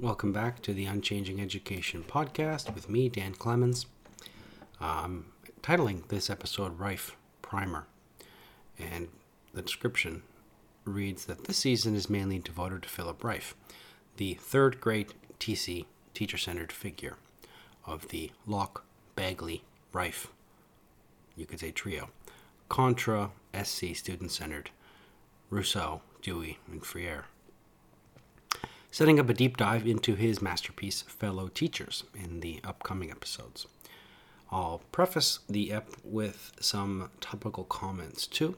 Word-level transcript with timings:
Welcome 0.00 0.30
back 0.30 0.62
to 0.62 0.72
the 0.72 0.84
Unchanging 0.84 1.40
Education 1.40 2.04
podcast 2.06 2.72
with 2.72 2.88
me, 2.88 3.08
Dan 3.08 3.34
Clemens. 3.34 3.86
I'm 4.80 5.32
titling 5.60 6.06
this 6.06 6.30
episode 6.30 6.78
Rieff 6.78 7.16
Primer, 7.42 7.88
and 8.78 9.08
the 9.52 9.60
description 9.60 10.22
reads 10.84 11.24
that 11.24 11.46
this 11.46 11.56
season 11.56 11.96
is 11.96 12.08
mainly 12.08 12.38
devoted 12.38 12.84
to 12.84 12.88
Philip 12.88 13.24
Rieff, 13.24 13.54
the 14.18 14.34
third 14.34 14.80
great 14.80 15.14
TC 15.40 15.86
teacher 16.14 16.38
centered 16.38 16.70
figure 16.70 17.16
of 17.84 18.06
the 18.10 18.30
Locke, 18.46 18.84
Bagley, 19.16 19.64
Rieff, 19.92 20.28
you 21.34 21.44
could 21.44 21.58
say 21.58 21.72
trio, 21.72 22.10
Contra 22.68 23.32
SC 23.64 23.96
student 23.96 24.30
centered, 24.30 24.70
Rousseau, 25.50 26.02
Dewey, 26.22 26.60
and 26.70 26.86
Freire 26.86 27.24
setting 28.90 29.20
up 29.20 29.28
a 29.28 29.34
deep 29.34 29.56
dive 29.56 29.86
into 29.86 30.14
his 30.14 30.40
masterpiece, 30.40 31.02
Fellow 31.02 31.48
Teachers, 31.48 32.04
in 32.14 32.40
the 32.40 32.60
upcoming 32.64 33.10
episodes. 33.10 33.66
I'll 34.50 34.80
preface 34.92 35.40
the 35.48 35.72
ep 35.72 35.90
with 36.02 36.52
some 36.60 37.10
topical 37.20 37.64
comments 37.64 38.26
too, 38.26 38.56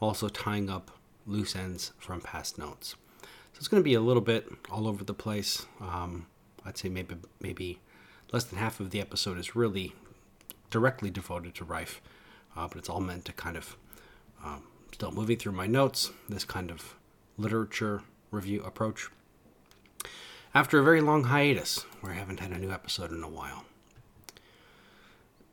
also 0.00 0.28
tying 0.28 0.70
up 0.70 0.90
loose 1.26 1.54
ends 1.54 1.92
from 1.98 2.20
past 2.20 2.58
notes. 2.58 2.96
So 3.20 3.58
it's 3.58 3.68
going 3.68 3.82
to 3.82 3.84
be 3.84 3.94
a 3.94 4.00
little 4.00 4.22
bit 4.22 4.48
all 4.70 4.88
over 4.88 5.04
the 5.04 5.14
place. 5.14 5.66
Um, 5.80 6.26
I'd 6.64 6.78
say 6.78 6.88
maybe 6.88 7.16
maybe 7.40 7.80
less 8.32 8.44
than 8.44 8.58
half 8.58 8.80
of 8.80 8.90
the 8.90 9.00
episode 9.00 9.38
is 9.38 9.54
really 9.54 9.94
directly 10.70 11.10
devoted 11.10 11.54
to 11.56 11.64
Rieff, 11.64 12.00
uh, 12.56 12.68
but 12.68 12.78
it's 12.78 12.88
all 12.88 13.00
meant 13.00 13.26
to 13.26 13.32
kind 13.32 13.56
of 13.56 13.76
um, 14.42 14.62
still 14.92 15.12
moving 15.12 15.36
through 15.36 15.52
my 15.52 15.66
notes, 15.66 16.10
this 16.28 16.44
kind 16.44 16.70
of 16.70 16.94
literature 17.36 18.02
review 18.30 18.62
approach 18.62 19.10
after 20.54 20.78
a 20.78 20.82
very 20.82 21.00
long 21.00 21.24
hiatus 21.24 21.84
where 22.00 22.12
I 22.12 22.16
haven't 22.16 22.40
had 22.40 22.50
a 22.50 22.58
new 22.58 22.70
episode 22.70 23.12
in 23.12 23.22
a 23.22 23.28
while. 23.28 23.64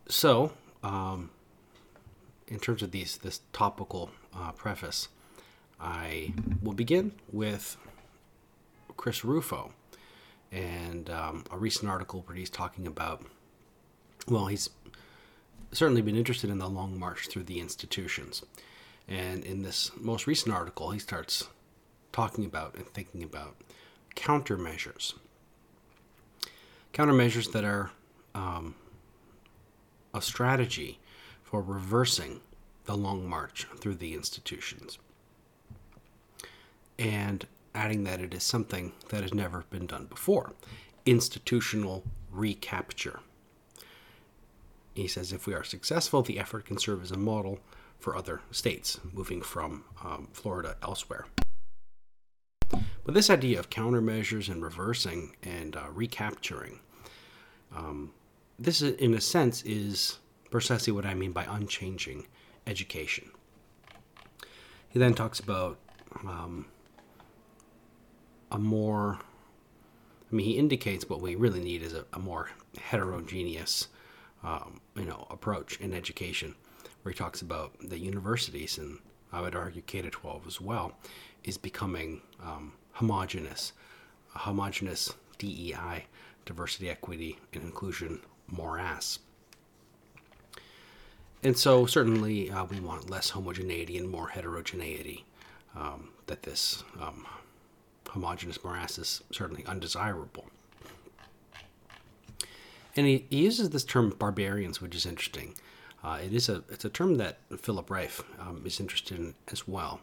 So, 0.08 0.54
um, 0.84 1.32
in 2.48 2.60
terms 2.60 2.82
of 2.82 2.92
these 2.92 3.18
this 3.18 3.42
topical 3.52 4.10
uh, 4.34 4.52
preface, 4.54 5.10
I 5.80 6.34
will 6.62 6.74
begin 6.74 7.12
with 7.32 7.78
Chris 8.96 9.24
Rufo 9.24 9.74
and 10.52 11.10
um, 11.10 11.44
a 11.52 11.58
recent 11.58 11.90
article 11.90 12.24
where 12.26 12.38
he's 12.38 12.50
talking 12.50 12.88
about. 12.88 13.24
Well, 14.28 14.48
he's 14.48 14.70
certainly 15.72 16.02
been 16.02 16.16
interested 16.16 16.50
in 16.50 16.58
the 16.58 16.70
long 16.70 16.98
march 16.98 17.28
through 17.28 17.44
the 17.44 17.60
institutions, 17.60 18.44
and 19.08 19.44
in 19.44 19.62
this 19.64 19.92
most 19.98 20.26
recent 20.26 20.56
article, 20.56 20.92
he 20.92 21.00
starts 21.00 21.48
talking 22.14 22.46
about 22.46 22.76
and 22.76 22.88
thinking 22.88 23.24
about 23.24 23.56
countermeasures. 24.18 25.14
Countermeasures 26.94 27.52
that 27.52 27.64
are 27.64 27.92
um, 28.34 28.76
a 30.14 30.22
strategy 30.22 31.00
for 31.44 31.62
reversing 31.62 32.42
the 32.86 32.98
long 32.98 33.30
march 33.30 33.68
through 33.78 33.96
the 33.96 34.14
institutions. 34.14 34.98
And 36.98 37.46
adding 37.76 38.04
that 38.06 38.20
it 38.20 38.34
is 38.34 38.44
something 38.44 38.92
that 39.10 39.22
has 39.22 39.34
never 39.34 39.66
been 39.70 39.86
done 39.86 40.06
before 40.06 40.54
institutional 41.06 42.04
recapture. 42.32 43.20
He 44.94 45.08
says 45.08 45.32
if 45.32 45.46
we 45.46 45.54
are 45.54 45.64
successful, 45.64 46.24
the 46.24 46.40
effort 46.40 46.66
can 46.66 46.80
serve 46.80 47.04
as 47.04 47.12
a 47.12 47.18
model 47.18 47.60
for 48.00 48.16
other 48.16 48.42
states 48.52 49.00
moving 49.14 49.42
from 49.42 49.84
um, 50.04 50.28
Florida 50.34 50.76
elsewhere. 50.82 51.28
But 53.08 53.14
this 53.14 53.30
idea 53.30 53.58
of 53.58 53.70
countermeasures 53.70 54.50
and 54.50 54.62
reversing 54.62 55.34
and 55.42 55.78
uh, 55.78 55.86
recapturing, 55.94 56.82
um, 57.74 58.12
this 58.60 58.82
is, 58.82 58.96
in 58.98 59.14
a 59.14 59.22
sense 59.22 59.64
is 59.64 60.20
precisely 60.52 60.92
what 60.92 61.06
I 61.06 61.14
mean 61.14 61.32
by 61.32 61.46
unchanging 61.50 62.28
education. 62.68 63.32
He 64.90 65.00
then 65.00 65.14
talks 65.14 65.40
about 65.40 65.80
um, 66.20 66.66
a 68.52 68.60
more, 68.60 69.20
I 70.30 70.36
mean, 70.36 70.46
he 70.46 70.58
indicates 70.58 71.10
what 71.10 71.22
we 71.22 71.36
really 71.36 71.62
need 71.62 71.84
is 71.84 71.94
a, 71.94 72.04
a 72.12 72.20
more 72.20 72.50
heterogeneous, 72.78 73.88
um, 74.44 74.82
you 74.98 75.06
know, 75.06 75.28
approach 75.30 75.80
in 75.80 75.94
education, 75.94 76.56
where 77.04 77.14
he 77.14 77.18
talks 77.18 77.42
about 77.42 77.72
the 77.80 78.00
universities 78.00 78.78
and 78.78 79.00
I 79.32 79.40
would 79.40 79.56
argue 79.56 79.82
K 79.82 80.02
to 80.02 80.10
12 80.10 80.46
as 80.46 80.60
well, 80.60 80.98
is 81.46 81.58
becoming 81.58 82.22
um, 82.44 82.74
homogenous, 82.98 83.74
a 84.36 84.40
homogenous 84.40 85.14
DEI, 85.38 86.06
diversity, 86.46 86.90
equity, 86.90 87.38
and 87.54 87.64
inclusion 87.64 88.22
morass. 88.48 89.20
And 91.44 91.56
so, 91.56 91.86
certainly, 91.86 92.50
uh, 92.50 92.66
we 92.66 92.80
want 92.80 93.10
less 93.10 93.30
homogeneity 93.30 93.98
and 93.98 94.10
more 94.10 94.30
heterogeneity. 94.30 95.26
Um, 95.76 96.10
that 96.26 96.42
this 96.42 96.84
um, 97.00 97.28
homogenous 98.10 98.64
morass 98.64 98.98
is 98.98 99.24
certainly 99.32 99.64
undesirable. 99.66 100.46
And 102.96 103.06
he, 103.06 103.26
he, 103.30 103.44
uses 103.44 103.70
this 103.70 103.84
term 103.84 104.10
barbarians, 104.18 104.82
which 104.82 104.96
is 104.96 105.06
interesting. 105.06 105.54
Uh, 106.04 106.20
it 106.24 106.34
is 106.34 106.50
a 106.50 106.64
it's 106.70 106.84
a 106.84 106.90
term 106.90 107.16
that 107.18 107.38
Philip 107.60 107.90
Rieff 107.90 108.24
um, 108.40 108.64
is 108.66 108.80
interested 108.80 109.20
in 109.20 109.36
as 109.52 109.68
well, 109.68 110.00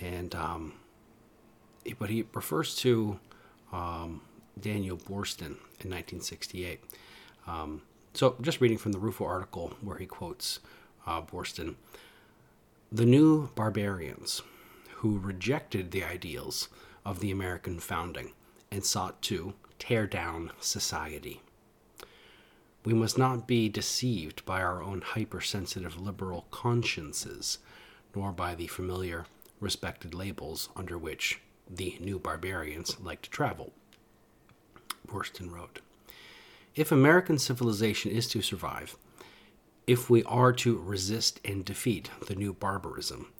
and 0.00 0.34
um, 0.34 0.72
but 1.98 2.10
he 2.10 2.24
refers 2.34 2.74
to 2.76 3.18
um, 3.72 4.20
Daniel 4.60 4.96
Boorstin 4.96 5.56
in 5.80 5.90
1968. 5.90 6.80
Um, 7.46 7.82
so, 8.14 8.36
just 8.40 8.60
reading 8.60 8.78
from 8.78 8.92
the 8.92 8.98
Rufo 8.98 9.24
article 9.24 9.74
where 9.80 9.98
he 9.98 10.06
quotes 10.06 10.60
uh, 11.06 11.22
Boorstin 11.22 11.76
the 12.92 13.06
new 13.06 13.48
barbarians 13.54 14.42
who 14.96 15.18
rejected 15.18 15.92
the 15.92 16.02
ideals 16.02 16.68
of 17.04 17.20
the 17.20 17.30
American 17.30 17.78
founding 17.78 18.32
and 18.70 18.84
sought 18.84 19.22
to 19.22 19.54
tear 19.78 20.08
down 20.08 20.50
society. 20.60 21.40
We 22.84 22.92
must 22.92 23.16
not 23.16 23.46
be 23.46 23.68
deceived 23.68 24.44
by 24.44 24.60
our 24.60 24.82
own 24.82 25.02
hypersensitive 25.02 26.00
liberal 26.00 26.46
consciences, 26.50 27.58
nor 28.14 28.32
by 28.32 28.56
the 28.56 28.66
familiar, 28.66 29.26
respected 29.60 30.12
labels 30.12 30.68
under 30.74 30.98
which 30.98 31.40
the 31.70 31.96
new 32.00 32.18
barbarians 32.18 32.98
like 33.00 33.22
to 33.22 33.30
travel. 33.30 33.72
Boorstin 35.06 35.50
wrote 35.50 35.80
If 36.74 36.90
American 36.90 37.38
civilization 37.38 38.10
is 38.10 38.26
to 38.28 38.42
survive, 38.42 38.96
if 39.86 40.10
we 40.10 40.22
are 40.24 40.52
to 40.52 40.78
resist 40.78 41.40
and 41.44 41.64
defeat 41.64 42.10
the 42.26 42.34
new 42.34 42.52
barbarism, 42.52 43.32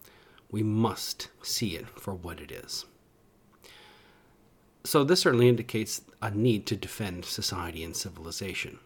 we 0.49 0.63
must 0.63 1.29
see 1.41 1.75
it 1.75 1.87
for 1.99 2.13
what 2.13 2.41
it 2.41 2.51
is. 2.51 2.85
So, 4.83 5.03
this 5.03 5.21
certainly 5.21 5.47
indicates 5.47 6.01
a 6.21 6.31
need 6.31 6.65
to 6.67 6.75
defend 6.75 7.23
society 7.25 7.83
and 7.83 7.95
civilization 7.95 8.79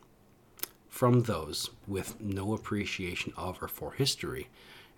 from 0.89 1.23
those 1.23 1.69
with 1.88 2.19
no 2.22 2.53
appreciation 2.53 3.33
of 3.38 3.62
or 3.62 3.67
for 3.67 3.94
history 3.94 4.50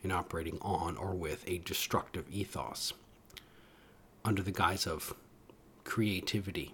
in 0.04 0.12
operating 0.12 0.58
on 0.62 0.98
or 0.98 1.14
with 1.16 1.44
a 1.48 1.60
destructive 1.60 2.26
ethos 2.32 2.94
under 4.24 4.42
the 4.42 4.52
guise 4.52 4.86
of 4.86 5.14
creativity, 5.84 6.74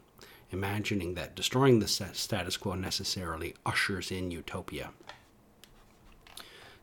imagining 0.51 1.13
that 1.15 1.35
destroying 1.35 1.79
the 1.79 1.87
status 1.87 2.57
quo 2.57 2.75
necessarily 2.75 3.55
ushers 3.65 4.11
in 4.11 4.31
utopia. 4.31 4.91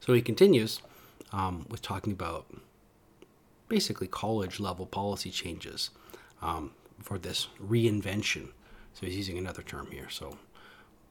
So 0.01 0.15
he 0.15 0.23
continues 0.23 0.81
um, 1.33 1.67
with 1.69 1.83
talking 1.83 2.13
about 2.13 2.47
basically 3.69 4.07
college 4.07 4.59
level 4.59 4.87
policy 4.87 5.31
changes 5.31 5.91
um, 6.43 6.73
for 7.03 7.19
this 7.19 7.49
reinvention. 7.63 8.49
So 8.95 9.07
he's 9.07 9.17
using 9.17 9.39
another 9.39 9.63
term 9.63 9.89
here. 9.91 10.09
So 10.11 10.37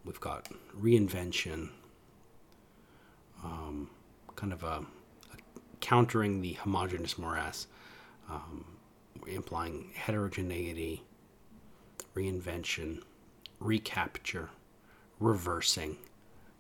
we've 0.04 0.20
got 0.20 0.50
reinvention, 0.80 1.70
um, 3.44 3.90
kind 4.36 4.52
of 4.52 4.64
a, 4.64 4.84
a, 5.34 5.38
countering 5.80 6.42
the 6.42 6.54
homogenous 6.54 7.18
morass. 7.18 7.68
Um, 8.30 8.66
implying 9.34 9.92
heterogeneity, 9.96 11.04
reinvention, 12.16 13.02
recapture, 13.60 14.50
reversing, 15.20 15.98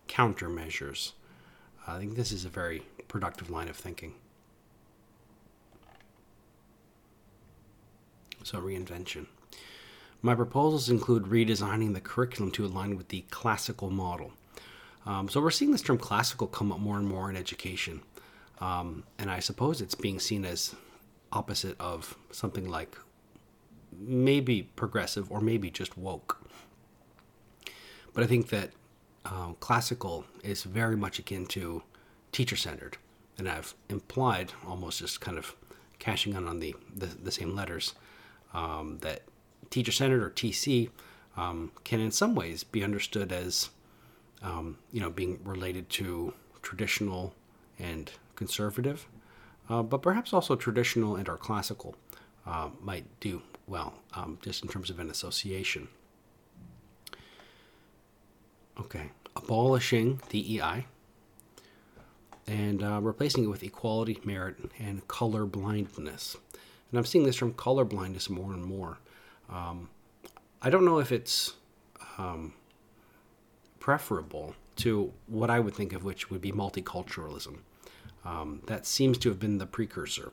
countermeasures. 0.08 1.14
I 1.88 1.98
think 1.98 2.16
this 2.16 2.32
is 2.32 2.46
a 2.46 2.50
very 2.50 2.84
productive 3.08 3.50
line 3.50 3.68
of 3.68 3.76
thinking. 3.76 4.14
So, 8.44 8.60
reinvention. 8.60 9.28
My 10.22 10.36
proposals 10.36 10.90
include 10.90 11.24
redesigning 11.24 11.94
the 11.94 12.02
curriculum 12.02 12.52
to 12.52 12.66
align 12.66 12.98
with 12.98 13.10
the 13.10 13.22
classical 13.30 13.90
model. 13.90 14.34
Um, 15.06 15.30
so, 15.30 15.42
we're 15.42 15.52
seeing 15.52 15.72
this 15.72 15.82
term 15.82 15.98
classical 15.98 16.48
come 16.48 16.72
up 16.72 16.80
more 16.80 16.98
and 16.98 17.08
more 17.08 17.30
in 17.30 17.36
education. 17.36 18.02
Um, 18.60 19.04
and 19.18 19.32
I 19.32 19.40
suppose 19.40 19.82
it's 19.82 19.96
being 19.96 20.20
seen 20.20 20.46
as 20.46 20.76
opposite 21.32 21.80
of 21.80 22.18
something 22.32 22.68
like 22.68 22.98
maybe 23.98 24.64
progressive 24.76 25.32
or 25.32 25.42
maybe 25.42 25.70
just 25.70 25.98
woke. 25.98 26.42
But 28.14 28.24
I 28.24 28.28
think 28.28 28.50
that 28.50 28.72
um, 29.26 29.56
classical 29.60 30.26
is 30.44 30.64
very 30.64 30.96
much 30.96 31.20
akin 31.20 31.46
to 31.48 31.84
teacher 32.32 32.56
centered. 32.56 32.98
And 33.38 33.48
I've 33.48 33.74
implied, 33.90 34.54
almost 34.68 35.00
just 35.00 35.22
kind 35.22 35.38
of 35.38 35.56
cashing 36.00 36.34
in 36.34 36.48
on 36.48 36.60
the, 36.60 36.76
the, 36.96 37.08
the 37.08 37.32
same 37.32 37.56
letters, 37.56 37.94
um, 38.54 38.98
that 39.02 39.22
teacher 39.70 39.92
centered 39.92 40.24
or 40.24 40.30
TC 40.30 40.90
um, 41.38 41.72
can 41.84 42.00
in 42.00 42.12
some 42.12 42.36
ways 42.36 42.64
be 42.64 42.84
understood 42.84 43.32
as 43.32 43.70
um, 44.42 44.78
you 44.92 45.00
know 45.00 45.10
being 45.10 45.40
related 45.44 45.90
to 45.90 46.34
traditional 46.62 47.34
and 47.78 48.12
conservative, 48.36 49.08
uh, 49.70 49.84
but 49.84 50.02
perhaps 50.02 50.34
also 50.34 50.56
traditional 50.56 51.16
and 51.16 51.30
or 51.30 51.38
classical 51.38 51.96
uh, 52.46 52.70
might 52.82 53.06
do 53.20 53.42
well 53.68 53.94
um, 54.14 54.40
just 54.42 54.64
in 54.64 54.70
terms 54.70 54.90
of 54.90 55.00
an 55.00 55.10
association. 55.10 55.88
Okay, 58.80 59.12
abolishing 59.36 60.22
the 60.30 60.60
EI 60.60 60.86
and 62.48 62.82
uh, 62.82 63.00
replacing 63.02 63.44
it 63.44 63.48
with 63.48 63.62
equality, 63.64 64.20
merit, 64.24 64.56
and 64.80 65.08
color 65.08 65.46
blindness. 65.46 66.36
And 66.90 66.98
I'm 66.98 67.06
seeing 67.06 67.26
this 67.26 67.36
from 67.36 67.54
color 67.54 67.86
blindness 67.86 68.30
more 68.30 68.54
and 68.54 68.64
more. 68.64 68.98
Um, 69.50 69.90
I 70.62 70.70
don't 70.70 70.84
know 70.84 71.00
if 71.00 71.12
it's 71.12 71.54
um, 72.18 72.54
preferable 73.80 74.56
to 74.78 75.14
what 75.28 75.50
I 75.50 75.60
would 75.60 75.76
think 75.76 75.94
of 75.94 76.04
which 76.04 76.30
would 76.32 76.42
be 76.42 76.52
multiculturalism. 76.52 77.60
Um, 78.26 78.62
that 78.68 78.86
seems 78.86 79.18
to 79.20 79.30
have 79.30 79.40
been 79.40 79.58
the 79.58 79.66
precursor. 79.66 80.32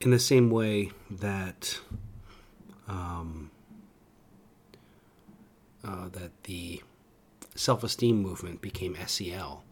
In 0.00 0.10
the 0.10 0.18
same 0.18 0.50
way 0.50 0.90
that 1.10 1.78
um, 2.88 3.50
uh, 5.84 6.08
that 6.10 6.44
the 6.44 6.82
self-esteem 7.54 8.16
movement 8.16 8.60
became 8.60 8.96
SEL. 9.06 9.64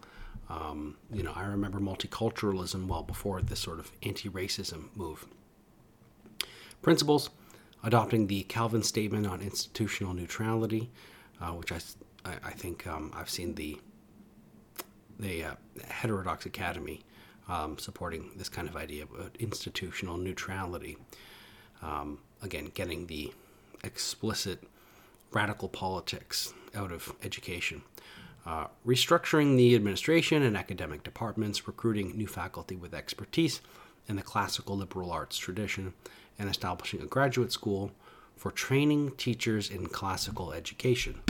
Um, 0.48 0.96
you 1.12 1.22
know, 1.22 1.32
I 1.34 1.44
remember 1.44 1.78
multiculturalism 1.78 2.86
well 2.86 3.02
before 3.02 3.40
this 3.40 3.60
sort 3.60 3.78
of 3.78 3.92
anti-racism 4.02 4.88
move. 4.96 5.26
Principles 6.82 7.30
adopting 7.84 8.26
the 8.26 8.44
Kalven 8.44 8.84
Statement 8.84 9.26
on 9.26 9.40
Institutional 9.40 10.12
Neutrality, 10.12 10.90
uh, 11.40 11.50
which 11.52 11.72
I, 11.72 11.78
I, 12.24 12.50
think 12.50 12.86
um, 12.86 13.12
I've 13.14 13.30
seen 13.30 13.54
the 13.54 13.78
the 15.20 15.44
uh, 15.44 15.55
Heterodox 15.88 16.46
Academy 16.46 17.02
um, 17.49 17.78
supporting 17.78 18.31
this 18.37 18.49
kind 18.49 18.69
of 18.69 18.76
idea 18.76 19.02
of 19.02 19.31
institutional 19.38 20.17
neutrality. 20.17 20.96
Um, 21.82 22.19
again, 22.43 22.70
getting 22.75 23.06
the 23.06 23.32
explicit 23.82 24.62
radical 25.32 25.69
politics 25.69 26.52
out 26.75 26.93
of 26.93 27.14
education. 27.22 27.82
Uh, 28.46 28.67
restructuring 28.87 29.56
the 29.56 29.75
administration 29.75 30.43
and 30.43 30.56
academic 30.56 31.02
departments, 31.02 31.66
recruiting 31.66 32.16
new 32.16 32.26
faculty 32.26 32.75
with 32.75 32.94
expertise 32.94 33.61
in 34.08 34.16
the 34.16 34.23
classical 34.23 34.76
liberal 34.76 35.11
arts 35.11 35.37
tradition, 35.37 35.93
and 36.38 36.49
establishing 36.49 37.02
a 37.02 37.06
graduate 37.06 37.52
school 37.52 37.90
for 38.37 38.50
training 38.50 39.12
teachers 39.19 39.69
in 39.69 39.87
classical 39.87 40.52
education. 40.52 41.20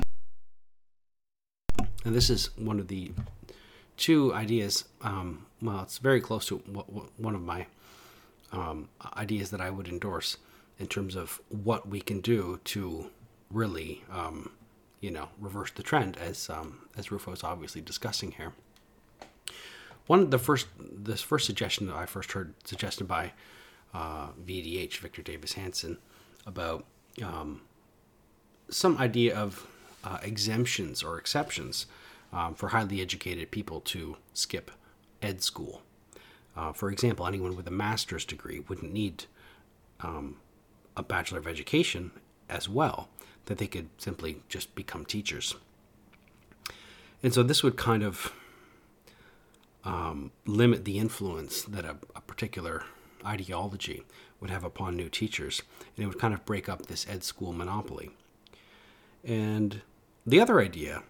And 2.04 2.14
this 2.14 2.30
is 2.30 2.56
one 2.56 2.78
of 2.78 2.88
the 2.88 3.10
two 4.00 4.32
ideas. 4.34 4.84
Um, 5.02 5.46
well, 5.62 5.82
it's 5.82 5.98
very 5.98 6.20
close 6.20 6.46
to 6.46 6.56
one 6.56 7.34
of 7.34 7.42
my 7.42 7.66
um, 8.50 8.88
ideas 9.16 9.50
that 9.50 9.60
I 9.60 9.70
would 9.70 9.86
endorse 9.86 10.38
in 10.78 10.86
terms 10.86 11.14
of 11.14 11.40
what 11.48 11.86
we 11.86 12.00
can 12.00 12.20
do 12.20 12.58
to 12.64 13.10
really, 13.50 14.02
um, 14.10 14.50
you 15.00 15.10
know, 15.10 15.28
reverse 15.38 15.70
the 15.70 15.82
trend, 15.82 16.16
as 16.16 16.48
um, 16.48 16.88
as 16.96 17.12
Rufo 17.12 17.32
is 17.32 17.44
obviously 17.44 17.82
discussing 17.82 18.32
here. 18.32 18.52
One 20.06 20.20
of 20.20 20.30
the 20.30 20.38
first, 20.38 20.66
this 20.78 21.20
first 21.20 21.46
suggestion 21.46 21.86
that 21.86 21.94
I 21.94 22.06
first 22.06 22.32
heard 22.32 22.54
suggested 22.64 23.06
by 23.06 23.32
uh, 23.92 24.28
VDH, 24.44 24.96
Victor 24.96 25.22
Davis 25.22 25.52
Hanson, 25.52 25.98
about 26.46 26.84
um, 27.22 27.60
some 28.70 28.96
idea 28.96 29.36
of 29.36 29.66
uh, 30.02 30.18
exemptions 30.22 31.02
or 31.02 31.18
exceptions 31.18 31.86
um, 32.32 32.54
for 32.54 32.68
highly 32.68 33.00
educated 33.00 33.50
people 33.50 33.80
to 33.80 34.16
skip 34.32 34.70
ed 35.22 35.42
school. 35.42 35.82
Uh, 36.56 36.72
for 36.72 36.90
example, 36.90 37.26
anyone 37.26 37.56
with 37.56 37.66
a 37.66 37.72
master's 37.72 38.24
degree 38.24 38.60
wouldn't 38.60 38.92
need 38.92 39.24
um, 40.00 40.36
a 40.96 41.02
Bachelor 41.02 41.38
of 41.38 41.46
Education 41.46 42.10
as 42.48 42.68
well, 42.68 43.08
that 43.46 43.58
they 43.58 43.66
could 43.66 43.88
simply 43.98 44.42
just 44.48 44.74
become 44.74 45.04
teachers. 45.04 45.54
And 47.22 47.32
so 47.32 47.42
this 47.42 47.62
would 47.62 47.76
kind 47.76 48.02
of 48.02 48.32
um, 49.84 50.32
limit 50.46 50.84
the 50.84 50.98
influence 50.98 51.62
that 51.62 51.84
a, 51.84 51.96
a 52.16 52.20
particular 52.20 52.84
ideology 53.24 54.02
would 54.40 54.50
have 54.50 54.64
upon 54.64 54.96
new 54.96 55.08
teachers, 55.08 55.62
and 55.96 56.04
it 56.04 56.08
would 56.08 56.18
kind 56.18 56.34
of 56.34 56.44
break 56.44 56.68
up 56.68 56.86
this 56.86 57.06
ed 57.08 57.22
school 57.22 57.52
monopoly. 57.52 58.10
And 59.22 59.82
the 60.26 60.40
other 60.40 60.60
idea, 60.60 61.02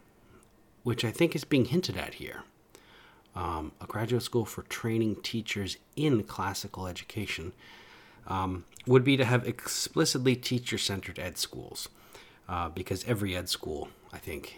which 0.91 1.05
I 1.05 1.13
think 1.13 1.37
is 1.37 1.45
being 1.45 1.67
hinted 1.67 1.97
at 1.97 2.15
here, 2.15 2.43
um, 3.37 3.71
a 3.81 3.87
graduate 3.87 4.25
school 4.25 4.45
for 4.45 4.63
training 4.63 5.23
teachers 5.23 5.77
in 5.95 6.25
classical 6.25 6.89
education, 6.89 7.53
um, 8.27 8.65
would 8.89 9.05
be 9.05 9.17
to 9.17 9.25
have 9.25 9.47
explicitly 9.47 10.35
teacher 10.35 10.79
centered 10.79 11.21
ed 11.21 11.39
schools. 11.39 11.89
Uh, 12.49 12.69
because 12.71 13.05
every 13.05 13.37
ed 13.37 13.49
school, 13.49 13.89
I 14.13 14.19
think, 14.19 14.57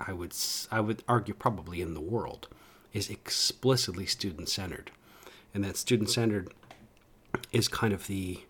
I 0.00 0.14
would 0.14 0.32
I 0.72 0.80
would 0.80 1.02
argue 1.06 1.34
probably 1.34 1.82
in 1.82 1.92
the 1.92 2.00
world, 2.00 2.48
is 2.94 3.10
explicitly 3.10 4.06
student 4.06 4.48
centered, 4.48 4.90
and 5.52 5.62
that 5.62 5.76
student 5.76 6.08
centered 6.08 6.48
is 7.52 7.68
kind 7.68 7.92
of 7.92 8.06
the 8.06 8.40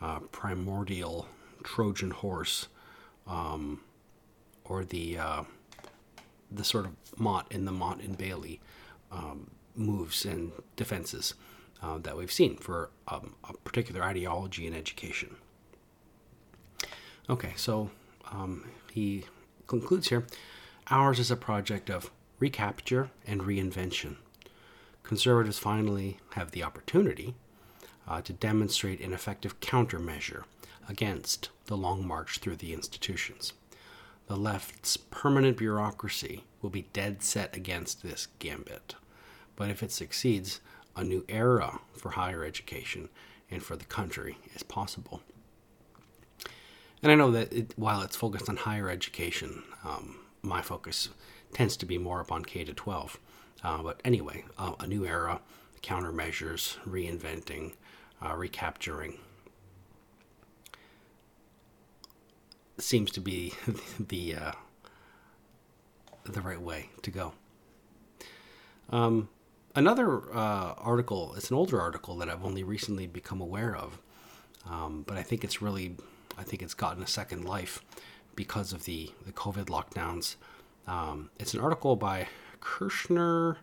uh, 0.00 0.20
primordial 0.30 1.26
Trojan 1.64 2.12
horse, 2.12 2.68
um, 3.26 3.80
or 4.64 4.84
the 4.84 5.18
uh, 5.18 5.42
the 6.54 6.64
sort 6.64 6.86
of 6.86 6.92
Motte 7.18 7.50
in 7.50 7.64
the 7.64 7.72
Motte 7.72 8.00
and 8.00 8.16
Bailey 8.16 8.60
um, 9.10 9.50
moves 9.74 10.24
and 10.24 10.52
defenses 10.76 11.34
uh, 11.82 11.98
that 11.98 12.16
we've 12.16 12.32
seen 12.32 12.56
for 12.56 12.90
um, 13.08 13.34
a 13.48 13.52
particular 13.52 14.02
ideology 14.02 14.66
in 14.66 14.74
education. 14.74 15.36
Okay, 17.28 17.52
so 17.56 17.90
um, 18.30 18.68
he 18.92 19.24
concludes 19.66 20.08
here 20.08 20.26
ours 20.88 21.18
is 21.18 21.30
a 21.30 21.36
project 21.36 21.88
of 21.88 22.10
recapture 22.38 23.10
and 23.26 23.42
reinvention. 23.42 24.16
Conservatives 25.02 25.58
finally 25.58 26.18
have 26.32 26.50
the 26.50 26.62
opportunity 26.62 27.34
uh, 28.06 28.20
to 28.22 28.32
demonstrate 28.32 29.00
an 29.00 29.12
effective 29.12 29.60
countermeasure 29.60 30.44
against 30.88 31.48
the 31.66 31.76
long 31.76 32.06
march 32.06 32.38
through 32.38 32.56
the 32.56 32.74
institutions. 32.74 33.54
The 34.26 34.36
left's 34.36 34.96
permanent 34.96 35.58
bureaucracy 35.58 36.44
will 36.62 36.70
be 36.70 36.88
dead 36.92 37.22
set 37.22 37.54
against 37.54 38.02
this 38.02 38.28
gambit. 38.38 38.94
But 39.54 39.70
if 39.70 39.82
it 39.82 39.92
succeeds, 39.92 40.60
a 40.96 41.04
new 41.04 41.24
era 41.28 41.80
for 41.92 42.12
higher 42.12 42.44
education 42.44 43.08
and 43.50 43.62
for 43.62 43.76
the 43.76 43.84
country 43.84 44.38
is 44.54 44.62
possible. 44.62 45.20
And 47.02 47.12
I 47.12 47.16
know 47.16 47.30
that 47.32 47.52
it, 47.52 47.74
while 47.76 48.00
it's 48.00 48.16
focused 48.16 48.48
on 48.48 48.56
higher 48.56 48.88
education, 48.88 49.62
um, 49.84 50.16
my 50.42 50.62
focus 50.62 51.10
tends 51.52 51.76
to 51.76 51.86
be 51.86 51.98
more 51.98 52.20
upon 52.20 52.44
K 52.44 52.64
to 52.64 52.72
12. 52.72 53.18
Uh, 53.62 53.82
but 53.82 54.00
anyway, 54.04 54.44
uh, 54.56 54.72
a 54.80 54.86
new 54.86 55.06
era, 55.06 55.40
countermeasures, 55.82 56.78
reinventing, 56.86 57.74
uh, 58.24 58.34
recapturing 58.34 59.18
seems 62.78 63.10
to 63.12 63.20
be 63.20 63.52
the 64.00 64.34
uh, 64.34 64.52
the 66.24 66.40
right 66.40 66.60
way 66.60 66.90
to 67.02 67.10
go. 67.10 67.32
Um, 68.90 69.28
another 69.74 70.34
uh, 70.34 70.74
article, 70.78 71.34
it's 71.36 71.50
an 71.50 71.56
older 71.56 71.80
article 71.80 72.16
that 72.16 72.28
I've 72.28 72.44
only 72.44 72.62
recently 72.62 73.06
become 73.06 73.40
aware 73.40 73.76
of, 73.76 73.98
um, 74.68 75.04
but 75.06 75.16
I 75.16 75.22
think 75.22 75.44
it's 75.44 75.60
really, 75.62 75.96
I 76.38 76.42
think 76.42 76.62
it's 76.62 76.74
gotten 76.74 77.02
a 77.02 77.06
second 77.06 77.44
life 77.44 77.82
because 78.36 78.72
of 78.72 78.84
the, 78.84 79.10
the 79.26 79.32
COVID 79.32 79.66
lockdowns. 79.66 80.36
Um, 80.86 81.30
it's 81.38 81.54
an 81.54 81.60
article 81.60 81.96
by 81.96 82.28
Kirschner, 82.60 83.58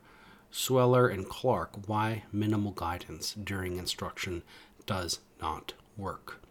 Sweller, 0.50 1.08
and 1.08 1.28
Clark 1.28 1.88
Why 1.88 2.24
Minimal 2.32 2.72
Guidance 2.72 3.34
During 3.34 3.78
Instruction 3.78 4.44
Does 4.86 5.20
Not 5.42 5.74
Work. 5.98 6.42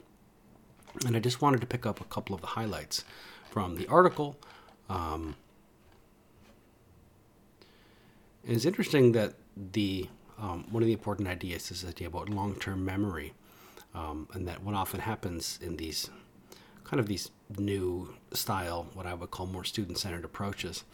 And 1.07 1.17
I 1.17 1.21
just 1.21 1.41
wanted 1.43 1.61
to 1.63 1.67
pick 1.67 1.87
up 1.87 2.01
a 2.01 2.05
couple 2.05 2.35
of 2.35 2.41
the 2.41 2.49
highlights 2.49 3.05
from 3.51 3.77
the 3.77 3.87
article. 3.89 4.37
Um, 4.89 5.37
it's 8.45 8.65
interesting 8.65 9.13
that 9.13 9.35
the 9.57 10.09
um, 10.39 10.65
one 10.71 10.83
of 10.83 10.87
the 10.87 10.93
important 10.95 11.29
ideas 11.29 11.71
is 11.71 11.83
the 11.83 11.89
idea 11.89 12.09
about 12.09 12.29
long-term 12.31 12.85
memory. 12.85 13.35
um, 13.95 14.29
and 14.33 14.47
that 14.49 14.63
what 14.63 14.75
often 14.75 15.01
happens 15.01 15.59
in 15.63 15.77
these 15.77 16.11
kind 16.85 17.01
of 17.01 17.07
these 17.07 17.31
new 17.59 18.15
style, 18.33 18.87
what 18.95 19.07
I 19.07 19.15
would 19.15 19.31
call 19.31 19.47
more 19.47 19.65
student 19.65 19.99
centered 19.99 20.25
approaches, 20.25 20.85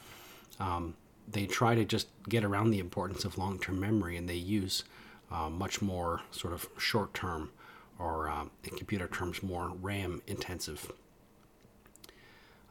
um, 0.60 0.94
they 1.28 1.46
try 1.46 1.74
to 1.74 1.84
just 1.84 2.08
get 2.28 2.44
around 2.44 2.70
the 2.70 2.78
importance 2.78 3.24
of 3.24 3.38
long 3.38 3.58
term 3.58 3.80
memory 3.80 4.16
and 4.16 4.28
they 4.28 4.34
use 4.36 4.84
uh, 5.30 5.48
much 5.50 5.82
more 5.82 6.22
sort 6.30 6.52
of 6.54 6.68
short 6.78 7.14
term 7.14 7.50
or 7.98 8.28
um, 8.28 8.50
in 8.64 8.76
computer 8.76 9.08
terms 9.08 9.42
more 9.42 9.72
RAM 9.80 10.22
intensive. 10.26 10.92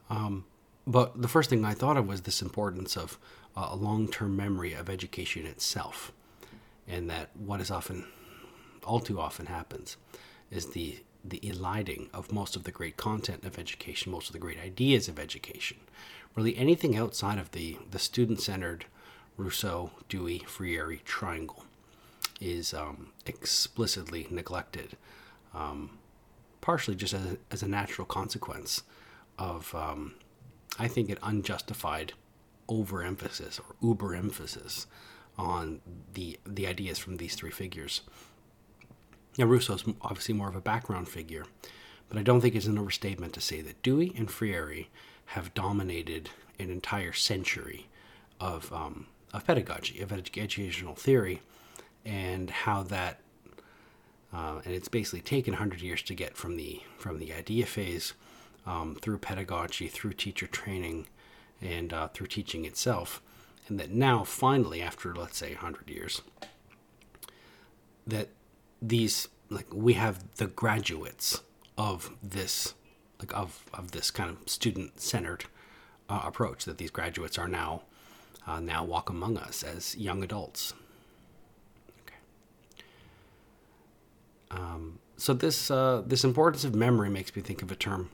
Um, 0.08 0.44
but 0.86 1.20
the 1.20 1.28
first 1.28 1.50
thing 1.50 1.64
I 1.64 1.74
thought 1.74 1.96
of 1.96 2.06
was 2.06 2.22
this 2.22 2.42
importance 2.42 2.96
of 2.96 3.18
uh, 3.56 3.68
a 3.70 3.76
long 3.76 4.08
term 4.08 4.36
memory 4.36 4.72
of 4.72 4.88
education 4.88 5.46
itself, 5.46 6.12
and 6.86 7.10
that 7.10 7.30
what 7.34 7.60
is 7.60 7.70
often, 7.70 8.06
all 8.84 9.00
too 9.00 9.20
often 9.20 9.46
happens, 9.46 9.96
is 10.50 10.66
the 10.68 11.00
the 11.28 11.40
eliding 11.42 12.08
of 12.14 12.32
most 12.32 12.54
of 12.54 12.62
the 12.62 12.70
great 12.70 12.96
content 12.96 13.44
of 13.44 13.58
education, 13.58 14.12
most 14.12 14.28
of 14.28 14.32
the 14.32 14.38
great 14.38 14.60
ideas 14.60 15.08
of 15.08 15.18
education. 15.18 15.76
Really, 16.36 16.56
anything 16.56 16.96
outside 16.96 17.38
of 17.38 17.50
the, 17.50 17.78
the 17.90 17.98
student 17.98 18.40
centered 18.40 18.84
Rousseau, 19.36 19.90
Dewey, 20.08 20.38
Freire 20.46 21.00
triangle 21.04 21.64
is 22.40 22.74
um, 22.74 23.12
explicitly 23.24 24.26
neglected, 24.30 24.96
um, 25.54 25.98
partially 26.60 26.94
just 26.94 27.14
as 27.14 27.24
a, 27.24 27.36
as 27.50 27.62
a 27.62 27.68
natural 27.68 28.06
consequence 28.06 28.82
of, 29.38 29.74
um, 29.74 30.14
I 30.78 30.88
think, 30.88 31.10
an 31.10 31.18
unjustified 31.22 32.12
overemphasis 32.68 33.60
or 33.60 33.76
uber 33.80 34.14
emphasis 34.14 34.86
on 35.38 35.80
the 36.14 36.38
the 36.46 36.66
ideas 36.66 36.98
from 36.98 37.18
these 37.18 37.34
three 37.34 37.50
figures. 37.50 38.02
Now, 39.38 39.44
Rousseau's 39.44 39.84
obviously 40.00 40.34
more 40.34 40.48
of 40.48 40.56
a 40.56 40.60
background 40.62 41.08
figure, 41.08 41.44
but 42.08 42.18
I 42.18 42.22
don't 42.22 42.40
think 42.40 42.54
it's 42.54 42.66
an 42.66 42.78
overstatement 42.78 43.34
to 43.34 43.40
say 43.40 43.60
that 43.60 43.82
Dewey 43.82 44.12
and 44.16 44.30
Freire 44.30 44.86
have 45.26 45.52
dominated 45.54 46.30
an 46.58 46.70
entire 46.70 47.12
century 47.12 47.86
of, 48.40 48.72
um, 48.72 49.06
of 49.34 49.46
pedagogy, 49.46 50.00
of 50.00 50.12
educational 50.12 50.94
theory, 50.94 51.42
and 52.06 52.48
how 52.48 52.82
that, 52.84 53.20
uh, 54.32 54.60
and 54.64 54.74
it's 54.74 54.88
basically 54.88 55.20
taken 55.20 55.52
100 55.52 55.80
years 55.82 56.02
to 56.02 56.14
get 56.14 56.36
from 56.36 56.56
the, 56.56 56.80
from 56.96 57.18
the 57.18 57.32
idea 57.32 57.66
phase 57.66 58.14
um, 58.66 58.96
through 59.02 59.18
pedagogy, 59.18 59.88
through 59.88 60.12
teacher 60.12 60.46
training, 60.46 61.06
and 61.60 61.92
uh, 61.92 62.08
through 62.08 62.28
teaching 62.28 62.64
itself. 62.64 63.20
And 63.68 63.78
that 63.80 63.90
now, 63.90 64.22
finally, 64.24 64.80
after 64.80 65.14
let's 65.14 65.38
say 65.38 65.52
100 65.52 65.90
years, 65.90 66.22
that 68.06 68.28
these 68.80 69.28
like 69.50 69.66
we 69.72 69.94
have 69.94 70.36
the 70.36 70.46
graduates 70.46 71.42
of 71.76 72.10
this 72.22 72.74
like 73.18 73.36
of 73.36 73.64
of 73.72 73.92
this 73.92 74.10
kind 74.10 74.30
of 74.30 74.48
student 74.48 75.00
centered 75.00 75.44
uh, 76.08 76.22
approach 76.24 76.64
that 76.64 76.78
these 76.78 76.90
graduates 76.90 77.38
are 77.38 77.48
now 77.48 77.82
uh, 78.46 78.60
now 78.60 78.84
walk 78.84 79.10
among 79.10 79.36
us 79.36 79.62
as 79.62 79.96
young 79.96 80.22
adults. 80.22 80.72
Um, 84.50 84.98
so 85.16 85.32
this 85.32 85.70
uh, 85.70 86.02
this 86.06 86.24
importance 86.24 86.64
of 86.64 86.74
memory 86.74 87.10
makes 87.10 87.34
me 87.34 87.42
think 87.42 87.62
of 87.62 87.70
a 87.70 87.76
term 87.76 88.10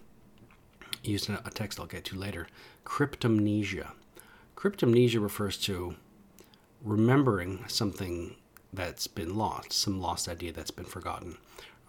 used 1.02 1.28
in 1.28 1.34
a 1.34 1.50
text 1.50 1.80
I'll 1.80 1.86
get 1.86 2.04
to 2.06 2.16
later, 2.16 2.46
cryptomnesia. 2.84 3.90
Cryptomnesia 4.56 5.20
refers 5.20 5.56
to 5.58 5.96
remembering 6.82 7.64
something 7.68 8.36
that's 8.72 9.06
been 9.06 9.36
lost, 9.36 9.72
some 9.72 10.00
lost 10.00 10.28
idea 10.28 10.52
that's 10.52 10.70
been 10.70 10.84
forgotten, 10.84 11.36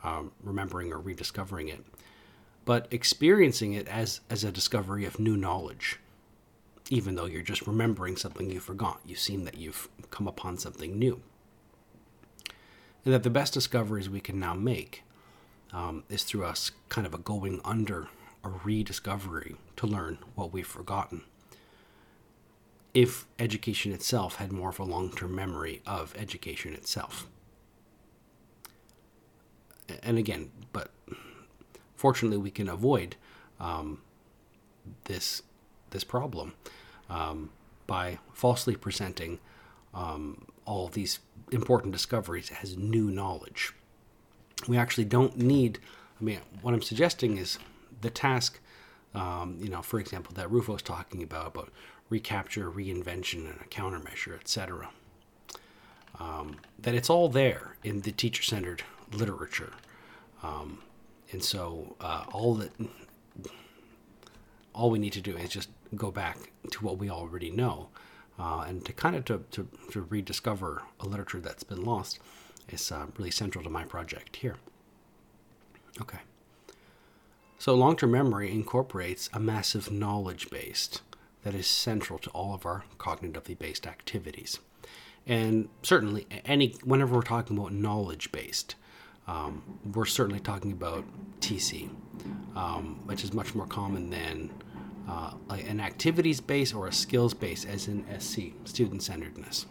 um, 0.04 0.32
remembering 0.42 0.92
or 0.92 1.00
rediscovering 1.00 1.70
it, 1.70 1.84
but 2.66 2.88
experiencing 2.92 3.74
it 3.74 3.88
as, 3.88 4.22
as 4.30 4.44
a 4.44 4.52
discovery 4.52 5.06
of 5.06 5.20
new 5.20 5.38
knowledge. 5.38 6.00
Even 6.90 7.16
though 7.16 7.26
you're 7.26 7.42
just 7.42 7.66
remembering 7.66 8.18
something 8.18 8.50
you 8.50 8.60
forgot, 8.60 9.00
you 9.06 9.16
seem 9.16 9.46
that 9.46 9.58
you've 9.58 9.88
come 10.12 10.28
upon 10.28 10.58
something 10.58 11.00
new. 11.00 11.22
And 13.06 13.14
that 13.14 13.24
the 13.24 13.30
best 13.30 13.54
discoveries 13.54 14.10
we 14.10 14.22
can 14.22 14.40
now 14.40 14.54
make 14.54 15.04
um, 15.74 16.04
is 16.10 16.24
through 16.24 16.46
us 16.46 16.72
kind 16.90 17.06
of 17.06 17.14
a 17.14 17.18
going 17.18 17.60
under 17.66 18.08
a 18.44 18.50
rediscovery 18.64 19.56
to 19.78 19.88
learn 19.88 20.20
what 20.36 20.54
we've 20.54 20.68
forgotten 20.68 21.24
if 22.94 23.26
education 23.40 23.92
itself 23.92 24.36
had 24.36 24.52
more 24.52 24.70
of 24.70 24.80
a 24.80 24.84
long 24.84 25.12
term 25.12 25.36
memory 25.36 25.82
of 25.86 26.14
education 26.18 26.74
itself. 26.74 27.28
And 30.02 30.18
again, 30.18 30.52
but 30.72 30.92
fortunately, 31.96 32.38
we 32.38 32.52
can 32.52 32.70
avoid 32.70 33.16
um, 33.60 34.02
this 35.06 35.42
this 35.90 36.04
problem 36.04 36.54
um, 37.10 37.50
by 37.88 38.20
falsely 38.34 38.76
presenting 38.76 39.40
um, 39.94 40.48
all 40.66 40.88
these 40.88 41.20
important 41.52 41.94
discoveries 41.94 42.52
as 42.62 42.78
new 42.78 43.10
knowledge. 43.10 43.74
We 44.68 44.78
actually 44.78 45.06
don't 45.06 45.38
need. 45.38 45.80
I 46.20 46.24
mean, 46.24 46.40
what 46.62 46.74
I'm 46.74 46.82
suggesting 46.82 47.38
is 47.38 47.60
the 48.02 48.10
task. 48.10 48.60
Um, 49.14 49.58
you 49.60 49.70
know, 49.70 49.84
for 49.84 50.00
example, 50.00 50.34
that 50.36 50.50
Rufo 50.50 50.74
was 50.74 50.82
talking 50.82 51.22
about 51.22 51.48
about 51.48 51.70
recapture, 52.10 52.72
reinvention, 52.72 53.50
and 53.50 53.60
a 53.62 53.66
countermeasure, 53.66 54.36
etc. 54.40 54.90
Um, 56.20 56.58
that 56.80 56.96
it's 56.96 57.10
all 57.10 57.30
there 57.30 57.76
in 57.84 58.02
the 58.02 58.12
teacher 58.12 58.44
centered 58.44 58.84
literature. 59.12 59.74
Um, 60.42 60.80
and 61.32 61.44
so 61.44 61.96
uh, 62.00 62.26
all 62.32 62.56
that 62.56 62.72
all 64.74 64.90
we 64.90 65.00
need 65.00 65.14
to 65.14 65.22
do 65.22 65.38
is 65.38 65.50
just 65.50 65.70
go 65.96 66.12
back 66.12 66.38
to 66.72 66.84
what 66.84 66.98
we 66.98 67.10
already 67.10 67.52
know 67.52 67.90
uh, 68.40 68.66
and 68.68 68.84
to 68.86 68.94
kind 68.94 69.16
of 69.16 69.26
to, 69.26 69.44
to, 69.52 69.68
to, 69.92 70.02
rediscover 70.02 70.84
a 71.00 71.06
literature 71.06 71.40
that's 71.40 71.64
been 71.64 71.84
lost 71.84 72.20
is 72.70 72.92
uh, 72.92 73.06
really 73.18 73.32
central 73.32 73.64
to 73.64 73.70
my 73.70 73.84
project 73.84 74.38
here. 74.38 74.56
Okay. 76.02 76.20
So 77.60 77.76
long-term 77.76 78.12
memory 78.12 78.52
incorporates 78.52 79.30
a 79.34 79.40
massive 79.40 79.92
knowledge 79.92 80.50
based 80.50 81.02
that 81.44 81.54
is 81.54 81.68
central 81.68 82.20
to 82.20 82.30
all 82.32 82.54
of 82.54 82.66
our 82.66 82.84
cognitively 82.98 83.58
based 83.58 83.86
activities. 83.86 84.60
And 85.26 85.70
certainly, 85.84 86.28
any 86.46 86.76
whenever 86.84 87.16
we're 87.16 87.22
talking 87.22 87.58
about 87.58 87.72
knowledge 87.72 88.32
based, 88.32 88.76
um, 89.28 89.80
we're 89.94 90.06
certainly 90.06 90.42
talking 90.42 90.74
about 90.74 91.06
TC, 91.40 91.90
um, 92.56 93.00
which 93.06 93.24
is 93.24 93.34
much 93.34 93.56
more 93.56 93.66
common 93.66 94.10
than 94.10 94.50
uh, 95.08 95.34
an 95.50 95.80
activities 95.80 96.42
base 96.42 96.74
or 96.74 96.88
a 96.88 96.94
skills 96.94 97.34
base, 97.34 97.66
as 97.66 97.88
in 97.88 98.06
SC, 98.20 98.54
student 98.66 99.04
centeredness. 99.04 99.66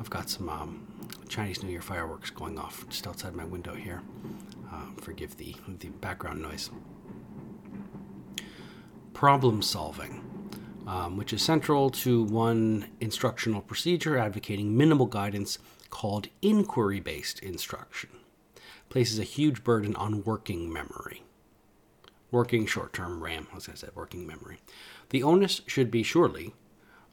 I've 0.00 0.10
got 0.10 0.28
some 0.28 0.48
um, 0.48 0.86
Chinese 1.28 1.62
New 1.62 1.70
Year 1.70 1.80
fireworks 1.80 2.30
going 2.30 2.58
off 2.58 2.86
just 2.88 3.06
outside 3.06 3.34
my 3.34 3.44
window 3.44 3.74
here. 3.74 4.02
Uh, 4.72 4.86
forgive 5.00 5.36
the, 5.36 5.54
the 5.80 5.88
background 5.88 6.42
noise 6.42 6.70
problem 9.14 9.62
solving, 9.62 10.22
um, 10.86 11.16
which 11.16 11.32
is 11.32 11.40
central 11.40 11.88
to 11.88 12.24
one 12.24 12.86
instructional 13.00 13.62
procedure 13.62 14.18
advocating 14.18 14.76
minimal 14.76 15.06
guidance 15.06 15.58
called 15.88 16.28
inquiry 16.42 17.00
based 17.00 17.38
instruction. 17.38 18.10
Places 18.90 19.18
a 19.18 19.24
huge 19.24 19.64
burden 19.64 19.96
on 19.96 20.24
working 20.24 20.70
memory. 20.70 21.22
Working 22.34 22.66
short 22.66 22.92
term 22.92 23.22
RAM, 23.22 23.46
as 23.56 23.68
I 23.68 23.74
said, 23.74 23.90
working 23.94 24.26
memory. 24.26 24.58
The 25.10 25.22
onus 25.22 25.60
should 25.68 25.88
be 25.88 26.02
surely 26.02 26.52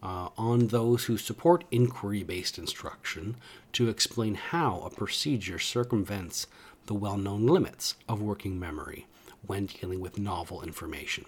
uh, 0.02 0.30
on 0.36 0.70
those 0.70 1.06
who 1.06 1.16
support 1.16 1.64
inquiry 1.70 2.24
based 2.24 2.58
instruction 2.58 3.36
to 3.74 3.88
explain 3.88 4.34
how 4.34 4.82
a 4.82 4.90
procedure 4.90 5.60
circumvents 5.60 6.48
the 6.88 6.96
well 6.96 7.18
known 7.18 7.46
limits 7.46 7.94
of 8.10 8.20
working 8.20 8.60
memory 8.60 9.06
when 9.46 9.68
dealing 9.68 10.00
with 10.00 10.18
novel 10.18 10.64
information. 10.64 11.26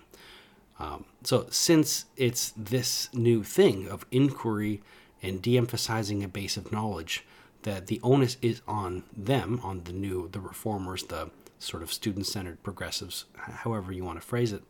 Um, 0.80 1.06
so, 1.22 1.46
since 1.52 2.06
it's 2.18 2.52
this 2.58 3.14
new 3.14 3.44
thing 3.44 3.88
of 3.88 4.08
inquiry 4.10 4.82
and 5.22 5.40
de 5.40 5.56
emphasizing 5.56 6.24
a 6.24 6.28
base 6.28 6.58
of 6.58 6.72
knowledge, 6.72 7.26
that 7.62 7.86
the 7.86 8.00
onus 8.02 8.38
is 8.42 8.64
on 8.68 9.04
them, 9.16 9.60
on 9.62 9.84
the 9.84 9.94
new, 9.94 10.30
the 10.30 10.40
reformers, 10.40 11.04
the 11.04 11.30
sort 11.64 11.84
of 11.84 11.92
student 11.92 12.28
centered 12.28 12.62
progressives, 12.64 13.26
however 13.36 13.92
you 13.92 14.04
want 14.04 14.20
to 14.20 14.26
phrase 14.26 14.52
it. 14.52 14.64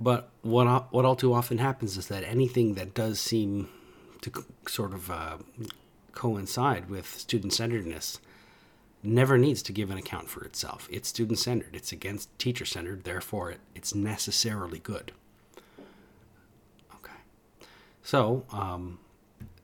But 0.00 0.30
what, 0.42 0.92
what 0.92 1.04
all 1.04 1.16
too 1.16 1.32
often 1.32 1.58
happens 1.58 1.96
is 1.96 2.08
that 2.08 2.24
anything 2.24 2.74
that 2.74 2.94
does 2.94 3.20
seem 3.20 3.68
to 4.22 4.44
sort 4.66 4.92
of 4.92 5.10
uh, 5.10 5.38
coincide 6.12 6.88
with 6.88 7.06
student 7.06 7.52
centeredness 7.52 8.18
never 9.02 9.36
needs 9.36 9.62
to 9.62 9.72
give 9.72 9.90
an 9.90 9.98
account 9.98 10.28
for 10.28 10.44
itself. 10.44 10.88
It's 10.90 11.08
student 11.08 11.38
centered, 11.38 11.76
it's 11.76 11.92
against 11.92 12.36
teacher 12.38 12.64
centered, 12.64 13.04
therefore, 13.04 13.50
it, 13.52 13.60
it's 13.74 13.94
necessarily 13.94 14.78
good. 14.78 15.12
Okay. 16.96 17.18
So, 18.02 18.44
um, 18.50 18.98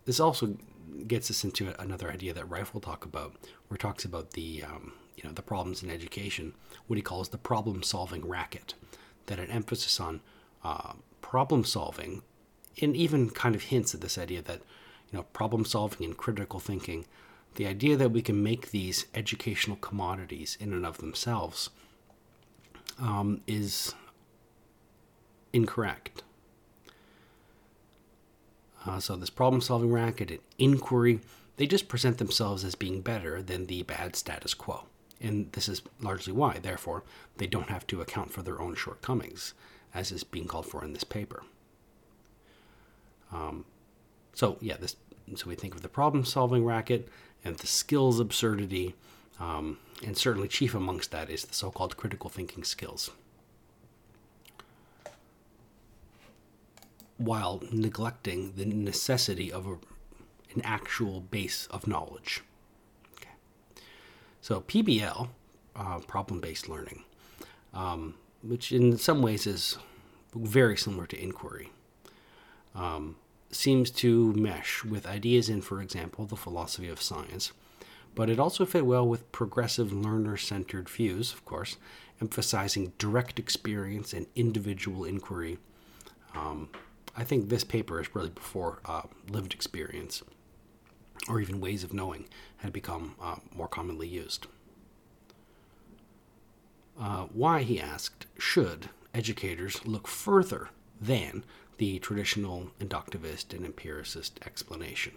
this 0.04 0.20
also 0.20 0.56
gets 1.06 1.30
us 1.30 1.42
into 1.44 1.74
another 1.80 2.10
idea 2.10 2.34
that 2.34 2.48
Rieff 2.48 2.74
will 2.74 2.80
talk 2.80 3.04
about, 3.04 3.34
where 3.70 3.76
he 3.76 3.78
talks 3.78 4.04
about 4.04 4.32
the 4.32 4.64
um, 4.64 4.94
you 5.16 5.22
know 5.22 5.32
the 5.32 5.42
problems 5.42 5.82
in 5.82 5.90
education, 5.90 6.54
what 6.88 6.96
he 6.96 7.02
calls 7.02 7.28
the 7.28 7.38
problem-solving 7.38 8.26
racket, 8.26 8.74
that 9.26 9.38
an 9.38 9.48
emphasis 9.50 10.00
on 10.00 10.20
uh, 10.64 10.94
problem 11.22 11.64
solving, 11.64 12.22
and 12.82 12.96
even 12.96 13.30
kind 13.30 13.54
of 13.54 13.62
hints 13.62 13.94
at 13.94 14.00
this 14.00 14.18
idea 14.18 14.42
that 14.42 14.60
you 15.12 15.18
know 15.18 15.22
problem 15.32 15.64
solving 15.64 16.04
and 16.04 16.16
critical 16.16 16.58
thinking, 16.58 17.06
the 17.54 17.66
idea 17.66 17.96
that 17.96 18.10
we 18.10 18.22
can 18.22 18.42
make 18.42 18.72
these 18.72 19.06
educational 19.14 19.76
commodities 19.76 20.58
in 20.58 20.72
and 20.72 20.84
of 20.84 20.98
themselves 20.98 21.70
um, 22.98 23.40
is 23.46 23.94
incorrect. 25.52 26.24
Uh, 28.84 28.98
so 28.98 29.14
this 29.14 29.30
problem-solving 29.30 29.92
racket 29.92 30.30
and 30.30 30.40
inquiry, 30.58 31.20
they 31.60 31.66
just 31.66 31.88
present 31.88 32.16
themselves 32.16 32.64
as 32.64 32.74
being 32.74 33.02
better 33.02 33.42
than 33.42 33.66
the 33.66 33.82
bad 33.82 34.16
status 34.16 34.54
quo. 34.54 34.86
And 35.20 35.52
this 35.52 35.68
is 35.68 35.82
largely 36.00 36.32
why, 36.32 36.58
therefore, 36.58 37.02
they 37.36 37.46
don't 37.46 37.68
have 37.68 37.86
to 37.88 38.00
account 38.00 38.32
for 38.32 38.40
their 38.40 38.62
own 38.62 38.74
shortcomings, 38.74 39.52
as 39.92 40.10
is 40.10 40.24
being 40.24 40.46
called 40.46 40.64
for 40.64 40.82
in 40.82 40.94
this 40.94 41.04
paper. 41.04 41.42
Um, 43.30 43.66
so 44.32 44.56
yeah, 44.62 44.78
this. 44.78 44.96
So 45.34 45.48
we 45.48 45.54
think 45.54 45.74
of 45.74 45.82
the 45.82 45.90
problem-solving 45.90 46.64
racket 46.64 47.10
and 47.44 47.58
the 47.58 47.66
skills 47.66 48.20
absurdity, 48.20 48.94
um, 49.38 49.76
and 50.02 50.16
certainly 50.16 50.48
chief 50.48 50.74
amongst 50.74 51.10
that 51.10 51.28
is 51.28 51.44
the 51.44 51.52
so-called 51.52 51.98
critical 51.98 52.30
thinking 52.30 52.64
skills. 52.64 53.10
while 57.20 57.62
neglecting 57.70 58.54
the 58.56 58.64
necessity 58.64 59.52
of 59.52 59.66
a, 59.66 59.76
an 60.54 60.62
actual 60.64 61.20
base 61.20 61.66
of 61.70 61.86
knowledge. 61.86 62.42
Okay. 63.16 63.30
So 64.40 64.60
PBL, 64.62 65.28
uh, 65.76 65.98
problem-based 66.00 66.68
learning, 66.68 67.04
um, 67.72 68.14
which 68.42 68.72
in 68.72 68.96
some 68.98 69.22
ways 69.22 69.46
is 69.46 69.78
very 70.34 70.76
similar 70.76 71.06
to 71.06 71.22
inquiry, 71.22 71.70
um, 72.74 73.16
seems 73.50 73.90
to 73.90 74.32
mesh 74.34 74.84
with 74.84 75.06
ideas 75.06 75.48
in, 75.48 75.60
for 75.60 75.82
example, 75.82 76.24
the 76.24 76.36
philosophy 76.36 76.88
of 76.88 77.02
science, 77.02 77.52
but 78.14 78.30
it 78.30 78.38
also 78.38 78.64
fit 78.64 78.86
well 78.86 79.06
with 79.06 79.30
progressive 79.32 79.92
learner-centered 79.92 80.88
views, 80.88 81.32
of 81.32 81.44
course, 81.44 81.76
emphasizing 82.20 82.92
direct 82.98 83.38
experience 83.38 84.12
and 84.12 84.26
individual 84.34 85.04
inquiry. 85.04 85.58
Um, 86.34 86.68
I 87.16 87.24
think 87.24 87.48
this 87.48 87.64
paper 87.64 88.00
is 88.00 88.14
really 88.14 88.30
before 88.30 88.78
uh, 88.84 89.02
lived 89.28 89.52
experience 89.52 90.22
or 91.28 91.40
even 91.40 91.60
ways 91.60 91.84
of 91.84 91.92
knowing 91.92 92.26
had 92.58 92.72
become 92.72 93.14
uh, 93.20 93.36
more 93.54 93.68
commonly 93.68 94.08
used. 94.08 94.46
Uh, 96.98 97.26
why, 97.32 97.62
he 97.62 97.80
asked, 97.80 98.26
should 98.38 98.90
educators 99.14 99.84
look 99.86 100.06
further 100.06 100.68
than 101.00 101.44
the 101.78 101.98
traditional 101.98 102.70
inductivist 102.78 103.54
and 103.54 103.64
empiricist 103.64 104.38
explanation? 104.44 105.12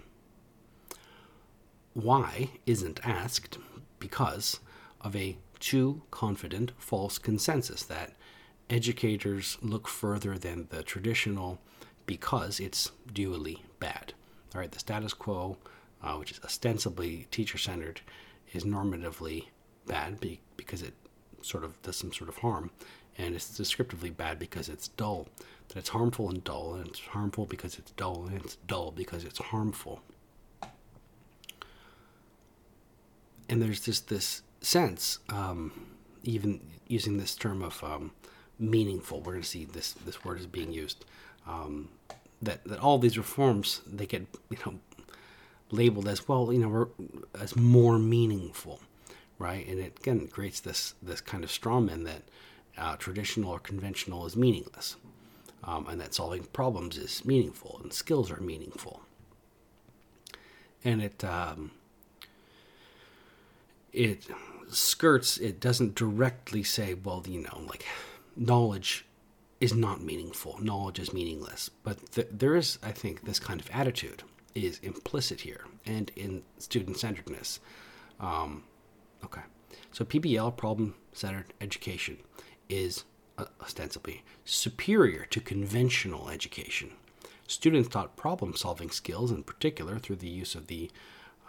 Why 1.93 2.51
isn't 2.65 3.05
asked 3.05 3.57
because 3.99 4.59
of 5.01 5.15
a 5.15 5.37
too 5.59 6.01
confident 6.11 6.73
false 6.77 7.17
consensus 7.17 7.83
that 7.83 8.13
educators 8.69 9.57
look 9.61 9.87
further 9.87 10.37
than 10.37 10.67
the 10.69 10.83
traditional 10.83 11.59
because 12.05 12.59
it's 12.59 12.91
dually 13.13 13.59
bad. 13.79 14.13
All 14.53 14.59
right, 14.59 14.71
the 14.71 14.79
status 14.79 15.13
quo, 15.13 15.57
uh, 16.03 16.15
which 16.15 16.31
is 16.31 16.39
ostensibly 16.43 17.27
teacher 17.31 17.57
centered, 17.57 18.01
is 18.53 18.63
normatively 18.63 19.45
bad 19.87 20.19
be- 20.19 20.41
because 20.57 20.81
it 20.81 20.93
sort 21.41 21.63
of 21.63 21.81
does 21.81 21.97
some 21.97 22.13
sort 22.13 22.29
of 22.29 22.37
harm, 22.37 22.71
and 23.17 23.35
it's 23.35 23.55
descriptively 23.55 24.09
bad 24.09 24.39
because 24.39 24.69
it's 24.69 24.89
dull. 24.89 25.27
That 25.69 25.77
it's 25.77 25.89
harmful 25.89 26.29
and 26.29 26.43
dull, 26.43 26.75
and 26.75 26.87
it's 26.87 26.99
harmful 26.99 27.45
because 27.45 27.77
it's 27.77 27.91
dull, 27.91 28.25
and 28.27 28.43
it's 28.43 28.55
dull 28.67 28.91
because 28.91 29.23
it's 29.23 29.39
harmful. 29.39 30.01
And 33.49 33.61
there's 33.61 33.81
just 33.81 34.09
this 34.09 34.41
sense, 34.61 35.19
um, 35.29 35.87
even 36.23 36.59
using 36.87 37.17
this 37.17 37.35
term 37.35 37.61
of 37.61 37.83
um, 37.83 38.11
meaningful. 38.59 39.19
We're 39.19 39.33
going 39.33 39.43
to 39.43 39.47
see 39.47 39.65
this 39.65 39.93
this 39.93 40.23
word 40.23 40.39
is 40.39 40.47
being 40.47 40.71
used 40.71 41.05
um, 41.47 41.89
that 42.41 42.63
that 42.65 42.79
all 42.79 42.97
these 42.99 43.17
reforms 43.17 43.81
they 43.85 44.05
get 44.05 44.25
you 44.49 44.57
know 44.65 44.79
labeled 45.73 46.07
as 46.07 46.27
well 46.27 46.51
you 46.53 46.59
know 46.59 46.89
as 47.39 47.55
more 47.55 47.97
meaningful, 47.99 48.79
right? 49.39 49.67
And 49.67 49.79
it 49.79 49.99
again 49.99 50.27
creates 50.27 50.59
this 50.59 50.95
this 51.01 51.21
kind 51.21 51.43
of 51.43 51.49
strawman 51.49 52.05
that 52.05 52.23
uh, 52.77 52.95
traditional 52.97 53.51
or 53.51 53.59
conventional 53.59 54.25
is 54.25 54.35
meaningless, 54.35 54.95
um, 55.63 55.87
and 55.87 55.99
that 56.01 56.13
solving 56.13 56.43
problems 56.45 56.97
is 56.97 57.25
meaningful 57.25 57.79
and 57.83 57.93
skills 57.93 58.31
are 58.31 58.41
meaningful. 58.41 59.01
And 60.83 61.01
it 61.01 61.23
um, 61.23 61.71
it 63.91 64.27
skirts 64.69 65.37
it 65.37 65.59
doesn't 65.59 65.95
directly 65.95 66.63
say 66.63 66.95
well 66.95 67.23
you 67.27 67.41
know 67.41 67.61
like 67.67 67.85
knowledge 68.35 69.05
is 69.63 69.73
not 69.73 70.01
meaningful. 70.01 70.57
Knowledge 70.61 70.99
is 70.99 71.13
meaningless. 71.13 71.69
But 71.83 72.11
th- 72.11 72.27
there 72.29 72.55
is, 72.55 72.77
I 72.83 72.91
think, 72.91 73.23
this 73.23 73.39
kind 73.39 73.61
of 73.61 73.69
attitude 73.71 74.23
is 74.55 74.79
implicit 74.79 75.41
here 75.41 75.65
and 75.85 76.11
in 76.15 76.43
student 76.57 76.97
centeredness. 76.97 77.59
Um, 78.19 78.63
okay. 79.23 79.41
So 79.91 80.05
PBL, 80.05 80.55
problem 80.57 80.95
centered 81.11 81.53
education, 81.61 82.17
is 82.69 83.03
uh, 83.37 83.45
ostensibly 83.61 84.23
superior 84.45 85.25
to 85.25 85.39
conventional 85.39 86.29
education. 86.29 86.91
Students 87.47 87.89
taught 87.89 88.15
problem 88.15 88.55
solving 88.55 88.89
skills, 88.89 89.31
in 89.31 89.43
particular, 89.43 89.99
through 89.99 90.17
the 90.17 90.29
use 90.29 90.55
of 90.55 90.67
the 90.67 90.89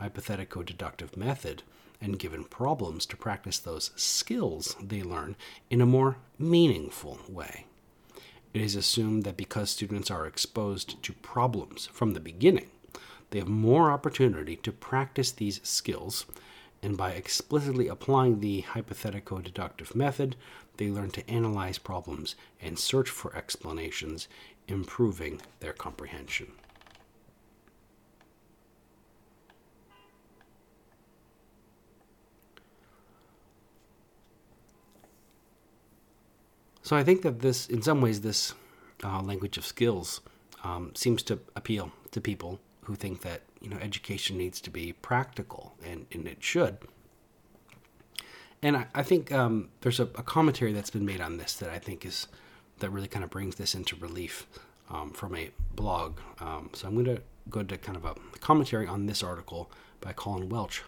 hypothetico 0.00 0.64
deductive 0.64 1.16
method 1.16 1.62
and 2.00 2.18
given 2.18 2.44
problems 2.44 3.06
to 3.06 3.16
practice 3.16 3.58
those 3.58 3.90
skills 3.96 4.76
they 4.82 5.02
learn 5.02 5.36
in 5.70 5.80
a 5.80 5.86
more 5.86 6.16
meaningful 6.38 7.18
way. 7.28 7.66
It 8.52 8.60
is 8.60 8.76
assumed 8.76 9.24
that 9.24 9.36
because 9.36 9.70
students 9.70 10.10
are 10.10 10.26
exposed 10.26 11.02
to 11.02 11.12
problems 11.12 11.86
from 11.86 12.12
the 12.12 12.20
beginning, 12.20 12.70
they 13.34 13.40
have 13.40 13.48
more 13.48 13.90
opportunity 13.90 14.54
to 14.54 14.70
practice 14.70 15.32
these 15.32 15.60
skills, 15.64 16.24
and 16.84 16.96
by 16.96 17.10
explicitly 17.10 17.88
applying 17.88 18.38
the 18.38 18.62
hypothetico 18.62 19.42
deductive 19.42 19.96
method, 19.96 20.36
they 20.76 20.88
learn 20.88 21.10
to 21.10 21.28
analyze 21.28 21.76
problems 21.76 22.36
and 22.62 22.78
search 22.78 23.10
for 23.10 23.34
explanations, 23.34 24.28
improving 24.68 25.40
their 25.58 25.72
comprehension. 25.72 26.52
So 36.82 36.94
I 36.94 37.02
think 37.02 37.22
that 37.22 37.40
this, 37.40 37.66
in 37.66 37.82
some 37.82 38.00
ways, 38.00 38.20
this 38.20 38.54
uh, 39.02 39.20
language 39.22 39.58
of 39.58 39.66
skills 39.66 40.20
um, 40.62 40.92
seems 40.94 41.24
to 41.24 41.40
appeal 41.56 41.90
to 42.12 42.20
people 42.20 42.60
who 42.84 42.94
think 42.94 43.22
that 43.22 43.42
you 43.60 43.68
know 43.68 43.76
education 43.78 44.38
needs 44.38 44.60
to 44.62 44.70
be 44.70 44.92
practical, 44.92 45.74
and, 45.84 46.06
and 46.12 46.26
it 46.26 46.42
should. 46.42 46.78
And 48.62 48.76
I, 48.78 48.86
I 48.94 49.02
think 49.02 49.30
um, 49.32 49.68
there's 49.82 50.00
a, 50.00 50.04
a, 50.04 50.22
commentary 50.22 50.72
that's 50.72 50.88
been 50.88 51.04
made 51.04 51.20
on 51.20 51.36
this 51.36 51.54
that 51.56 51.68
I 51.68 51.78
think 51.78 52.06
is 52.06 52.28
that 52.78 52.88
really 52.90 53.08
kind 53.08 53.22
of 53.22 53.30
brings 53.30 53.56
this 53.56 53.74
into 53.74 53.94
relief 53.96 54.46
um, 54.90 55.10
from 55.10 55.36
a 55.36 55.50
blog. 55.74 56.18
Um, 56.40 56.70
so 56.72 56.88
I'm 56.88 56.94
going 56.94 57.16
to 57.16 57.22
go 57.50 57.62
to 57.62 57.76
kind 57.76 57.96
of 57.96 58.04
a 58.04 58.14
commentary 58.38 58.86
on 58.86 59.06
this 59.06 59.22
article 59.22 59.70
by 60.00 60.12
Colin 60.12 60.48
Welch. 60.48 60.82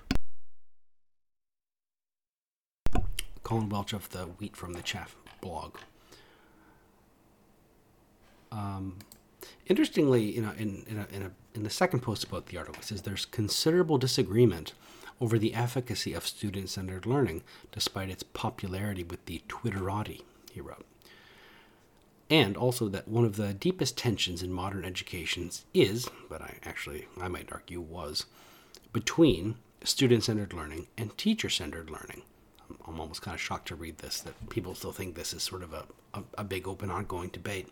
Colin 3.43 3.69
Welch 3.69 3.93
of 3.93 4.09
the 4.11 4.25
Wheat 4.25 4.57
from 4.57 4.73
the 4.73 4.83
Chaff 4.83 5.15
blog. 5.41 5.77
Um, 8.51 8.99
interestingly, 9.67 10.23
you 10.23 10.43
know, 10.43 10.53
in 10.59 10.85
in, 10.89 10.99
a, 10.99 11.07
in, 11.15 11.23
a, 11.23 11.31
in 11.55 11.63
the 11.63 11.71
second 11.71 12.01
post 12.01 12.25
about 12.25 12.47
the 12.47 12.59
article, 12.59 12.81
it 12.81 12.85
says 12.85 13.03
there's 13.03 13.27
considerable 13.27 13.99
disagreement 13.99 14.75
over 15.21 15.39
the 15.39 15.55
efficacy 15.55 16.13
of 16.13 16.27
student-centered 16.27 17.07
learning, 17.07 17.43
despite 17.73 18.11
its 18.11 18.23
popularity 18.23 19.03
with 19.03 19.25
the 19.25 19.43
Twitterati. 19.49 20.21
He 20.53 20.61
wrote, 20.61 20.85
and 22.29 22.57
also 22.57 22.89
that 22.89 23.09
one 23.09 23.25
of 23.25 23.37
the 23.37 23.55
deepest 23.55 23.97
tensions 23.97 24.43
in 24.43 24.53
modern 24.53 24.85
educations 24.85 25.65
is, 25.73 26.09
but 26.29 26.43
I 26.43 26.59
actually 26.65 27.09
I 27.21 27.29
might 27.29 27.53
argue 27.53 27.81
was, 27.81 28.27
between 28.93 29.57
student-centered 29.85 30.53
learning 30.53 30.87
and 30.99 31.17
teacher-centered 31.17 31.91
learning. 31.91 32.23
I'm 32.87 32.99
almost 32.99 33.23
kind 33.23 33.35
of 33.35 33.41
shocked 33.41 33.69
to 33.69 33.77
read 33.77 33.99
this 33.99 34.21
that 34.21 34.51
people 34.51 34.75
still 34.75 34.93
think 34.93 35.15
this 35.15 35.33
is 35.33 35.43
sort 35.43 35.63
of 35.63 35.73
a, 35.73 35.85
a, 36.15 36.23
a 36.39 36.45
big 36.45 36.67
open 36.67 36.91
ongoing 36.91 37.29
debate 37.29 37.69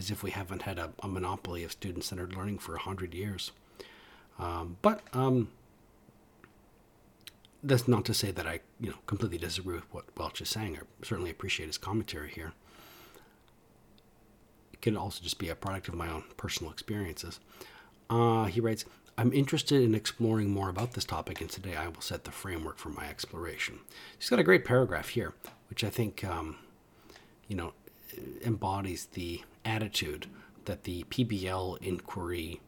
as 0.00 0.10
if 0.10 0.22
we 0.22 0.30
haven't 0.30 0.62
had 0.62 0.78
a, 0.78 0.90
a 1.02 1.08
monopoly 1.08 1.62
of 1.62 1.72
student 1.72 2.04
centered 2.04 2.34
learning 2.34 2.58
for 2.58 2.72
100 2.72 3.14
years. 3.14 3.52
Um, 4.38 4.78
but 4.80 5.02
um, 5.12 5.48
that's 7.62 7.86
not 7.86 8.06
to 8.06 8.14
say 8.14 8.30
that 8.30 8.46
I, 8.46 8.60
you 8.80 8.88
know, 8.88 8.96
completely 9.06 9.36
disagree 9.36 9.74
with 9.74 9.92
what 9.92 10.06
Welch 10.16 10.40
is 10.40 10.48
saying. 10.48 10.78
I 10.78 11.04
certainly 11.04 11.30
appreciate 11.30 11.66
his 11.66 11.76
commentary 11.76 12.30
here. 12.30 12.54
It 14.72 14.80
can 14.80 14.96
also 14.96 15.22
just 15.22 15.38
be 15.38 15.50
a 15.50 15.54
product 15.54 15.88
of 15.88 15.94
my 15.94 16.08
own 16.08 16.24
personal 16.38 16.72
experiences. 16.72 17.38
Uh, 18.08 18.46
he 18.46 18.60
writes, 18.60 18.86
I'm 19.18 19.34
interested 19.34 19.82
in 19.82 19.94
exploring 19.94 20.48
more 20.48 20.70
about 20.70 20.92
this 20.94 21.04
topic, 21.04 21.42
and 21.42 21.50
today 21.50 21.76
I 21.76 21.88
will 21.88 22.00
set 22.00 22.24
the 22.24 22.30
framework 22.30 22.78
for 22.78 22.88
my 22.88 23.06
exploration. 23.06 23.80
He's 24.18 24.30
got 24.30 24.38
a 24.38 24.42
great 24.44 24.64
paragraph 24.64 25.10
here, 25.10 25.34
which 25.68 25.84
I 25.84 25.90
think, 25.90 26.24
um, 26.24 26.56
you 27.46 27.56
know, 27.56 27.74
embodies 28.44 29.06
the 29.06 29.42
attitude 29.64 30.26
that 30.64 30.84
the 30.84 31.04
PBL 31.04 31.82
inquiry 31.82 32.60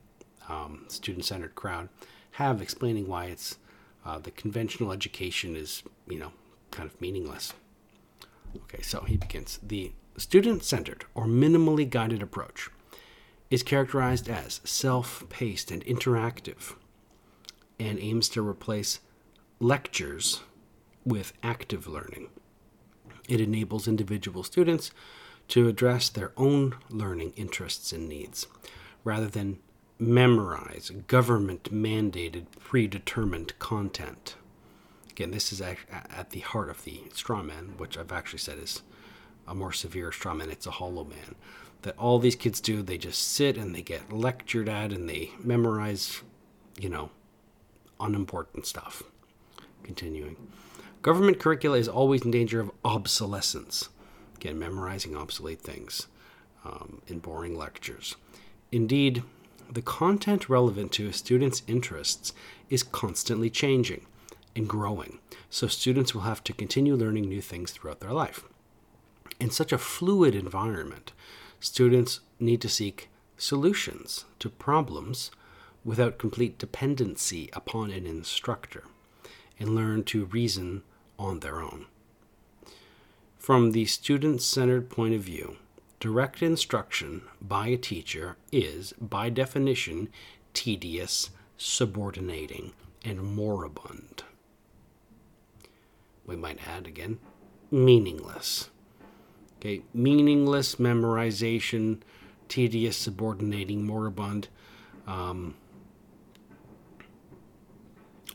um, 0.48 0.84
student 0.88 1.24
centered 1.24 1.54
crowd 1.54 1.88
have 2.32 2.62
explaining 2.62 3.06
why 3.06 3.26
it's 3.26 3.58
uh, 4.04 4.18
the 4.18 4.30
conventional 4.30 4.92
education 4.92 5.54
is, 5.54 5.82
you 6.08 6.18
know, 6.18 6.32
kind 6.70 6.88
of 6.88 7.00
meaningless. 7.00 7.54
Okay, 8.56 8.82
so 8.82 9.00
he 9.02 9.16
begins. 9.16 9.58
The 9.62 9.92
student 10.16 10.64
centered 10.64 11.04
or 11.14 11.26
minimally 11.26 11.88
guided 11.88 12.22
approach 12.22 12.68
is 13.50 13.62
characterized 13.62 14.28
as 14.28 14.60
self 14.64 15.24
paced 15.28 15.70
and 15.70 15.84
interactive 15.84 16.74
and 17.78 17.98
aims 17.98 18.28
to 18.30 18.46
replace 18.46 19.00
lectures 19.60 20.40
with 21.04 21.32
active 21.42 21.86
learning. 21.86 22.28
It 23.28 23.40
enables 23.40 23.88
individual 23.88 24.42
students 24.42 24.90
to 25.52 25.68
address 25.68 26.08
their 26.08 26.32
own 26.38 26.74
learning 26.88 27.30
interests 27.36 27.92
and 27.92 28.08
needs 28.08 28.46
rather 29.04 29.26
than 29.26 29.58
memorize 29.98 30.90
government 31.08 31.64
mandated 31.64 32.46
predetermined 32.58 33.58
content. 33.58 34.34
Again, 35.10 35.30
this 35.30 35.52
is 35.52 35.60
at 35.60 36.30
the 36.30 36.40
heart 36.40 36.70
of 36.70 36.84
the 36.84 37.02
straw 37.12 37.42
man, 37.42 37.74
which 37.76 37.98
I've 37.98 38.12
actually 38.12 38.38
said 38.38 38.58
is 38.58 38.80
a 39.46 39.54
more 39.54 39.74
severe 39.74 40.10
straw 40.10 40.32
man. 40.32 40.48
It's 40.48 40.66
a 40.66 40.70
hollow 40.70 41.04
man. 41.04 41.34
That 41.82 41.98
all 41.98 42.18
these 42.18 42.34
kids 42.34 42.58
do, 42.58 42.80
they 42.80 42.96
just 42.96 43.22
sit 43.22 43.58
and 43.58 43.74
they 43.74 43.82
get 43.82 44.10
lectured 44.10 44.70
at 44.70 44.90
and 44.90 45.06
they 45.06 45.32
memorize, 45.38 46.22
you 46.80 46.88
know, 46.88 47.10
unimportant 48.00 48.64
stuff. 48.64 49.02
Continuing. 49.82 50.36
Government 51.02 51.38
curricula 51.38 51.76
is 51.76 51.88
always 51.88 52.22
in 52.22 52.30
danger 52.30 52.58
of 52.58 52.70
obsolescence. 52.86 53.90
Again, 54.42 54.58
memorizing 54.58 55.16
obsolete 55.16 55.60
things 55.60 56.08
um, 56.64 57.00
in 57.06 57.20
boring 57.20 57.56
lectures. 57.56 58.16
Indeed, 58.72 59.22
the 59.70 59.82
content 59.82 60.48
relevant 60.48 60.90
to 60.92 61.06
a 61.06 61.12
student's 61.12 61.62
interests 61.68 62.32
is 62.68 62.82
constantly 62.82 63.48
changing 63.50 64.04
and 64.56 64.68
growing, 64.68 65.20
so 65.48 65.68
students 65.68 66.12
will 66.12 66.22
have 66.22 66.42
to 66.42 66.52
continue 66.52 66.96
learning 66.96 67.28
new 67.28 67.40
things 67.40 67.70
throughout 67.70 68.00
their 68.00 68.12
life. 68.12 68.42
In 69.38 69.48
such 69.48 69.72
a 69.72 69.78
fluid 69.78 70.34
environment, 70.34 71.12
students 71.60 72.18
need 72.40 72.60
to 72.62 72.68
seek 72.68 73.10
solutions 73.36 74.24
to 74.40 74.50
problems 74.50 75.30
without 75.84 76.18
complete 76.18 76.58
dependency 76.58 77.48
upon 77.52 77.92
an 77.92 78.06
instructor 78.06 78.82
and 79.60 79.76
learn 79.76 80.02
to 80.02 80.24
reason 80.24 80.82
on 81.16 81.38
their 81.38 81.62
own. 81.62 81.86
From 83.42 83.72
the 83.72 83.86
student 83.86 84.40
centered 84.40 84.88
point 84.88 85.14
of 85.14 85.22
view, 85.22 85.56
direct 85.98 86.44
instruction 86.44 87.22
by 87.40 87.66
a 87.66 87.76
teacher 87.76 88.36
is, 88.52 88.92
by 89.00 89.30
definition, 89.30 90.10
tedious, 90.54 91.30
subordinating, 91.56 92.72
and 93.04 93.20
moribund. 93.20 94.22
We 96.24 96.36
might 96.36 96.60
add 96.68 96.86
again, 96.86 97.18
meaningless. 97.68 98.70
Okay, 99.58 99.82
meaningless 99.92 100.76
memorization, 100.76 101.98
tedious, 102.48 102.96
subordinating, 102.96 103.84
moribund. 103.84 104.46
Um, 105.08 105.56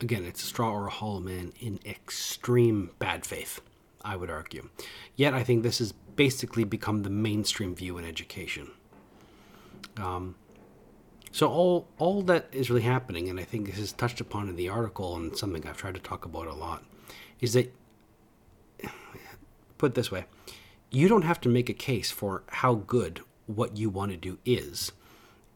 again, 0.02 0.26
it's 0.26 0.42
a 0.42 0.46
straw 0.46 0.70
or 0.70 0.88
a 0.88 0.90
hollow 0.90 1.20
man 1.20 1.54
in 1.58 1.80
extreme 1.86 2.90
bad 2.98 3.24
faith, 3.24 3.62
I 4.04 4.16
would 4.16 4.30
argue. 4.30 4.68
Yet, 5.16 5.34
I 5.34 5.42
think 5.42 5.62
this 5.62 5.78
has 5.78 5.92
basically 5.92 6.64
become 6.64 7.02
the 7.02 7.10
mainstream 7.10 7.74
view 7.74 7.98
in 7.98 8.04
education. 8.04 8.70
Um, 9.96 10.34
so 11.30 11.48
all 11.48 11.88
all 11.98 12.22
that 12.22 12.48
is 12.52 12.70
really 12.70 12.82
happening, 12.82 13.28
and 13.28 13.38
I 13.38 13.44
think 13.44 13.66
this 13.66 13.78
is 13.78 13.92
touched 13.92 14.20
upon 14.20 14.48
in 14.48 14.56
the 14.56 14.68
article, 14.68 15.16
and 15.16 15.36
something 15.36 15.66
I've 15.66 15.76
tried 15.76 15.94
to 15.94 16.00
talk 16.00 16.24
about 16.24 16.46
a 16.46 16.54
lot, 16.54 16.84
is 17.40 17.52
that 17.52 17.74
put 19.78 19.94
this 19.94 20.10
way, 20.10 20.24
you 20.90 21.08
don't 21.08 21.22
have 21.22 21.40
to 21.42 21.48
make 21.48 21.68
a 21.68 21.74
case 21.74 22.10
for 22.10 22.42
how 22.48 22.74
good 22.74 23.20
what 23.46 23.76
you 23.76 23.88
want 23.88 24.10
to 24.10 24.16
do 24.16 24.38
is, 24.44 24.92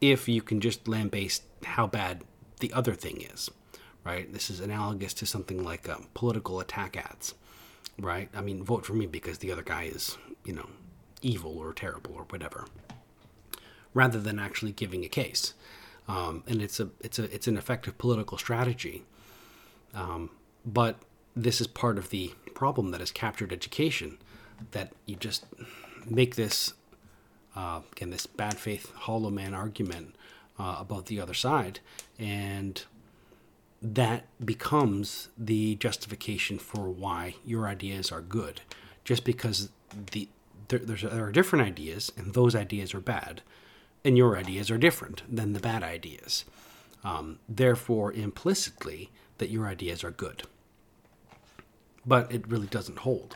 if 0.01 0.27
you 0.27 0.41
can 0.41 0.59
just 0.59 0.85
lambaste 0.85 1.43
how 1.63 1.87
bad 1.87 2.23
the 2.59 2.73
other 2.73 2.93
thing 2.93 3.21
is, 3.21 3.49
right? 4.03 4.31
This 4.31 4.49
is 4.49 4.59
analogous 4.59 5.13
to 5.15 5.25
something 5.25 5.63
like 5.63 5.89
um, 5.89 6.07
political 6.13 6.59
attack 6.59 6.97
ads, 6.97 7.33
right? 7.99 8.29
I 8.33 8.41
mean, 8.41 8.63
vote 8.63 8.85
for 8.85 8.93
me 8.93 9.05
because 9.05 9.39
the 9.39 9.51
other 9.51 9.63
guy 9.63 9.83
is, 9.83 10.17
you 10.45 10.53
know, 10.53 10.69
evil 11.21 11.57
or 11.57 11.73
terrible 11.73 12.13
or 12.15 12.23
whatever, 12.29 12.65
rather 13.93 14.19
than 14.19 14.39
actually 14.39 14.71
giving 14.71 15.03
a 15.05 15.09
case. 15.09 15.53
Um, 16.07 16.43
and 16.47 16.61
it's 16.61 16.79
a 16.79 16.89
it's 16.99 17.17
a 17.19 17.33
it's 17.33 17.47
an 17.47 17.57
effective 17.57 17.97
political 17.97 18.37
strategy. 18.37 19.03
Um, 19.93 20.31
but 20.65 20.97
this 21.35 21.61
is 21.61 21.67
part 21.67 21.97
of 21.97 22.09
the 22.09 22.33
problem 22.53 22.91
that 22.91 22.99
has 22.99 23.11
captured 23.11 23.53
education, 23.53 24.17
that 24.71 24.91
you 25.05 25.15
just 25.15 25.45
make 26.09 26.35
this 26.35 26.73
uh, 27.55 27.81
again 27.93 28.09
this 28.09 28.25
bad 28.25 28.55
faith 28.57 28.91
hollow 28.93 29.29
man 29.29 29.53
argument 29.53 30.15
uh, 30.59 30.77
about 30.79 31.05
the 31.05 31.21
other 31.21 31.33
side, 31.33 31.79
and 32.19 32.83
that 33.83 34.25
becomes 34.43 35.27
the 35.37 35.75
justification 35.75 36.57
for 36.57 36.89
why 36.89 37.35
your 37.45 37.67
ideas 37.67 38.11
are 38.11 38.21
good, 38.21 38.61
just 39.03 39.25
because 39.25 39.69
the 40.11 40.29
there, 40.69 40.79
there 40.79 41.25
are 41.25 41.31
different 41.31 41.67
ideas 41.67 42.11
and 42.17 42.33
those 42.33 42.55
ideas 42.55 42.93
are 42.93 43.01
bad, 43.01 43.41
and 44.05 44.17
your 44.17 44.37
ideas 44.37 44.71
are 44.71 44.77
different 44.77 45.21
than 45.29 45.51
the 45.51 45.59
bad 45.59 45.83
ideas. 45.83 46.45
Um, 47.03 47.39
therefore, 47.49 48.13
implicitly, 48.13 49.11
that 49.37 49.49
your 49.49 49.67
ideas 49.67 50.05
are 50.05 50.11
good. 50.11 50.43
But 52.05 52.31
it 52.31 52.47
really 52.47 52.67
doesn't 52.67 52.99
hold. 52.99 53.35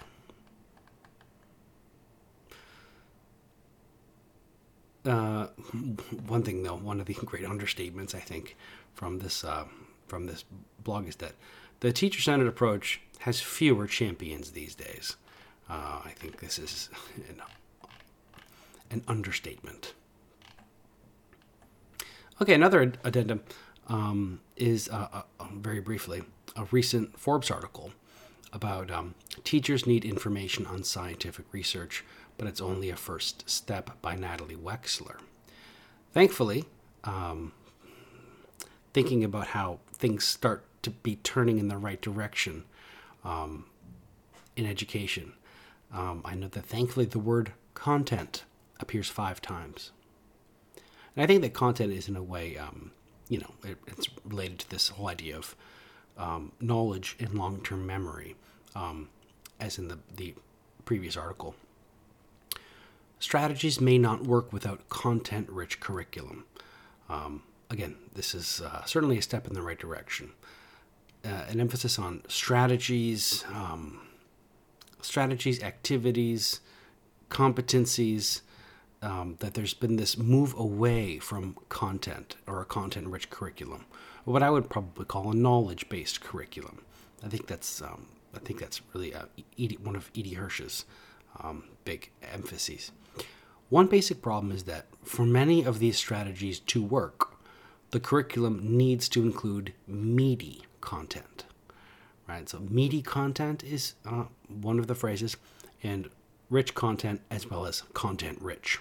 Uh, 5.05 5.47
one 6.27 6.43
thing, 6.43 6.63
though, 6.63 6.75
one 6.75 7.01
of 7.01 7.07
the 7.07 7.13
great 7.25 7.43
understatements 7.43 8.15
I 8.15 8.19
think 8.19 8.55
from 8.93 9.19
this 9.19 9.43
uh, 9.43 9.65
from 10.07 10.25
this 10.25 10.45
blog 10.83 11.07
is 11.07 11.17
that 11.17 11.33
the 11.79 11.91
teacher 11.91 12.21
centered 12.21 12.47
approach 12.47 13.01
has 13.19 13.39
fewer 13.39 13.87
champions 13.87 14.51
these 14.51 14.75
days. 14.75 15.15
Uh, 15.69 16.01
I 16.03 16.13
think 16.15 16.39
this 16.39 16.57
is 16.57 16.89
an, 17.29 17.41
an 18.89 19.03
understatement. 19.07 19.93
Okay, 22.41 22.53
another 22.53 22.93
addendum 23.03 23.41
um, 23.87 24.39
is 24.55 24.89
uh, 24.89 25.07
uh, 25.11 25.21
um, 25.39 25.59
very 25.61 25.79
briefly 25.79 26.23
a 26.55 26.65
recent 26.71 27.19
Forbes 27.19 27.51
article 27.51 27.91
about 28.53 28.89
um, 28.91 29.15
teachers 29.43 29.85
need 29.85 30.05
information 30.05 30.65
on 30.65 30.83
scientific 30.83 31.45
research, 31.51 32.03
but 32.37 32.47
it's 32.47 32.61
only 32.61 32.89
a 32.89 32.95
first 32.95 33.49
step 33.49 34.01
by 34.01 34.15
Natalie 34.15 34.55
Wexler. 34.55 35.17
Thankfully, 36.13 36.65
um, 37.03 37.51
thinking 38.93 39.23
about 39.23 39.47
how 39.47 39.79
things 39.97 40.23
start 40.23 40.63
to 40.83 40.91
be 40.91 41.17
turning 41.17 41.57
in 41.57 41.67
the 41.67 41.77
right 41.77 42.01
direction 42.01 42.63
um, 43.23 43.65
in 44.55 44.65
education. 44.65 45.33
Um, 45.93 46.21
I 46.23 46.35
know 46.35 46.47
that 46.47 46.65
thankfully 46.65 47.05
the 47.05 47.19
word 47.19 47.53
content 47.73 48.43
appears 48.79 49.09
five 49.09 49.41
times. 49.41 49.91
And 51.15 51.23
I 51.23 51.27
think 51.27 51.41
that 51.41 51.53
content 51.53 51.91
is, 51.93 52.07
in 52.07 52.15
a 52.15 52.23
way, 52.23 52.57
um, 52.57 52.91
you 53.27 53.39
know, 53.39 53.51
it, 53.63 53.77
it's 53.87 54.07
related 54.23 54.59
to 54.59 54.69
this 54.69 54.89
whole 54.89 55.07
idea 55.07 55.37
of 55.37 55.55
um, 56.17 56.51
knowledge 56.59 57.15
and 57.19 57.33
long 57.33 57.61
term 57.61 57.85
memory, 57.85 58.35
um, 58.75 59.09
as 59.59 59.77
in 59.77 59.87
the, 59.87 59.97
the 60.15 60.35
previous 60.85 61.17
article. 61.17 61.55
Strategies 63.19 63.81
may 63.81 63.97
not 63.97 64.23
work 64.23 64.53
without 64.53 64.87
content 64.89 65.49
rich 65.49 65.79
curriculum. 65.79 66.45
Um, 67.09 67.41
again, 67.69 67.95
this 68.13 68.33
is 68.33 68.61
uh, 68.61 68.83
certainly 68.85 69.17
a 69.17 69.21
step 69.21 69.47
in 69.47 69.53
the 69.53 69.61
right 69.61 69.77
direction. 69.77 70.31
Uh, 71.25 71.45
an 71.49 71.59
emphasis 71.59 71.99
on 71.99 72.23
strategies, 72.27 73.43
um, 73.53 74.01
strategies, 75.01 75.61
activities, 75.63 76.61
competencies. 77.29 78.41
Um, 78.99 79.35
that 79.41 79.53
there's 79.53 79.75
been 79.75 79.97
this 79.97 80.17
move 80.17 80.55
away 80.57 81.19
from 81.19 81.55
content 81.69 82.35
or 82.47 82.61
a 82.61 82.65
content-rich 82.65 83.29
curriculum, 83.29 83.85
what 84.25 84.41
I 84.41 84.49
would 84.49 84.71
probably 84.71 85.05
call 85.05 85.29
a 85.29 85.35
knowledge-based 85.35 86.19
curriculum. 86.21 86.81
I 87.23 87.27
think 87.27 87.45
that's 87.45 87.79
um, 87.79 88.07
I 88.35 88.39
think 88.39 88.59
that's 88.59 88.81
really 88.93 89.13
uh, 89.13 89.25
E.D., 89.55 89.77
one 89.83 89.95
of 89.95 90.09
E.D. 90.13 90.33
Hirsch's 90.33 90.85
um, 91.43 91.65
big 91.85 92.11
emphases. 92.33 92.91
One 93.69 93.87
basic 93.87 94.21
problem 94.21 94.51
is 94.51 94.63
that 94.63 94.85
for 95.03 95.25
many 95.25 95.63
of 95.63 95.79
these 95.79 95.97
strategies 95.97 96.59
to 96.61 96.81
work, 96.81 97.36
the 97.91 97.99
curriculum 97.99 98.77
needs 98.77 99.07
to 99.09 99.21
include 99.21 99.73
meaty 99.87 100.63
content. 100.81 101.45
Right? 102.27 102.47
So, 102.49 102.59
meaty 102.59 103.01
content 103.01 103.63
is 103.63 103.93
uh, 104.05 104.25
one 104.47 104.79
of 104.79 104.87
the 104.87 104.95
phrases, 104.95 105.37
and 105.81 106.09
rich 106.49 106.75
content 106.75 107.21
as 107.31 107.49
well 107.49 107.65
as 107.65 107.83
content 107.93 108.41
rich. 108.41 108.79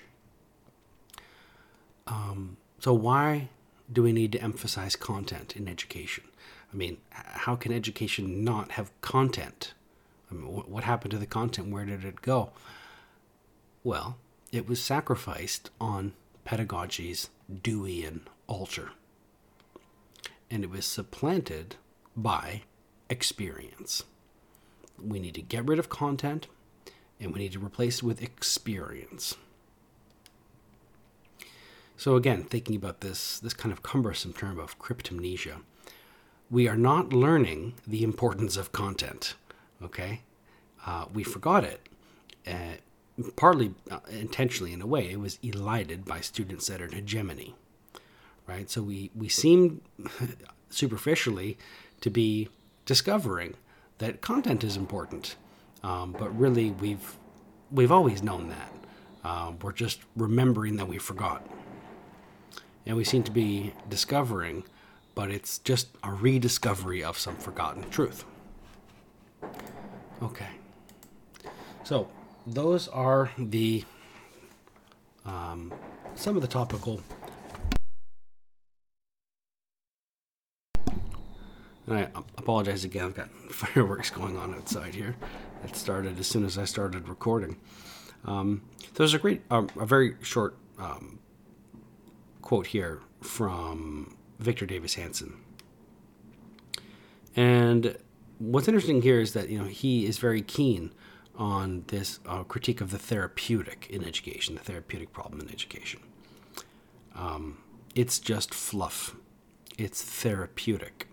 Um, 2.07 2.57
so, 2.81 2.92
why 2.92 3.49
do 3.92 4.03
we 4.03 4.12
need 4.12 4.33
to 4.33 4.42
emphasize 4.42 4.97
content 4.97 5.57
in 5.57 5.69
education? 5.69 6.25
I 6.73 6.77
mean, 6.77 6.99
how 7.11 7.55
can 7.55 7.73
education 7.73 8.42
not 8.42 8.73
have 8.73 8.90
content? 9.01 9.75
I 10.31 10.35
mean, 10.35 10.47
what 10.47 10.83
happened 10.83 11.12
to 11.12 11.19
the 11.19 11.27
content? 11.27 11.73
Where 11.73 11.85
did 11.85 12.05
it 12.05 12.23
go? 12.23 12.51
Well, 13.85 14.16
it 14.51 14.69
was 14.69 14.83
sacrificed 14.83 15.71
on 15.81 16.14
pedagogy's 16.45 17.31
Deweyan 17.53 18.23
altar. 18.46 18.90
And 20.50 20.62
it 20.62 20.70
was 20.70 20.87
supplanted 20.87 21.76
by 22.16 22.62
experience. 23.11 24.04
We 25.02 25.18
need 25.18 25.35
to 25.35 25.42
get 25.42 25.66
rid 25.66 25.78
of 25.78 25.88
content 25.88 26.46
and 27.20 27.32
we 27.32 27.40
need 27.40 27.52
to 27.52 27.64
replace 27.64 27.98
it 27.98 28.02
with 28.02 28.22
experience. 28.22 29.37
So 31.96 32.14
again, 32.16 32.44
thinking 32.44 32.76
about 32.76 33.00
this 33.00 33.38
this 33.38 33.54
kind 33.54 33.72
of 33.72 33.82
cumbersome 33.82 34.35
term 34.35 34.59
of 34.59 34.78
cryptomnesia, 34.78 35.62
we 36.50 36.68
are 36.68 36.76
not 36.76 37.12
learning 37.12 37.74
the 37.87 38.02
importance 38.02 38.56
of 38.56 38.72
content. 38.72 39.35
Okay, 39.82 40.20
uh, 40.87 41.06
we 41.12 41.24
forgot 41.24 41.64
it. 41.64 41.88
Uh, 42.46 42.76
partly 43.35 43.74
uh, 43.90 44.00
intentionally 44.11 44.72
in 44.72 44.82
a 44.82 44.87
way, 44.87 45.11
it 45.11 45.20
was 45.20 45.38
elided 45.42 46.04
by 46.04 46.20
student 46.20 46.62
centered 46.62 46.92
hegemony. 46.92 47.54
Right? 48.46 48.70
So 48.70 48.82
we, 48.82 49.11
we 49.14 49.28
seem 49.28 49.80
superficially 50.70 51.59
to 52.00 52.11
be 52.11 52.48
discovering 52.85 53.54
that 53.98 54.20
content 54.20 54.62
is 54.62 54.76
important. 54.76 55.37
Um, 55.82 56.12
but 56.12 56.37
really, 56.38 56.70
we've, 56.70 57.16
we've 57.70 57.92
always 57.92 58.22
known 58.22 58.48
that. 58.48 58.72
Uh, 59.24 59.52
we're 59.61 59.72
just 59.72 60.00
remembering 60.16 60.76
that 60.76 60.87
we 60.87 60.98
forgot. 60.98 61.46
And 62.85 62.96
we 62.96 63.04
seem 63.04 63.24
to 63.24 63.32
be 63.32 63.72
discovering, 63.88 64.64
but 65.14 65.30
it's 65.30 65.59
just 65.59 65.88
a 66.04 66.12
rediscovery 66.12 67.02
of 67.02 67.18
some 67.18 67.37
forgotten 67.37 67.88
truth. 67.90 68.24
Okay. 70.22 70.50
So, 71.82 72.09
those 72.46 72.87
are 72.88 73.30
the 73.37 73.85
um, 75.24 75.72
some 76.14 76.37
of 76.37 76.42
the 76.42 76.48
topical. 76.48 77.00
And 81.87 81.99
I 81.99 82.09
apologize 82.37 82.85
again. 82.85 83.07
I've 83.07 83.14
got 83.14 83.31
fireworks 83.51 84.11
going 84.11 84.37
on 84.37 84.55
outside 84.55 84.94
here. 84.94 85.16
It 85.64 85.77
started 85.77 86.18
as 86.18 86.27
soon 86.27 86.44
as 86.44 86.59
I 86.59 86.64
started 86.64 87.09
recording. 87.09 87.57
Um, 88.25 88.62
there's 88.94 89.14
a 89.14 89.18
great, 89.18 89.42
um, 89.51 89.68
a 89.79 89.87
very 89.87 90.16
short 90.22 90.57
um, 90.79 91.18
quote 92.42 92.68
here 92.68 93.01
from 93.20 94.16
Victor 94.38 94.66
Davis 94.66 94.94
Hanson. 94.94 95.37
And 97.35 97.96
what's 98.38 98.68
interesting 98.68 99.03
here 99.03 99.20
is 99.20 99.33
that 99.35 99.49
you 99.49 99.59
know 99.59 99.64
he 99.64 100.07
is 100.07 100.18
very 100.18 100.42
keen 100.42 100.92
on 101.37 101.85
this 101.88 102.18
uh, 102.27 102.42
critique 102.44 102.81
of 102.81 102.90
the 102.90 102.99
therapeutic 102.99 103.87
in 103.90 104.03
education, 104.03 104.55
the 104.55 104.62
therapeutic 104.62 105.12
problem 105.12 105.40
in 105.40 105.51
education. 105.51 106.01
Um, 107.14 107.59
it's 107.94 108.18
just 108.18 108.55
fluff. 108.55 109.14
It's 109.79 110.03
therapeutic. 110.03 111.09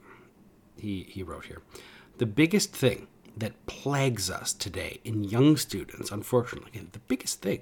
He, 0.77 1.03
he 1.09 1.23
wrote 1.23 1.45
here. 1.45 1.61
The 2.17 2.25
biggest 2.25 2.73
thing 2.75 3.07
that 3.35 3.65
plagues 3.65 4.29
us 4.29 4.53
today 4.53 4.99
in 5.03 5.23
young 5.23 5.57
students, 5.57 6.11
unfortunately, 6.11 6.87
the 6.91 6.99
biggest 6.99 7.41
thing, 7.41 7.61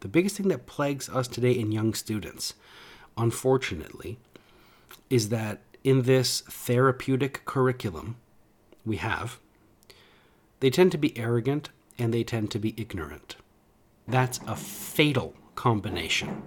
the 0.00 0.08
biggest 0.08 0.36
thing 0.36 0.48
that 0.48 0.66
plagues 0.66 1.08
us 1.08 1.28
today 1.28 1.52
in 1.52 1.72
young 1.72 1.94
students, 1.94 2.54
unfortunately, 3.16 4.18
is 5.10 5.28
that 5.28 5.60
in 5.84 6.02
this 6.02 6.40
therapeutic 6.42 7.44
curriculum 7.44 8.16
we 8.84 8.96
have, 8.96 9.38
they 10.60 10.70
tend 10.70 10.92
to 10.92 10.98
be 10.98 11.16
arrogant 11.16 11.70
and 11.98 12.12
they 12.12 12.24
tend 12.24 12.50
to 12.50 12.58
be 12.58 12.74
ignorant. 12.76 13.36
That's 14.06 14.40
a 14.46 14.56
fatal 14.56 15.34
combination. 15.54 16.42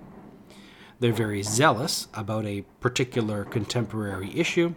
They're 1.00 1.12
very 1.12 1.44
zealous 1.44 2.08
about 2.14 2.46
a 2.46 2.62
particular 2.80 3.44
contemporary 3.44 4.38
issue, 4.38 4.76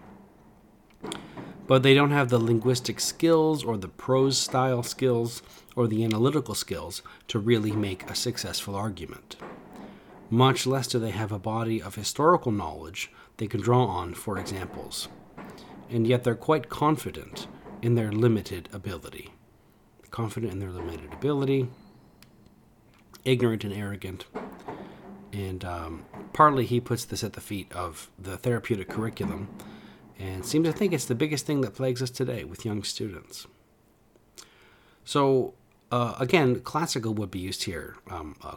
but 1.67 1.83
they 1.83 1.95
don't 1.95 2.11
have 2.11 2.29
the 2.29 2.39
linguistic 2.39 3.01
skills 3.01 3.65
or 3.65 3.77
the 3.77 3.89
prose 3.89 4.39
style 4.39 4.83
skills 4.83 5.43
or 5.77 5.87
the 5.87 6.05
analytical 6.05 6.55
skills 6.55 7.03
to 7.29 7.39
really 7.39 7.73
make 7.73 8.09
a 8.11 8.15
successful 8.15 8.75
argument. 8.75 9.37
Much 10.31 10.67
less 10.67 10.87
do 10.87 10.99
they 10.99 11.11
have 11.11 11.33
a 11.33 11.39
body 11.39 11.83
of 11.83 11.95
historical 11.95 12.53
knowledge 12.53 13.11
they 13.37 13.47
can 13.47 13.61
draw 13.61 13.85
on 13.85 14.15
for 14.15 14.39
examples. 14.39 15.09
And 15.91 16.07
yet 16.07 16.25
they're 16.25 16.35
quite 16.35 16.69
confident 16.69 17.47
in 17.83 17.95
their 17.95 18.11
limited 18.11 18.69
ability 18.73 19.33
confident 20.15 20.53
in 20.53 20.61
their 20.61 20.71
limited 20.71 21.13
ability, 21.13 21.67
ignorant 23.25 23.65
and 23.65 23.75
arrogant. 23.75 24.27
And 25.33 25.65
um, 25.65 26.05
partly 26.33 26.67
he 26.67 26.79
puts 26.79 27.05
this 27.05 27.25
at 27.25 27.33
the 27.33 27.41
feet 27.41 27.73
of 27.73 28.09
the 28.17 28.37
therapeutic 28.37 28.89
curriculum 28.89 29.49
and 30.19 30.45
seems 30.45 30.67
to 30.67 30.73
think 30.73 30.93
it's 30.93 31.07
the 31.07 31.15
biggest 31.15 31.47
thing 31.47 31.61
that 31.63 31.75
plagues 31.75 32.03
us 32.03 32.11
today 32.11 32.45
with 32.45 32.65
young 32.65 32.85
students. 32.85 33.47
So, 35.05 35.55
uh, 35.91 36.15
again, 36.19 36.61
classical 36.61 37.13
would 37.15 37.31
be 37.31 37.39
used 37.39 37.65
here 37.65 37.97
um, 38.11 38.37
uh, 38.43 38.57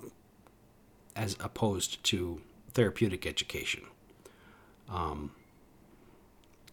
as 1.15 1.36
opposed 1.39 2.04
to 2.06 2.41
therapeutic 2.74 3.26
education. 3.26 3.84
Um, 4.89 5.32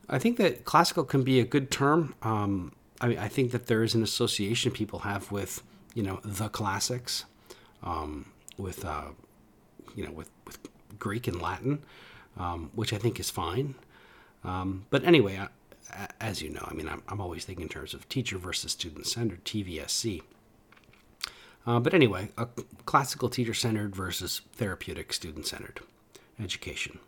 I 0.09 0.19
think 0.19 0.37
that 0.37 0.65
classical 0.65 1.05
can 1.05 1.23
be 1.25 1.41
a 1.41 1.45
good 1.45 1.71
term. 1.71 2.15
Um, 2.23 2.73
I 3.01 3.09
mean, 3.09 3.19
I 3.19 3.29
think 3.29 3.51
that 3.53 3.67
there 3.67 3.83
is 3.83 3.95
an 3.95 4.03
association 4.03 4.71
people 4.71 5.01
have 5.01 5.33
with, 5.33 5.63
you 5.95 6.03
know, 6.03 6.21
the 6.23 6.49
classics, 6.49 7.25
um, 7.83 8.27
with, 8.57 8.85
uh, 8.85 9.09
you 9.97 10.05
know, 10.05 10.13
with, 10.13 10.31
with 10.47 10.59
Greek 10.99 11.27
and 11.27 11.41
Latin, 11.41 11.83
um, 12.37 12.71
which 12.75 12.93
I 12.93 12.99
think 12.99 13.19
is 13.19 13.31
fine. 13.31 13.75
Um, 14.45 14.87
but 14.91 15.05
anyway, 15.05 15.39
I, 15.39 15.49
as 16.21 16.43
you 16.43 16.51
know, 16.51 16.67
I 16.69 16.75
mean, 16.75 16.89
I'm, 16.89 17.03
I'm 17.09 17.21
always 17.21 17.45
thinking 17.45 17.65
in 17.65 17.69
terms 17.69 17.95
of 17.95 18.09
teacher 18.09 18.39
versus 18.39 18.73
student 18.73 19.07
centered, 19.07 19.45
TVSC. 19.45 20.23
Uh, 21.67 21.81
but 21.81 21.95
anyway, 21.95 22.29
a 22.37 22.47
classical 22.85 23.29
teacher 23.29 23.55
centered 23.55 23.97
versus 23.97 24.43
therapeutic 24.53 25.13
student 25.13 25.47
centered 25.47 25.81
education. 26.39 26.99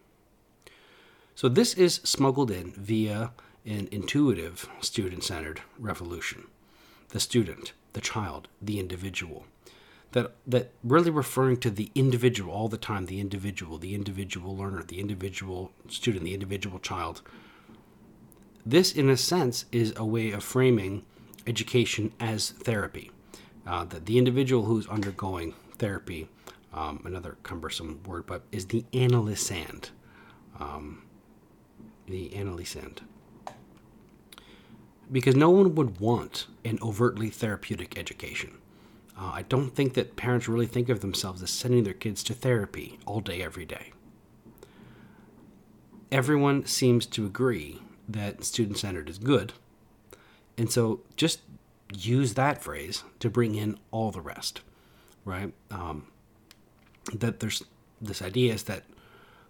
So 1.35 1.49
this 1.49 1.75
is 1.75 1.97
smuggled 1.97 2.51
in 2.51 2.73
via 2.73 3.33
an 3.67 3.89
intuitive 3.91 4.69
student 4.81 5.25
centered 5.25 5.61
revolution. 5.79 6.47
The 7.11 7.21
student, 7.21 7.73
the 7.93 8.01
child, 8.01 8.49
the 8.63 8.79
individual. 8.79 9.45
That, 10.17 10.33
that 10.47 10.73
really 10.83 11.11
referring 11.11 11.59
to 11.59 11.71
the 11.71 11.91
individual 11.95 12.51
all 12.51 12.69
the 12.69 12.79
time 12.79 13.05
the 13.05 13.21
individual, 13.21 13.77
the 13.77 13.95
individual 13.95 14.57
learner, 14.57 14.83
the 14.83 14.99
individual 14.99 15.73
student, 15.89 16.25
the 16.25 16.33
individual 16.33 16.79
child. 16.79 17.21
This, 18.65 18.93
in 18.93 19.11
a 19.11 19.17
sense, 19.19 19.67
is 19.73 19.93
a 19.95 20.07
way 20.07 20.31
of 20.31 20.43
framing 20.43 21.05
education 21.47 22.15
as 22.19 22.51
therapy. 22.51 23.11
Uh, 23.67 23.85
that 23.85 24.07
the 24.07 24.17
individual 24.17 24.65
who's 24.65 24.87
undergoing 24.89 25.55
therapy, 25.77 26.31
um, 26.73 27.03
another 27.05 27.37
cumbersome 27.43 28.01
word, 28.07 28.25
but 28.25 28.45
is 28.51 28.67
the 28.69 28.87
analysand. 28.95 29.91
Um, 30.59 31.03
the 32.07 32.31
analysand 32.31 33.01
because 35.11 35.37
no 35.37 35.51
one 35.51 35.75
would 35.75 36.01
want 36.01 36.47
an 36.65 36.79
overtly 36.83 37.31
therapeutic 37.31 37.99
education. 37.99 38.59
Uh, 39.19 39.31
I 39.33 39.43
don't 39.43 39.71
think 39.71 39.95
that 39.95 40.17
parents 40.17 40.49
really 40.49 40.67
think 40.67 40.89
of 40.89 41.01
themselves 41.01 41.43
as 41.43 41.51
sending 41.51 41.85
their 41.85 41.95
kids 41.95 42.23
to 42.25 42.35
therapy 42.35 42.99
all 43.07 43.21
day, 43.21 43.43
every 43.43 43.65
day. 43.65 43.93
Everyone 46.13 46.67
seems 46.67 47.07
to 47.07 47.25
agree 47.27 47.81
that 48.09 48.45
student 48.45 48.79
centered 48.79 49.09
is 49.09 49.19
good, 49.19 49.53
and 50.57 50.71
so 50.71 51.01
just 51.17 51.41
use 51.93 52.35
that 52.35 52.63
phrase 52.63 53.05
to 53.21 53.31
bring 53.31 53.55
in 53.55 53.79
all 53.91 54.11
the 54.11 54.21
rest, 54.21 54.61
right? 55.25 55.53
Um, 55.71 56.07
that 57.13 57.41
there's 57.41 57.63
this 58.01 58.23
idea 58.23 58.53
is 58.53 58.65
that 58.65 58.85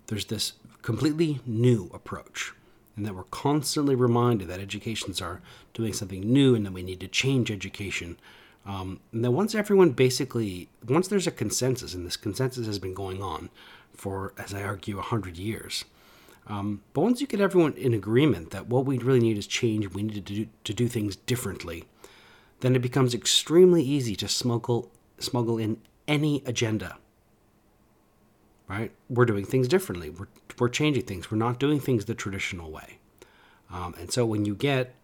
there's 0.07 0.27
this 0.27 0.53
completely 0.83 1.41
new 1.45 1.91
approach 1.93 2.53
and 2.97 3.05
that 3.05 3.15
we're 3.15 3.25
constantly 3.25 3.95
reminded 3.95 4.49
that 4.49 4.61
educations 4.61 5.21
are 5.21 5.41
doing 5.75 5.93
something 5.93 6.21
new 6.21 6.55
and 6.55 6.65
that 6.65 6.73
we 6.73 6.83
need 6.83 7.01
to 7.01 7.09
change 7.09 7.51
education. 7.51 8.19
Um, 8.67 9.01
and 9.13 9.25
then 9.25 9.33
once 9.33 9.55
everyone 9.55 9.91
basically, 9.91 10.69
once 10.87 11.09
there's 11.09 11.27
a 11.27 11.31
consensus, 11.31 11.95
and 11.95 12.05
this 12.05 12.17
consensus 12.17 12.67
has 12.67 12.79
been 12.79 12.95
going 12.95 13.23
on 13.23 13.49
for, 13.95 14.33
as 14.37 14.53
I 14.53 14.63
argue, 14.63 14.97
100 14.97 15.37
years. 15.37 15.85
Um, 16.49 16.83
but 16.93 17.01
once 17.01 17.21
you 17.21 17.27
get 17.27 17.41
everyone 17.41 17.75
in 17.75 17.95
agreement 17.95 18.51
that 18.51 18.69
what 18.69 18.85
we 18.85 18.99
really 18.99 19.21
need 19.21 19.39
is 19.39 19.47
change, 19.47 19.89
we 19.93 20.03
need 20.03 20.15
to 20.15 20.21
do, 20.21 20.47
to 20.65 20.75
do 20.75 20.89
things 20.89 21.17
differently, 21.17 21.85
then 22.61 22.75
it 22.75 22.83
becomes 22.83 23.15
extremely 23.15 23.83
easy 23.83 24.17
to 24.17 24.29
smuggle 24.29 24.91
smuggle 25.19 25.59
in 25.59 25.79
any 26.07 26.43
agenda. 26.47 26.99
Right? 28.69 28.93
We're 29.09 29.25
doing 29.25 29.45
things 29.45 29.69
differently. 29.69 30.11
We're 30.11 30.29
we're 30.59 30.69
changing 30.69 31.05
things. 31.05 31.31
We're 31.31 31.37
not 31.37 31.59
doing 31.59 31.81
things 31.81 32.05
the 32.05 32.15
traditional 32.15 32.71
way. 32.71 32.99
Um, 33.71 33.95
and 33.99 34.11
so 34.13 34.25
when 34.25 34.45
you 34.45 34.55
get 34.55 34.95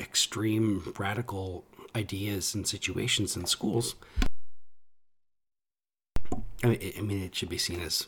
extreme 0.00 0.94
radical 0.98 1.64
ideas 1.94 2.54
and 2.54 2.66
situations 2.66 3.36
in 3.36 3.46
schools, 3.46 3.94
I 6.62 6.68
mean, 6.68 6.92
I 6.98 7.00
mean, 7.00 7.22
it 7.22 7.34
should 7.34 7.48
be 7.48 7.58
seen 7.58 7.80
as 7.80 8.06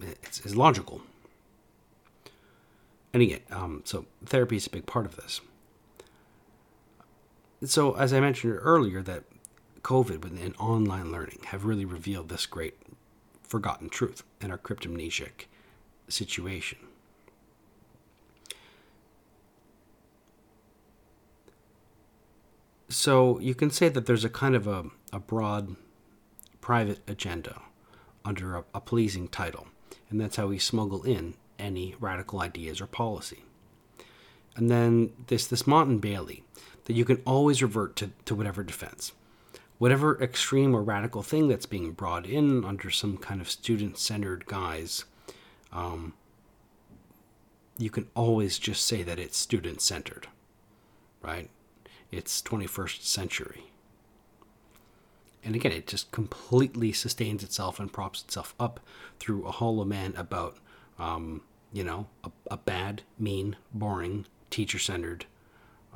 it's, 0.00 0.40
it's 0.40 0.54
logical. 0.54 1.02
And 3.12 3.22
again, 3.22 3.40
um, 3.50 3.82
so 3.84 4.06
therapy 4.24 4.56
is 4.56 4.66
a 4.66 4.70
big 4.70 4.86
part 4.86 5.06
of 5.06 5.16
this. 5.16 5.40
So 7.64 7.94
as 7.94 8.12
I 8.12 8.20
mentioned 8.20 8.58
earlier, 8.60 9.02
that 9.02 9.24
COVID 9.82 10.24
and 10.24 10.54
online 10.58 11.10
learning 11.10 11.40
have 11.46 11.64
really 11.64 11.84
revealed 11.84 12.28
this 12.28 12.46
great 12.46 12.76
forgotten 13.42 13.88
truth 13.88 14.22
in 14.40 14.50
our 14.50 14.58
cryptomnesic 14.58 15.46
situation. 16.08 16.78
So 22.90 23.38
you 23.38 23.54
can 23.54 23.70
say 23.70 23.88
that 23.88 24.06
there's 24.06 24.24
a 24.24 24.28
kind 24.28 24.54
of 24.54 24.66
a, 24.66 24.86
a 25.12 25.20
broad 25.20 25.76
private 26.60 26.98
agenda 27.08 27.62
under 28.24 28.56
a, 28.56 28.64
a 28.74 28.80
pleasing 28.80 29.28
title, 29.28 29.68
and 30.10 30.20
that's 30.20 30.36
how 30.36 30.48
we 30.48 30.58
smuggle 30.58 31.04
in 31.04 31.34
any 31.58 31.94
radical 32.00 32.40
ideas 32.40 32.80
or 32.80 32.86
policy. 32.86 33.44
And 34.56 34.68
then 34.68 35.12
this 35.28 35.46
this 35.46 35.66
Motte 35.66 36.00
Bailey 36.00 36.42
that 36.84 36.94
you 36.94 37.04
can 37.04 37.22
always 37.24 37.62
revert 37.62 37.94
to, 37.96 38.10
to 38.24 38.34
whatever 38.34 38.62
defense. 38.64 39.12
Whatever 39.78 40.20
extreme 40.20 40.74
or 40.74 40.82
radical 40.82 41.22
thing 41.22 41.48
that's 41.48 41.64
being 41.64 41.92
brought 41.92 42.26
in 42.26 42.64
under 42.64 42.90
some 42.90 43.16
kind 43.16 43.40
of 43.40 43.48
student 43.48 43.96
centered 43.96 44.44
guise 44.46 45.04
um, 45.72 46.12
you 47.78 47.90
can 47.90 48.08
always 48.14 48.58
just 48.58 48.86
say 48.86 49.02
that 49.02 49.18
it's 49.18 49.38
student 49.38 49.80
centered, 49.80 50.26
right? 51.22 51.48
It's 52.10 52.42
21st 52.42 53.02
century. 53.02 53.70
And 55.42 55.54
again, 55.54 55.72
it 55.72 55.86
just 55.86 56.10
completely 56.12 56.92
sustains 56.92 57.42
itself 57.42 57.80
and 57.80 57.92
props 57.92 58.22
itself 58.22 58.54
up 58.60 58.80
through 59.18 59.46
a 59.46 59.52
hollow 59.52 59.84
man 59.84 60.14
about, 60.16 60.58
um, 60.98 61.42
you 61.72 61.82
know, 61.82 62.06
a, 62.24 62.30
a, 62.50 62.56
bad, 62.56 63.02
mean, 63.18 63.56
boring, 63.72 64.26
teacher 64.50 64.78
centered, 64.78 65.24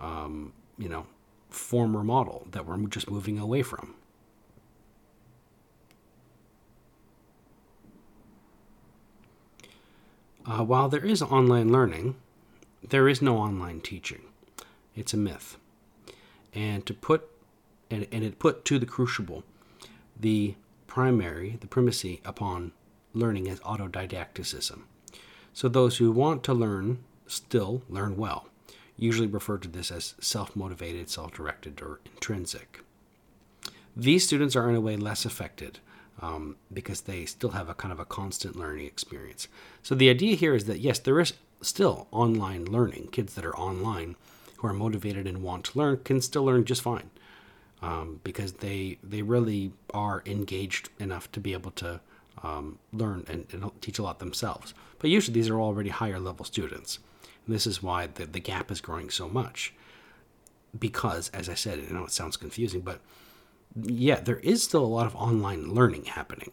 um, 0.01 0.53
you 0.79 0.89
know, 0.89 1.07
former 1.51 2.03
model 2.03 2.47
that 2.53 2.65
we're 2.65 2.79
just 2.87 3.11
moving 3.11 3.39
away 3.39 3.63
from. 3.63 3.95
Uh, 10.47 10.65
while 10.65 10.89
there 10.89 11.05
is 11.05 11.23
online 11.23 11.73
learning, 11.73 12.17
there 12.87 13.09
is 13.09 13.23
no 13.23 13.39
online 13.39 13.81
teaching. 13.81 14.23
It's 14.95 15.15
a 15.15 15.17
myth. 15.17 15.57
And 16.55 16.87
to 16.87 16.95
put, 16.95 17.29
and, 17.91 18.07
and 18.13 18.25
it 18.25 18.39
put 18.39 18.65
to 18.67 18.79
the 18.79 18.87
crucible 18.87 19.43
the 20.19 20.55
primary, 20.87 21.59
the 21.61 21.67
primacy 21.67 22.21
upon 22.25 22.73
learning 23.13 23.49
as 23.49 23.61
autodidacticism. 23.61 24.83
So 25.53 25.69
those 25.69 25.97
who 25.99 26.11
want 26.11 26.43
to 26.45 26.55
learn 26.55 26.99
still 27.27 27.83
learn 27.89 28.17
well, 28.17 28.49
usually 28.97 29.27
refer 29.27 29.59
to 29.59 29.69
this 29.69 29.91
as 29.91 30.15
self 30.21 30.55
motivated, 30.55 31.09
self 31.11 31.33
directed, 31.33 31.81
or 31.83 32.01
intrinsic. 32.07 32.81
These 33.97 34.27
students 34.27 34.57
are 34.57 34.69
in 34.69 34.75
a 34.75 34.81
way 34.81 34.97
less 34.97 35.25
affected 35.25 35.79
um, 36.21 36.57
because 36.73 37.03
they 37.03 37.25
still 37.25 37.51
have 37.51 37.69
a 37.69 37.75
kind 37.75 37.93
of 37.93 38.01
a 38.01 38.05
constant 38.05 38.57
learning 38.57 38.87
experience. 38.87 39.49
So 39.83 39.95
the 39.95 40.11
idea 40.11 40.37
here 40.37 40.55
is 40.55 40.65
that 40.65 40.81
yes, 40.81 40.99
there 40.99 41.21
is 41.21 41.35
still 41.61 42.09
online 42.11 42.65
learning. 42.65 43.09
Kids 43.13 43.35
that 43.35 43.45
are 43.45 43.57
online 43.57 44.17
who 44.65 44.71
are 44.71 44.73
motivated 44.73 45.27
and 45.27 45.43
want 45.43 45.65
to 45.67 45.79
learn 45.79 45.99
can 45.99 46.23
still 46.23 46.45
learn 46.45 46.65
just 46.65 46.81
fine 46.81 47.11
um, 47.83 48.21
because 48.25 48.55
they 48.55 48.99
they 49.03 49.21
really 49.21 49.73
are 49.93 50.23
engaged 50.25 50.89
enough 50.99 51.31
to 51.33 51.39
be 51.39 51.53
able 51.53 51.71
to 51.73 52.01
um, 52.43 52.79
learn 52.93 53.25
and, 53.29 53.47
and, 53.53 53.71
teach 53.81 53.99
a 53.99 54.03
lot 54.03 54.19
themselves. 54.19 54.75
But 54.99 55.11
usually 55.11 55.35
these 55.35 55.51
are 55.51 55.61
already 55.61 55.91
higher 55.91 56.19
level 56.19 56.45
students. 56.45 56.99
And 57.47 57.55
this 57.55 57.67
is 57.67 57.83
why 57.83 58.07
the, 58.07 58.27
the 58.27 58.41
gap 58.41 58.71
is 58.71 58.81
growing 58.81 59.09
so 59.09 59.29
much. 59.29 59.73
Because, 60.79 61.31
as 61.31 61.49
I 61.49 61.55
said, 61.55 61.79
I 61.79 61.93
know 61.93 62.05
it 62.05 62.11
sounds 62.11 62.37
confusing, 62.37 62.81
but 62.81 63.01
yeah, 63.81 64.21
there 64.21 64.39
is 64.39 64.63
still 64.63 64.85
a 64.85 64.87
lot 64.87 65.07
of 65.07 65.15
online 65.15 65.73
learning 65.73 66.07
happening 66.07 66.51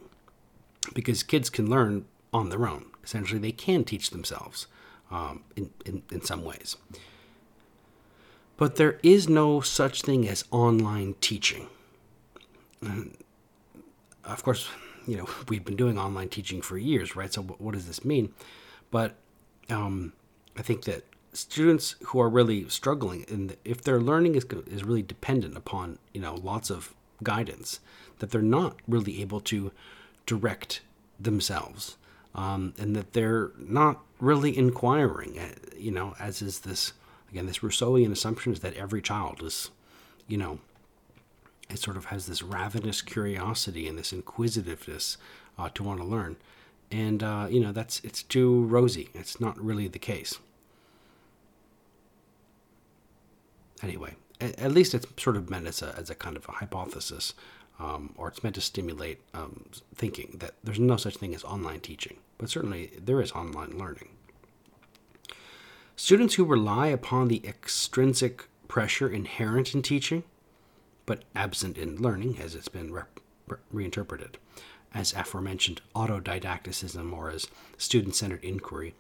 because 0.93 1.23
kids 1.23 1.49
can 1.49 1.69
learn 1.69 2.05
on 2.31 2.49
their 2.49 2.67
own. 2.67 2.85
Essentially, 3.03 3.39
they 3.39 3.51
can 3.51 3.83
teach 3.83 4.11
themselves 4.11 4.67
um, 5.09 5.43
in, 5.55 5.71
in, 5.85 6.03
in 6.11 6.21
some 6.21 6.43
ways. 6.43 6.77
But 8.61 8.75
there 8.75 8.99
is 9.01 9.27
no 9.27 9.59
such 9.61 10.03
thing 10.03 10.29
as 10.29 10.45
online 10.51 11.15
teaching. 11.19 11.65
And 12.83 13.17
of 14.23 14.43
course, 14.43 14.69
you 15.07 15.17
know, 15.17 15.27
we've 15.49 15.65
been 15.65 15.75
doing 15.75 15.97
online 15.97 16.29
teaching 16.29 16.61
for 16.61 16.77
years, 16.77 17.15
right? 17.15 17.33
So, 17.33 17.41
what 17.41 17.73
does 17.73 17.87
this 17.87 18.05
mean? 18.05 18.35
But 18.91 19.15
um, 19.71 20.13
I 20.55 20.61
think 20.61 20.83
that 20.83 21.05
students 21.33 21.95
who 22.03 22.19
are 22.19 22.29
really 22.29 22.69
struggling, 22.69 23.25
and 23.27 23.57
if 23.65 23.81
their 23.81 23.99
learning 23.99 24.35
is 24.35 24.45
is 24.67 24.83
really 24.83 25.01
dependent 25.01 25.57
upon 25.57 25.97
you 26.13 26.21
know 26.21 26.35
lots 26.35 26.69
of 26.69 26.93
guidance, 27.23 27.79
that 28.19 28.29
they're 28.29 28.43
not 28.43 28.75
really 28.87 29.23
able 29.23 29.39
to 29.39 29.71
direct 30.27 30.81
themselves, 31.19 31.97
um, 32.35 32.75
and 32.77 32.95
that 32.95 33.13
they're 33.13 33.53
not 33.57 34.03
really 34.19 34.55
inquiring. 34.55 35.39
Uh, 35.39 35.47
you 35.75 35.89
know, 35.89 36.13
as 36.19 36.43
is 36.43 36.59
this 36.59 36.93
again 37.31 37.45
this 37.45 37.59
Rousseauian 37.59 38.11
assumption 38.11 38.53
is 38.53 38.59
that 38.59 38.75
every 38.75 39.01
child 39.01 39.41
is, 39.41 39.71
you 40.27 40.37
know, 40.37 40.59
it 41.69 41.79
sort 41.79 41.97
of 41.97 42.05
has 42.05 42.27
this 42.27 42.43
ravenous 42.43 43.01
curiosity 43.01 43.87
and 43.87 43.97
this 43.97 44.11
inquisitiveness 44.11 45.17
uh, 45.57 45.69
to 45.69 45.83
want 45.83 45.99
to 45.99 46.05
learn, 46.05 46.35
and 46.91 47.23
uh, 47.23 47.47
you 47.49 47.59
know 47.59 47.71
that's 47.71 48.01
it's 48.03 48.23
too 48.23 48.63
rosy. 48.65 49.09
It's 49.13 49.39
not 49.39 49.63
really 49.63 49.87
the 49.87 49.99
case. 49.99 50.37
Anyway, 53.81 54.15
at 54.39 54.71
least 54.71 54.93
it's 54.93 55.07
sort 55.17 55.35
of 55.35 55.49
meant 55.49 55.65
as 55.67 55.81
a, 55.81 55.95
as 55.97 56.09
a 56.09 56.15
kind 56.15 56.37
of 56.37 56.47
a 56.47 56.51
hypothesis, 56.51 57.33
um, 57.79 58.13
or 58.15 58.27
it's 58.27 58.43
meant 58.43 58.55
to 58.55 58.61
stimulate 58.61 59.19
um, 59.33 59.65
thinking 59.95 60.35
that 60.39 60.53
there's 60.63 60.79
no 60.79 60.97
such 60.97 61.17
thing 61.17 61.33
as 61.33 61.43
online 61.43 61.79
teaching, 61.79 62.17
but 62.37 62.49
certainly 62.49 62.91
there 63.03 63.21
is 63.21 63.31
online 63.31 63.77
learning. 63.77 64.09
Students 66.03 66.33
who 66.33 66.45
rely 66.45 66.87
upon 66.87 67.27
the 67.27 67.45
extrinsic 67.47 68.47
pressure 68.67 69.07
inherent 69.07 69.75
in 69.75 69.83
teaching, 69.83 70.23
but 71.05 71.25
absent 71.35 71.77
in 71.77 72.01
learning, 72.01 72.39
as 72.39 72.55
it's 72.55 72.67
been 72.67 72.91
re- 72.91 73.03
re- 73.47 73.59
reinterpreted, 73.71 74.39
as 74.95 75.13
aforementioned 75.13 75.79
autodidacticism 75.95 77.13
or 77.13 77.29
as 77.29 77.47
student 77.77 78.15
centered 78.15 78.43
inquiry. 78.43 78.95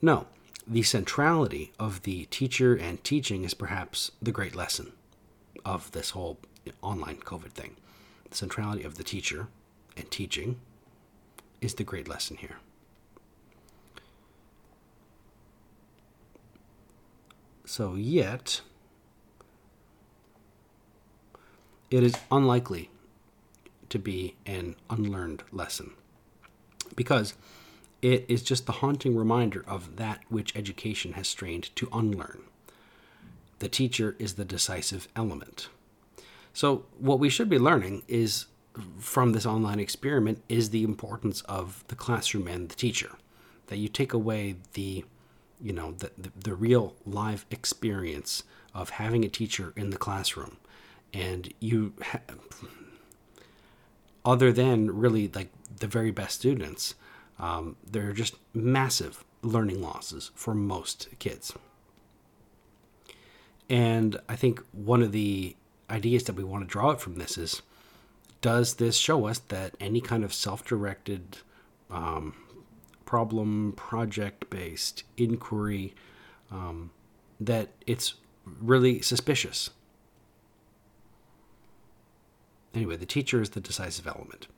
No, 0.00 0.28
the 0.64 0.84
centrality 0.84 1.72
of 1.76 2.04
the 2.04 2.26
teacher 2.26 2.76
and 2.76 3.02
teaching 3.02 3.42
is 3.42 3.52
perhaps 3.52 4.12
the 4.22 4.30
great 4.30 4.54
lesson 4.54 4.92
of 5.64 5.90
this 5.90 6.10
whole 6.10 6.38
online 6.82 7.16
COVID 7.16 7.50
thing. 7.50 7.74
The 8.30 8.36
centrality 8.36 8.84
of 8.84 8.96
the 8.96 9.02
teacher 9.02 9.48
and 9.96 10.08
teaching 10.08 10.60
is 11.60 11.74
the 11.74 11.82
great 11.82 12.06
lesson 12.06 12.36
here. 12.36 12.58
So, 17.64 17.94
yet, 17.94 18.60
it 21.90 22.02
is 22.02 22.14
unlikely 22.30 22.90
to 23.88 23.98
be 23.98 24.36
an 24.44 24.76
unlearned 24.90 25.44
lesson 25.52 25.92
because 26.96 27.34
it 28.02 28.26
is 28.28 28.42
just 28.42 28.66
the 28.66 28.72
haunting 28.72 29.16
reminder 29.16 29.64
of 29.66 29.96
that 29.96 30.20
which 30.28 30.54
education 30.56 31.12
has 31.12 31.26
strained 31.26 31.74
to 31.76 31.88
unlearn. 31.92 32.42
The 33.60 33.68
teacher 33.68 34.14
is 34.18 34.34
the 34.34 34.44
decisive 34.44 35.08
element. 35.16 35.68
So, 36.52 36.84
what 36.98 37.18
we 37.18 37.30
should 37.30 37.48
be 37.48 37.58
learning 37.58 38.02
is 38.08 38.46
from 38.98 39.32
this 39.32 39.46
online 39.46 39.80
experiment 39.80 40.42
is 40.48 40.70
the 40.70 40.82
importance 40.82 41.40
of 41.42 41.84
the 41.88 41.94
classroom 41.94 42.46
and 42.46 42.68
the 42.68 42.74
teacher. 42.74 43.12
That 43.68 43.78
you 43.78 43.88
take 43.88 44.12
away 44.12 44.56
the 44.74 45.04
you 45.60 45.72
know, 45.72 45.92
the, 45.92 46.10
the, 46.16 46.30
the 46.36 46.54
real 46.54 46.94
live 47.06 47.46
experience 47.50 48.44
of 48.74 48.90
having 48.90 49.24
a 49.24 49.28
teacher 49.28 49.72
in 49.76 49.90
the 49.90 49.96
classroom. 49.96 50.56
And 51.12 51.52
you, 51.60 51.92
ha- 52.02 52.20
other 54.24 54.52
than 54.52 54.90
really 54.90 55.28
like 55.28 55.50
the 55.78 55.86
very 55.86 56.10
best 56.10 56.40
students, 56.40 56.94
um, 57.38 57.76
there 57.88 58.08
are 58.08 58.12
just 58.12 58.36
massive 58.52 59.24
learning 59.42 59.80
losses 59.80 60.30
for 60.34 60.54
most 60.54 61.08
kids. 61.18 61.52
And 63.68 64.20
I 64.28 64.36
think 64.36 64.62
one 64.72 65.02
of 65.02 65.12
the 65.12 65.56
ideas 65.88 66.24
that 66.24 66.34
we 66.34 66.44
want 66.44 66.64
to 66.64 66.70
draw 66.70 66.90
out 66.90 67.00
from 67.00 67.16
this 67.16 67.38
is 67.38 67.62
does 68.40 68.74
this 68.74 68.96
show 68.96 69.26
us 69.26 69.38
that 69.38 69.74
any 69.80 70.00
kind 70.00 70.22
of 70.22 70.34
self 70.34 70.64
directed, 70.64 71.38
um, 71.90 72.34
problem 73.14 73.72
project 73.76 74.50
based 74.50 75.04
inquiry, 75.16 75.94
um, 76.50 76.90
that 77.38 77.68
it's 77.86 78.14
really 78.44 79.00
suspicious? 79.02 79.70
Anyway, 82.74 82.96
the 82.96 83.06
teacher 83.06 83.40
is 83.40 83.50
the 83.50 83.60
decisive 83.60 84.08
element. 84.08 84.48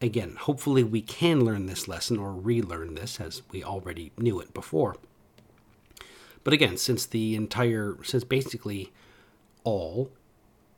Again, 0.00 0.36
hopefully, 0.38 0.84
we 0.84 1.02
can 1.02 1.44
learn 1.44 1.66
this 1.66 1.88
lesson 1.88 2.18
or 2.18 2.32
relearn 2.32 2.94
this 2.94 3.20
as 3.20 3.42
we 3.50 3.64
already 3.64 4.12
knew 4.16 4.38
it 4.38 4.54
before. 4.54 4.94
But 6.44 6.52
again, 6.52 6.76
since 6.76 7.04
the 7.04 7.34
entire, 7.34 7.96
since 8.04 8.22
basically 8.22 8.92
all, 9.64 10.12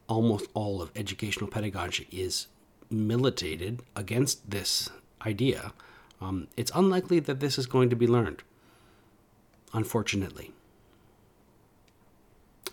almost 0.08 0.46
all 0.54 0.80
of 0.80 0.90
educational 0.96 1.50
pedagogy 1.50 2.08
is 2.10 2.46
militated 2.88 3.82
against 3.94 4.50
this 4.50 4.88
idea, 5.26 5.72
um, 6.20 6.48
it's 6.56 6.70
unlikely 6.74 7.20
that 7.20 7.40
this 7.40 7.58
is 7.58 7.66
going 7.66 7.90
to 7.90 7.96
be 7.96 8.06
learned, 8.06 8.42
unfortunately. 9.72 10.52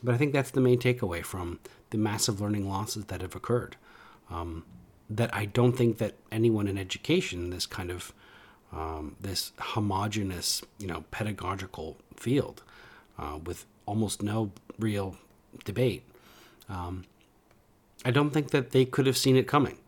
But 0.04 0.16
I 0.16 0.18
think 0.18 0.34
that's 0.34 0.52
the 0.52 0.62
main 0.62 0.80
takeaway 0.80 1.24
from 1.24 1.60
the 1.90 1.98
massive 1.98 2.40
learning 2.40 2.70
losses 2.70 3.06
that 3.06 3.22
have 3.22 3.36
occurred. 3.36 3.76
Um, 4.30 4.66
that 5.10 5.34
I 5.34 5.46
don't 5.46 5.74
think 5.74 5.98
that 5.98 6.14
anyone 6.32 6.68
in 6.68 6.78
education, 6.78 7.50
this 7.50 7.66
kind 7.66 7.90
of 7.90 8.14
um, 8.72 9.16
this 9.20 9.52
homogenous, 9.58 10.62
you 10.78 10.86
know, 10.86 11.04
pedagogical 11.10 11.98
field, 12.16 12.62
uh, 13.18 13.40
with 13.44 13.66
almost 13.88 14.22
no 14.22 14.52
real 14.78 15.18
debate, 15.66 16.04
um, 16.70 17.06
I 18.06 18.12
don't 18.12 18.30
think 18.30 18.52
that 18.52 18.70
they 18.70 18.86
could 18.86 19.08
have 19.08 19.18
seen 19.18 19.36
it 19.36 19.48
coming, 19.48 19.80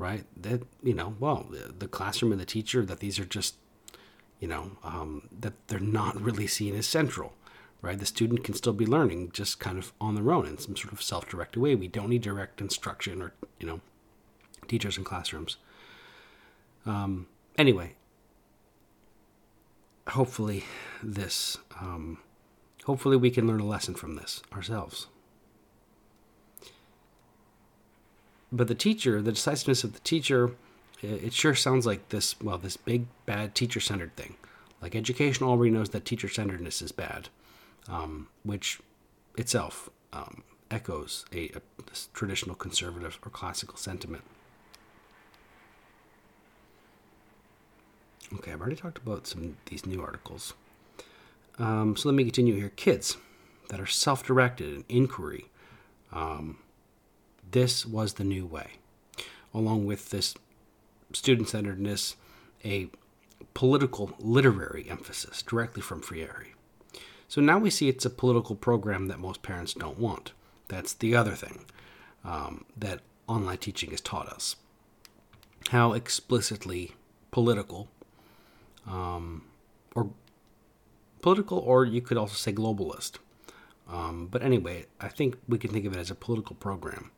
right? 0.00 0.24
That 0.36 0.62
you 0.82 0.94
know, 0.94 1.14
well, 1.20 1.46
the, 1.50 1.72
the 1.78 1.86
classroom 1.86 2.32
and 2.32 2.40
the 2.40 2.46
teacher, 2.46 2.84
that 2.86 3.00
these 3.00 3.20
are 3.20 3.24
just, 3.24 3.56
you 4.40 4.48
know, 4.48 4.72
um, 4.82 5.28
that 5.40 5.52
they're 5.68 5.78
not 5.78 6.20
really 6.20 6.46
seen 6.46 6.74
as 6.74 6.86
central, 6.86 7.34
right? 7.82 7.98
The 7.98 8.06
student 8.06 8.42
can 8.42 8.54
still 8.54 8.72
be 8.72 8.86
learning, 8.86 9.30
just 9.32 9.60
kind 9.60 9.78
of 9.78 9.92
on 10.00 10.14
their 10.14 10.32
own 10.32 10.46
in 10.46 10.58
some 10.58 10.74
sort 10.74 10.92
of 10.92 11.02
self-directed 11.02 11.60
way. 11.60 11.74
We 11.74 11.86
don't 11.86 12.08
need 12.08 12.22
direct 12.22 12.60
instruction 12.60 13.20
or 13.20 13.34
you 13.60 13.66
know 13.66 13.80
teachers 14.66 14.96
in 14.96 15.04
classrooms. 15.04 15.58
Um, 16.86 17.26
anyway, 17.58 17.92
hopefully 20.08 20.64
this, 21.02 21.58
um, 21.78 22.18
hopefully 22.84 23.18
we 23.18 23.30
can 23.30 23.46
learn 23.46 23.60
a 23.60 23.66
lesson 23.66 23.94
from 23.94 24.16
this 24.16 24.42
ourselves. 24.52 25.08
But 28.52 28.68
the 28.68 28.74
teacher, 28.74 29.22
the 29.22 29.32
decisiveness 29.32 29.84
of 29.84 29.92
the 29.92 30.00
teacher, 30.00 30.56
it 31.02 31.32
sure 31.32 31.54
sounds 31.54 31.86
like 31.86 32.08
this, 32.08 32.40
well, 32.40 32.58
this 32.58 32.76
big, 32.76 33.06
bad 33.24 33.54
teacher 33.54 33.80
centered 33.80 34.14
thing. 34.16 34.36
Like 34.82 34.96
education 34.96 35.46
already 35.46 35.70
knows 35.70 35.90
that 35.90 36.04
teacher 36.04 36.28
centeredness 36.28 36.82
is 36.82 36.92
bad, 36.92 37.28
um, 37.88 38.28
which 38.42 38.80
itself 39.36 39.88
um, 40.12 40.42
echoes 40.70 41.24
a, 41.32 41.50
a 41.54 41.60
traditional 42.12 42.54
conservative 42.54 43.18
or 43.24 43.30
classical 43.30 43.76
sentiment. 43.76 44.24
Okay, 48.34 48.52
I've 48.52 48.60
already 48.60 48.76
talked 48.76 48.98
about 48.98 49.26
some 49.26 49.56
these 49.66 49.86
new 49.86 50.00
articles. 50.02 50.54
Um, 51.58 51.96
so 51.96 52.08
let 52.08 52.14
me 52.14 52.24
continue 52.24 52.54
here. 52.54 52.70
Kids 52.70 53.16
that 53.68 53.80
are 53.80 53.86
self-directed 53.86 54.68
and 54.68 54.84
inquiry. 54.88 55.46
Um, 56.12 56.58
this 57.52 57.86
was 57.86 58.14
the 58.14 58.24
new 58.24 58.46
way, 58.46 58.72
along 59.52 59.86
with 59.86 60.10
this 60.10 60.34
student-centeredness, 61.12 62.16
a 62.64 62.88
political 63.54 64.14
literary 64.18 64.86
emphasis 64.88 65.42
directly 65.42 65.82
from 65.82 66.02
Freire. 66.02 66.46
So 67.28 67.40
now 67.40 67.58
we 67.58 67.70
see 67.70 67.88
it's 67.88 68.04
a 68.04 68.10
political 68.10 68.56
program 68.56 69.06
that 69.06 69.18
most 69.18 69.42
parents 69.42 69.74
don't 69.74 69.98
want. 69.98 70.32
That's 70.68 70.92
the 70.92 71.14
other 71.16 71.32
thing 71.32 71.64
um, 72.24 72.64
that 72.76 73.00
online 73.26 73.58
teaching 73.58 73.90
has 73.90 74.00
taught 74.00 74.28
us. 74.28 74.56
How 75.68 75.92
explicitly 75.92 76.92
political 77.30 77.88
um, 78.86 79.44
or 79.94 80.10
political, 81.22 81.58
or 81.58 81.84
you 81.84 82.00
could 82.00 82.16
also 82.16 82.34
say 82.34 82.52
globalist. 82.52 83.18
Um, 83.88 84.28
but 84.30 84.42
anyway, 84.42 84.86
I 85.00 85.08
think 85.08 85.36
we 85.48 85.58
can 85.58 85.70
think 85.70 85.84
of 85.84 85.92
it 85.92 85.98
as 85.98 86.10
a 86.10 86.14
political 86.14 86.56
program 86.56 87.10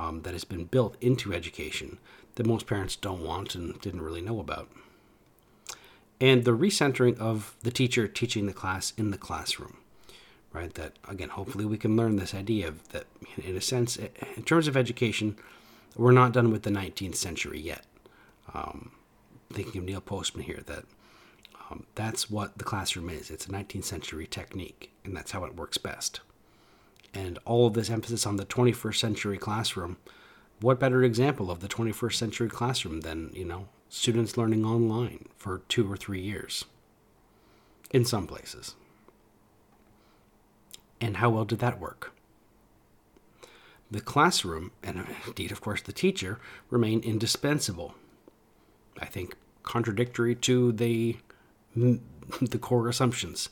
um, 0.00 0.22
that 0.22 0.32
has 0.32 0.44
been 0.44 0.64
built 0.64 0.96
into 1.00 1.34
education 1.34 1.98
that 2.36 2.46
most 2.46 2.66
parents 2.66 2.96
don't 2.96 3.22
want 3.22 3.54
and 3.54 3.78
didn't 3.80 4.00
really 4.00 4.22
know 4.22 4.40
about. 4.40 4.68
And 6.20 6.44
the 6.44 6.56
recentering 6.56 7.18
of 7.18 7.54
the 7.62 7.70
teacher 7.70 8.08
teaching 8.08 8.46
the 8.46 8.52
class 8.52 8.92
in 8.96 9.10
the 9.10 9.18
classroom, 9.18 9.76
right? 10.52 10.72
That, 10.74 10.98
again, 11.06 11.30
hopefully 11.30 11.64
we 11.64 11.76
can 11.76 11.96
learn 11.96 12.16
this 12.16 12.34
idea 12.34 12.68
of 12.68 12.88
that, 12.90 13.04
in 13.42 13.56
a 13.56 13.60
sense, 13.60 13.96
in 14.36 14.42
terms 14.44 14.68
of 14.68 14.76
education, 14.76 15.36
we're 15.96 16.12
not 16.12 16.32
done 16.32 16.50
with 16.50 16.62
the 16.62 16.70
19th 16.70 17.16
century 17.16 17.60
yet. 17.60 17.84
Um, 18.54 18.92
thinking 19.52 19.80
of 19.80 19.84
Neil 19.86 20.00
Postman 20.00 20.44
here, 20.44 20.60
that 20.66 20.84
um, 21.70 21.84
that's 21.94 22.30
what 22.30 22.56
the 22.58 22.64
classroom 22.64 23.10
is. 23.10 23.30
It's 23.30 23.46
a 23.46 23.50
19th 23.50 23.84
century 23.84 24.26
technique, 24.26 24.92
and 25.04 25.16
that's 25.16 25.32
how 25.32 25.44
it 25.44 25.56
works 25.56 25.78
best. 25.78 26.20
And 27.12 27.38
all 27.44 27.66
of 27.66 27.74
this 27.74 27.90
emphasis 27.90 28.26
on 28.26 28.36
the 28.36 28.46
21st 28.46 28.96
century 28.96 29.38
classroom, 29.38 29.96
what 30.60 30.78
better 30.78 31.02
example 31.02 31.50
of 31.50 31.60
the 31.60 31.68
21st 31.68 32.14
century 32.14 32.48
classroom 32.48 33.00
than, 33.00 33.30
you 33.34 33.44
know, 33.44 33.68
students 33.88 34.36
learning 34.36 34.64
online 34.64 35.26
for 35.36 35.62
two 35.68 35.90
or 35.90 35.96
three 35.96 36.20
years 36.20 36.66
in 37.90 38.04
some 38.04 38.26
places? 38.26 38.76
And 41.00 41.16
how 41.16 41.30
well 41.30 41.44
did 41.44 41.60
that 41.60 41.80
work? 41.80 42.12
The 43.90 44.00
classroom, 44.00 44.70
and 44.82 45.04
indeed, 45.26 45.50
of 45.50 45.60
course, 45.60 45.82
the 45.82 45.92
teacher, 45.92 46.38
remain 46.68 47.00
indispensable. 47.00 47.94
I 49.00 49.06
think 49.06 49.34
contradictory 49.62 50.34
to 50.36 50.72
the 50.72 51.16
the 51.74 52.58
core 52.60 52.88
assumptions 52.88 53.48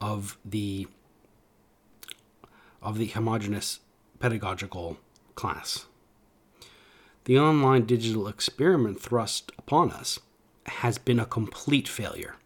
of 0.00 0.38
the 0.44 0.88
of 2.82 2.98
the 2.98 3.06
homogeneous 3.06 3.80
pedagogical 4.18 4.98
class. 5.34 5.86
The 7.24 7.38
online 7.38 7.84
digital 7.84 8.28
experiment 8.28 9.00
thrust 9.00 9.52
upon 9.58 9.90
us 9.90 10.18
has 10.66 10.98
been 10.98 11.20
a 11.20 11.26
complete 11.26 11.88
failure 11.88 12.36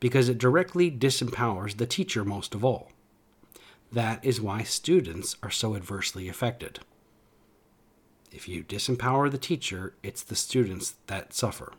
because 0.00 0.28
it 0.28 0.38
directly 0.38 0.90
disempowers 0.90 1.76
the 1.76 1.86
teacher 1.86 2.24
most 2.24 2.54
of 2.54 2.64
all. 2.64 2.90
That 3.92 4.24
is 4.24 4.40
why 4.40 4.62
students 4.64 5.36
are 5.42 5.50
so 5.50 5.74
adversely 5.74 6.28
affected. 6.28 6.80
If 8.30 8.48
you 8.48 8.62
disempower 8.62 9.30
the 9.30 9.38
teacher, 9.38 9.94
it's 10.02 10.22
the 10.22 10.36
students 10.36 10.96
that 11.06 11.32
suffer 11.32 11.72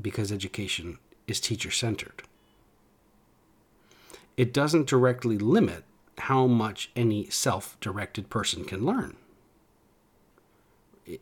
because 0.00 0.30
education 0.30 0.98
is 1.26 1.40
teacher 1.40 1.70
centered. 1.70 2.22
It 4.36 4.52
doesn't 4.52 4.86
directly 4.86 5.38
limit 5.38 5.84
how 6.18 6.46
much 6.46 6.90
any 6.96 7.28
self 7.28 7.78
directed 7.80 8.30
person 8.30 8.64
can 8.64 8.84
learn. 8.84 9.16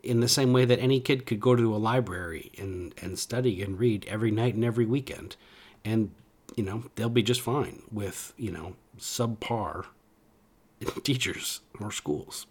In 0.02 0.20
the 0.20 0.28
same 0.28 0.52
way 0.52 0.64
that 0.64 0.78
any 0.78 0.98
kid 0.98 1.26
could 1.26 1.40
go 1.40 1.54
to 1.54 1.74
a 1.74 1.76
library 1.76 2.50
and, 2.56 2.94
and 3.02 3.18
study 3.18 3.62
and 3.62 3.78
read 3.78 4.06
every 4.08 4.30
night 4.30 4.54
and 4.54 4.64
every 4.64 4.86
weekend, 4.86 5.36
and 5.84 6.10
you 6.56 6.64
know, 6.64 6.84
they'll 6.94 7.08
be 7.08 7.22
just 7.22 7.40
fine 7.40 7.82
with, 7.90 8.32
you 8.36 8.50
know, 8.50 8.76
subpar 8.98 9.86
teachers 11.02 11.60
or 11.80 11.90
schools. 11.90 12.46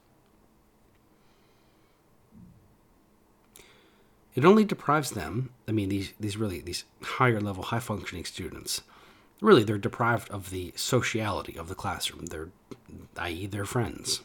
It 4.36 4.46
only 4.46 4.66
deprives 4.66 5.12
them, 5.12 5.52
I 5.68 5.72
mean, 5.72 5.90
these, 5.90 6.14
these 6.20 6.38
really, 6.38 6.60
these 6.60 6.86
higher 7.04 7.40
level, 7.40 7.64
high 7.64 7.80
functioning 7.80 8.26
students, 8.26 8.82
really, 9.44 9.64
they're 9.64 9.78
deprived 9.78 10.30
of 10.32 10.50
the 10.50 10.74
sociality 10.76 11.58
of 11.58 11.68
the 11.68 11.76
classroom, 11.76 12.28
they're, 12.28 12.50
i.e., 13.18 13.46
their 13.46 13.66
friends. 13.66 14.22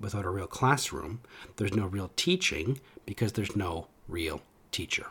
Without 0.00 0.24
a 0.24 0.30
real 0.30 0.46
classroom, 0.46 1.20
there's 1.56 1.74
no 1.74 1.86
real 1.86 2.10
teaching 2.16 2.80
because 3.04 3.32
there's 3.32 3.56
no 3.56 3.88
real 4.08 4.40
teacher. 4.70 5.06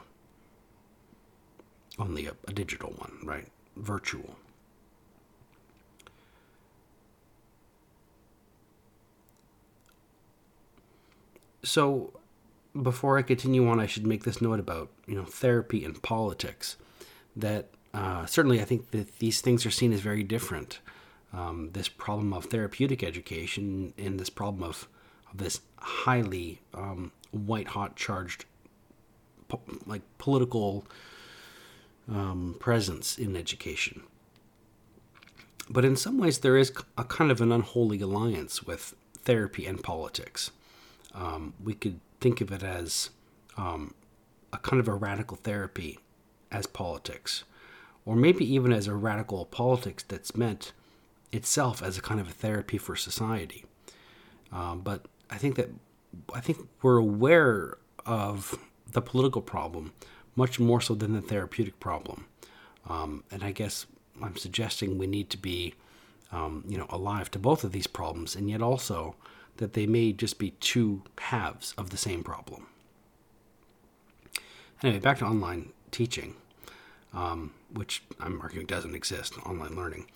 only 1.99 2.25
a, 2.25 2.33
a 2.47 2.53
digital 2.53 2.91
one, 2.91 3.19
right? 3.23 3.47
Virtual. 3.75 4.37
So, 11.63 12.13
before 12.81 13.17
I 13.17 13.21
continue 13.21 13.67
on, 13.67 13.79
I 13.79 13.85
should 13.85 14.07
make 14.07 14.23
this 14.23 14.41
note 14.41 14.59
about 14.59 14.89
you 15.05 15.15
know 15.15 15.25
therapy 15.25 15.85
and 15.85 16.01
politics. 16.01 16.77
That 17.35 17.69
uh, 17.93 18.25
certainly 18.25 18.61
I 18.61 18.65
think 18.65 18.91
that 18.91 19.19
these 19.19 19.41
things 19.41 19.65
are 19.65 19.71
seen 19.71 19.93
as 19.93 19.99
very 20.01 20.23
different. 20.23 20.79
Um, 21.33 21.69
this 21.73 21.87
problem 21.87 22.33
of 22.33 22.45
therapeutic 22.45 23.03
education 23.03 23.93
and 23.97 24.19
this 24.19 24.29
problem 24.29 24.63
of, 24.63 24.87
of 25.31 25.37
this 25.37 25.61
highly 25.77 26.61
um, 26.73 27.11
white 27.31 27.69
hot 27.69 27.95
charged 27.95 28.45
po- 29.47 29.61
like 29.85 30.01
political 30.17 30.85
um, 32.09 32.55
presence 32.59 33.17
in 33.17 33.35
education. 33.37 34.03
But 35.69 35.85
in 35.85 35.95
some 35.95 36.17
ways, 36.17 36.39
there 36.39 36.57
is 36.57 36.73
a 36.97 37.03
kind 37.05 37.31
of 37.31 37.39
an 37.39 37.51
unholy 37.51 38.01
alliance 38.01 38.63
with 38.63 38.93
therapy 39.23 39.65
and 39.65 39.81
politics. 39.81 40.51
Um, 41.13 41.53
we 41.63 41.73
could 41.73 41.99
think 42.19 42.41
of 42.41 42.51
it 42.51 42.63
as 42.63 43.09
um, 43.57 43.93
a 44.51 44.57
kind 44.57 44.79
of 44.79 44.87
a 44.87 44.93
radical 44.93 45.37
therapy 45.37 45.99
as 46.51 46.65
politics, 46.65 47.43
or 48.05 48.15
maybe 48.15 48.45
even 48.53 48.73
as 48.73 48.87
a 48.87 48.95
radical 48.95 49.45
politics 49.45 50.03
that's 50.07 50.35
meant 50.35 50.73
itself 51.31 51.81
as 51.81 51.97
a 51.97 52.01
kind 52.01 52.19
of 52.19 52.27
a 52.27 52.31
therapy 52.31 52.77
for 52.77 52.95
society. 52.95 53.65
Um, 54.51 54.81
but 54.81 55.05
I 55.29 55.37
think 55.37 55.55
that 55.55 55.69
I 56.33 56.41
think 56.41 56.67
we're 56.81 56.97
aware 56.97 57.77
of 58.05 58.57
the 58.91 59.01
political 59.01 59.41
problem 59.41 59.93
much 60.35 60.59
more 60.59 60.81
so 60.81 60.95
than 60.95 61.13
the 61.13 61.21
therapeutic 61.21 61.79
problem. 61.79 62.25
Um, 62.89 63.23
and 63.31 63.43
I 63.43 63.51
guess 63.51 63.85
I'm 64.21 64.35
suggesting 64.35 64.97
we 64.97 65.07
need 65.07 65.29
to 65.29 65.37
be, 65.37 65.75
um, 66.31 66.63
you 66.67 66.77
know, 66.77 66.87
alive 66.89 67.31
to 67.31 67.39
both 67.39 67.63
of 67.63 67.71
these 67.71 67.87
problems, 67.87 68.35
and 68.35 68.49
yet 68.49 68.61
also 68.61 69.15
that 69.57 69.73
they 69.73 69.85
may 69.85 70.11
just 70.11 70.39
be 70.39 70.51
two 70.51 71.03
halves 71.19 71.73
of 71.77 71.91
the 71.91 71.97
same 71.97 72.23
problem. 72.23 72.67
Anyway, 74.83 74.99
back 74.99 75.19
to 75.19 75.25
online 75.25 75.71
teaching, 75.91 76.35
um, 77.13 77.53
which 77.73 78.03
I'm 78.19 78.41
arguing 78.41 78.67
doesn't 78.67 78.95
exist, 78.95 79.37
online 79.45 79.75
learning. 79.75 80.07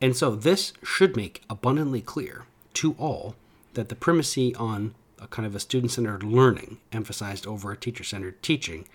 And 0.00 0.16
so 0.16 0.34
this 0.34 0.72
should 0.84 1.16
make 1.16 1.42
abundantly 1.50 2.00
clear 2.00 2.44
to 2.74 2.94
all 2.98 3.34
that 3.74 3.88
the 3.88 3.96
primacy 3.96 4.54
on 4.54 4.94
a 5.20 5.26
kind 5.26 5.46
of 5.46 5.54
a 5.54 5.60
student 5.60 5.92
centered 5.92 6.22
learning 6.22 6.78
emphasized 6.92 7.46
over 7.46 7.72
a 7.72 7.76
teacher 7.76 8.04
centered 8.04 8.42
teaching 8.42 8.86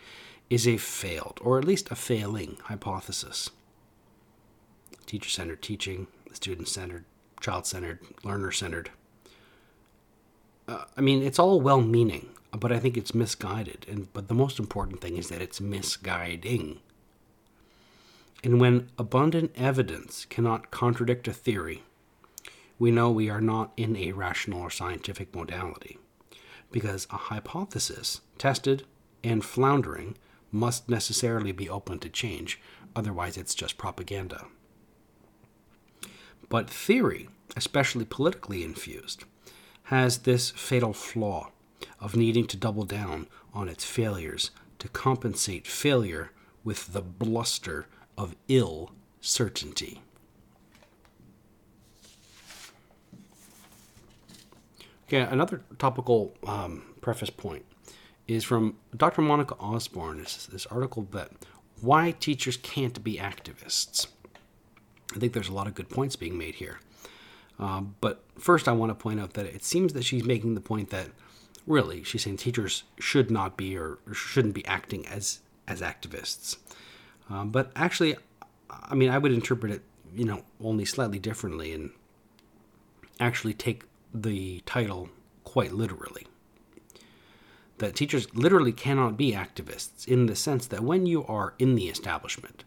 is 0.49 0.67
a 0.67 0.77
failed, 0.77 1.39
or 1.41 1.57
at 1.57 1.65
least 1.65 1.91
a 1.91 1.95
failing, 1.95 2.57
hypothesis. 2.63 3.49
Teacher 5.05 5.29
centered 5.29 5.61
teaching, 5.61 6.07
student 6.31 6.67
centered, 6.67 7.05
child 7.41 7.65
centered, 7.65 7.99
learner 8.23 8.51
centered. 8.51 8.89
Uh, 10.67 10.85
I 10.95 11.01
mean, 11.01 11.21
it's 11.23 11.39
all 11.39 11.59
well 11.59 11.81
meaning, 11.81 12.29
but 12.51 12.71
I 12.71 12.79
think 12.79 12.95
it's 12.95 13.13
misguided. 13.13 13.85
And, 13.89 14.11
but 14.13 14.27
the 14.27 14.33
most 14.33 14.59
important 14.59 15.01
thing 15.01 15.17
is 15.17 15.29
that 15.29 15.41
it's 15.41 15.59
misguiding. 15.59 16.79
And 18.43 18.59
when 18.59 18.89
abundant 18.97 19.51
evidence 19.55 20.25
cannot 20.25 20.69
contradict 20.69 21.27
a 21.27 21.33
theory, 21.33 21.83
we 22.77 22.91
know 22.91 23.09
we 23.09 23.29
are 23.29 23.39
not 23.39 23.71
in 23.77 23.95
a 23.95 24.11
rational 24.11 24.61
or 24.61 24.69
scientific 24.69 25.33
modality, 25.33 25.97
because 26.71 27.07
a 27.09 27.17
hypothesis, 27.17 28.19
tested 28.37 28.85
and 29.23 29.45
floundering, 29.45 30.17
must 30.51 30.89
necessarily 30.89 31.53
be 31.53 31.69
open 31.69 31.99
to 31.99 32.09
change, 32.09 32.59
otherwise, 32.95 33.37
it's 33.37 33.55
just 33.55 33.77
propaganda. 33.77 34.45
But 36.49 36.69
theory, 36.69 37.29
especially 37.55 38.05
politically 38.05 38.63
infused, 38.63 39.23
has 39.83 40.19
this 40.19 40.51
fatal 40.51 40.93
flaw 40.93 41.51
of 41.99 42.15
needing 42.15 42.45
to 42.47 42.57
double 42.57 42.83
down 42.83 43.27
on 43.53 43.69
its 43.69 43.85
failures 43.85 44.51
to 44.79 44.89
compensate 44.89 45.65
failure 45.65 46.31
with 46.63 46.93
the 46.93 47.01
bluster 47.01 47.87
of 48.17 48.35
ill 48.47 48.91
certainty. 49.21 50.01
Okay, 55.07 55.21
another 55.21 55.61
topical 55.77 56.33
um, 56.47 56.83
preface 57.01 57.29
point 57.29 57.65
is 58.27 58.43
from 58.43 58.77
Dr. 58.95 59.21
Monica 59.21 59.55
Osborne. 59.59 60.17
This, 60.19 60.65
article 60.71 61.07
that 61.11 61.29
why 61.81 62.11
teachers 62.11 62.57
can't 62.57 63.03
be 63.03 63.17
activists. 63.17 64.07
I 65.13 65.19
think 65.19 65.33
there's 65.33 65.49
a 65.49 65.53
lot 65.53 65.67
of 65.67 65.75
good 65.75 65.89
points 65.89 66.15
being 66.15 66.37
made 66.37 66.55
here. 66.55 66.79
Um, 67.59 67.95
but 68.01 68.23
first, 68.39 68.67
I 68.67 68.71
want 68.71 68.89
to 68.89 68.95
point 68.95 69.19
out 69.19 69.33
that 69.33 69.45
it 69.45 69.63
seems 69.63 69.93
that 69.93 70.03
she's 70.03 70.23
making 70.23 70.55
the 70.55 70.61
point 70.61 70.89
that 70.89 71.09
really 71.67 72.03
she's 72.03 72.23
saying 72.23 72.37
teachers 72.37 72.83
should 72.99 73.29
not 73.29 73.55
be 73.55 73.77
or 73.77 73.99
shouldn't 74.11 74.53
be 74.53 74.65
acting 74.65 75.05
as 75.07 75.39
as 75.67 75.81
activists. 75.81 76.57
Um, 77.29 77.49
but 77.49 77.71
actually, 77.75 78.15
I 78.69 78.95
mean, 78.95 79.09
I 79.09 79.17
would 79.17 79.31
interpret 79.31 79.71
it, 79.71 79.81
you 80.13 80.25
know, 80.25 80.43
only 80.61 80.85
slightly 80.85 81.19
differently 81.19 81.73
and 81.73 81.91
actually 83.19 83.53
take 83.53 83.83
the 84.13 84.61
title 84.65 85.09
quite 85.43 85.73
literally. 85.73 86.27
That 87.79 87.95
teachers 87.95 88.33
literally 88.35 88.71
cannot 88.71 89.17
be 89.17 89.31
activists 89.31 90.07
in 90.07 90.27
the 90.27 90.35
sense 90.35 90.67
that 90.67 90.83
when 90.83 91.05
you 91.05 91.25
are 91.25 91.53
in 91.57 91.75
the 91.75 91.87
establishment 91.87 92.63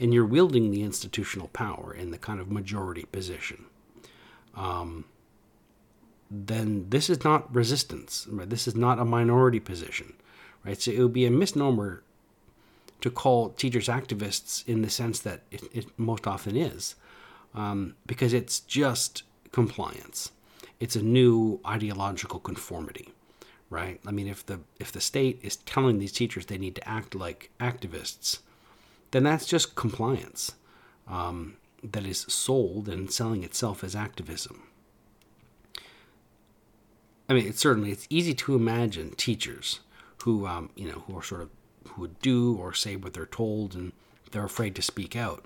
and 0.00 0.12
you're 0.12 0.26
wielding 0.26 0.70
the 0.70 0.82
institutional 0.82 1.48
power 1.48 1.94
in 1.94 2.10
the 2.10 2.18
kind 2.18 2.40
of 2.40 2.50
majority 2.50 3.04
position, 3.04 3.66
um, 4.56 5.04
then 6.30 6.86
this 6.90 7.08
is 7.08 7.24
not 7.24 7.52
resistance. 7.54 8.26
Right? 8.30 8.50
This 8.50 8.66
is 8.66 8.74
not 8.74 8.98
a 8.98 9.04
minority 9.04 9.60
position, 9.60 10.14
right? 10.64 10.80
So 10.80 10.90
it 10.90 11.00
would 11.00 11.12
be 11.12 11.26
a 11.26 11.30
misnomer 11.30 12.02
to 13.00 13.10
call 13.10 13.50
teachers 13.50 13.88
activists 13.88 14.66
in 14.66 14.82
the 14.82 14.90
sense 14.90 15.20
that 15.20 15.42
it, 15.50 15.62
it 15.72 15.86
most 15.98 16.26
often 16.26 16.56
is, 16.56 16.94
um, 17.54 17.94
because 18.06 18.32
it's 18.32 18.60
just 18.60 19.22
compliance. 19.52 20.32
It's 20.80 20.96
a 20.96 21.02
new 21.02 21.60
ideological 21.66 22.40
conformity, 22.40 23.08
right? 23.70 24.00
I 24.06 24.10
mean, 24.10 24.28
if 24.28 24.44
the 24.46 24.60
if 24.78 24.92
the 24.92 25.00
state 25.00 25.40
is 25.42 25.56
telling 25.56 25.98
these 25.98 26.12
teachers 26.12 26.46
they 26.46 26.58
need 26.58 26.76
to 26.76 26.88
act 26.88 27.14
like 27.14 27.50
activists, 27.60 28.40
then 29.10 29.24
that's 29.24 29.46
just 29.46 29.74
compliance 29.74 30.52
um, 31.08 31.56
that 31.82 32.06
is 32.06 32.20
sold 32.28 32.88
and 32.88 33.10
selling 33.10 33.42
itself 33.42 33.82
as 33.82 33.96
activism. 33.96 34.62
I 37.28 37.34
mean, 37.34 37.46
it's 37.46 37.60
certainly 37.60 37.90
it's 37.90 38.06
easy 38.08 38.34
to 38.34 38.54
imagine 38.54 39.10
teachers 39.16 39.80
who 40.22 40.46
um, 40.46 40.70
you 40.76 40.88
know 40.88 41.04
who 41.06 41.18
are 41.18 41.22
sort 41.22 41.42
of 41.42 41.50
would 41.98 42.18
do 42.20 42.56
or 42.56 42.72
say 42.72 42.96
what 42.96 43.14
they're 43.14 43.26
told 43.26 43.74
and 43.74 43.92
they're 44.30 44.44
afraid 44.44 44.74
to 44.76 44.82
speak 44.82 45.16
out, 45.16 45.44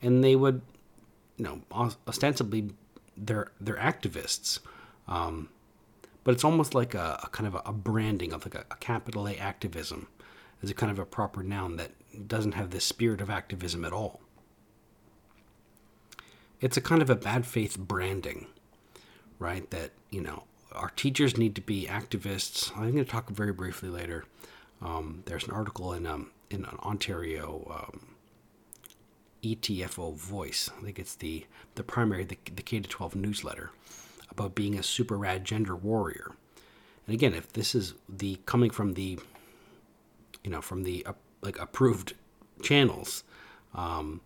and 0.00 0.22
they 0.22 0.36
would, 0.36 0.62
you 1.36 1.44
know, 1.44 1.90
ostensibly 2.06 2.70
they're 3.16 3.50
they're 3.60 3.76
activists, 3.76 4.60
um, 5.08 5.48
but 6.24 6.32
it's 6.32 6.44
almost 6.44 6.74
like 6.74 6.94
a, 6.94 7.20
a 7.22 7.28
kind 7.28 7.46
of 7.46 7.54
a, 7.54 7.62
a, 7.66 7.72
branding 7.72 8.32
of 8.32 8.44
like 8.44 8.54
a, 8.54 8.64
a 8.70 8.76
capital 8.76 9.26
A 9.28 9.36
activism 9.36 10.08
as 10.62 10.70
a 10.70 10.74
kind 10.74 10.92
of 10.92 10.98
a 10.98 11.04
proper 11.04 11.42
noun 11.42 11.76
that 11.76 11.90
doesn't 12.28 12.52
have 12.52 12.70
the 12.70 12.80
spirit 12.80 13.20
of 13.20 13.30
activism 13.30 13.84
at 13.84 13.92
all. 13.92 14.20
It's 16.60 16.76
a 16.76 16.80
kind 16.80 17.02
of 17.02 17.10
a 17.10 17.16
bad 17.16 17.46
faith 17.46 17.78
branding, 17.78 18.46
right? 19.38 19.68
That 19.70 19.92
you 20.10 20.20
know 20.20 20.44
our 20.72 20.90
teachers 20.90 21.36
need 21.36 21.54
to 21.56 21.60
be 21.60 21.86
activists. 21.86 22.70
I'm 22.76 22.92
going 22.92 23.04
to 23.04 23.10
talk 23.10 23.28
very 23.30 23.52
briefly 23.52 23.88
later. 23.88 24.24
Um, 24.82 25.22
there's 25.26 25.44
an 25.44 25.52
article 25.52 25.92
in 25.92 26.06
um, 26.06 26.30
in 26.50 26.64
an 26.64 26.78
Ontario 26.82 27.66
um, 27.70 28.16
ETFO 29.42 30.14
Voice. 30.14 30.70
I 30.76 30.82
think 30.82 30.98
it's 30.98 31.14
the 31.14 31.46
the 31.74 31.82
primary 31.82 32.24
the, 32.24 32.36
K 32.36 32.80
to 32.80 32.88
12 32.88 33.16
newsletter 33.16 33.70
about 34.30 34.54
being 34.54 34.78
a 34.78 34.82
super 34.82 35.16
rad 35.16 35.44
gender 35.44 35.76
warrior. 35.76 36.32
And 37.06 37.14
again, 37.14 37.34
if 37.34 37.52
this 37.52 37.74
is 37.74 37.94
the 38.08 38.38
coming 38.46 38.70
from 38.70 38.94
the 38.94 39.18
you 40.44 40.50
know 40.50 40.60
from 40.60 40.82
the 40.82 41.04
uh, 41.06 41.12
like 41.42 41.58
approved 41.58 42.14
channels, 42.62 43.24
um, 43.74 44.20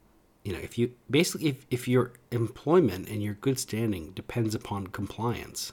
you 0.44 0.52
know 0.52 0.58
if 0.60 0.78
you 0.78 0.92
basically 1.10 1.48
if, 1.48 1.66
if 1.70 1.88
your 1.88 2.12
employment 2.30 3.08
and 3.08 3.22
your 3.22 3.34
good 3.34 3.58
standing 3.58 4.12
depends 4.12 4.54
upon 4.54 4.88
compliance, 4.88 5.72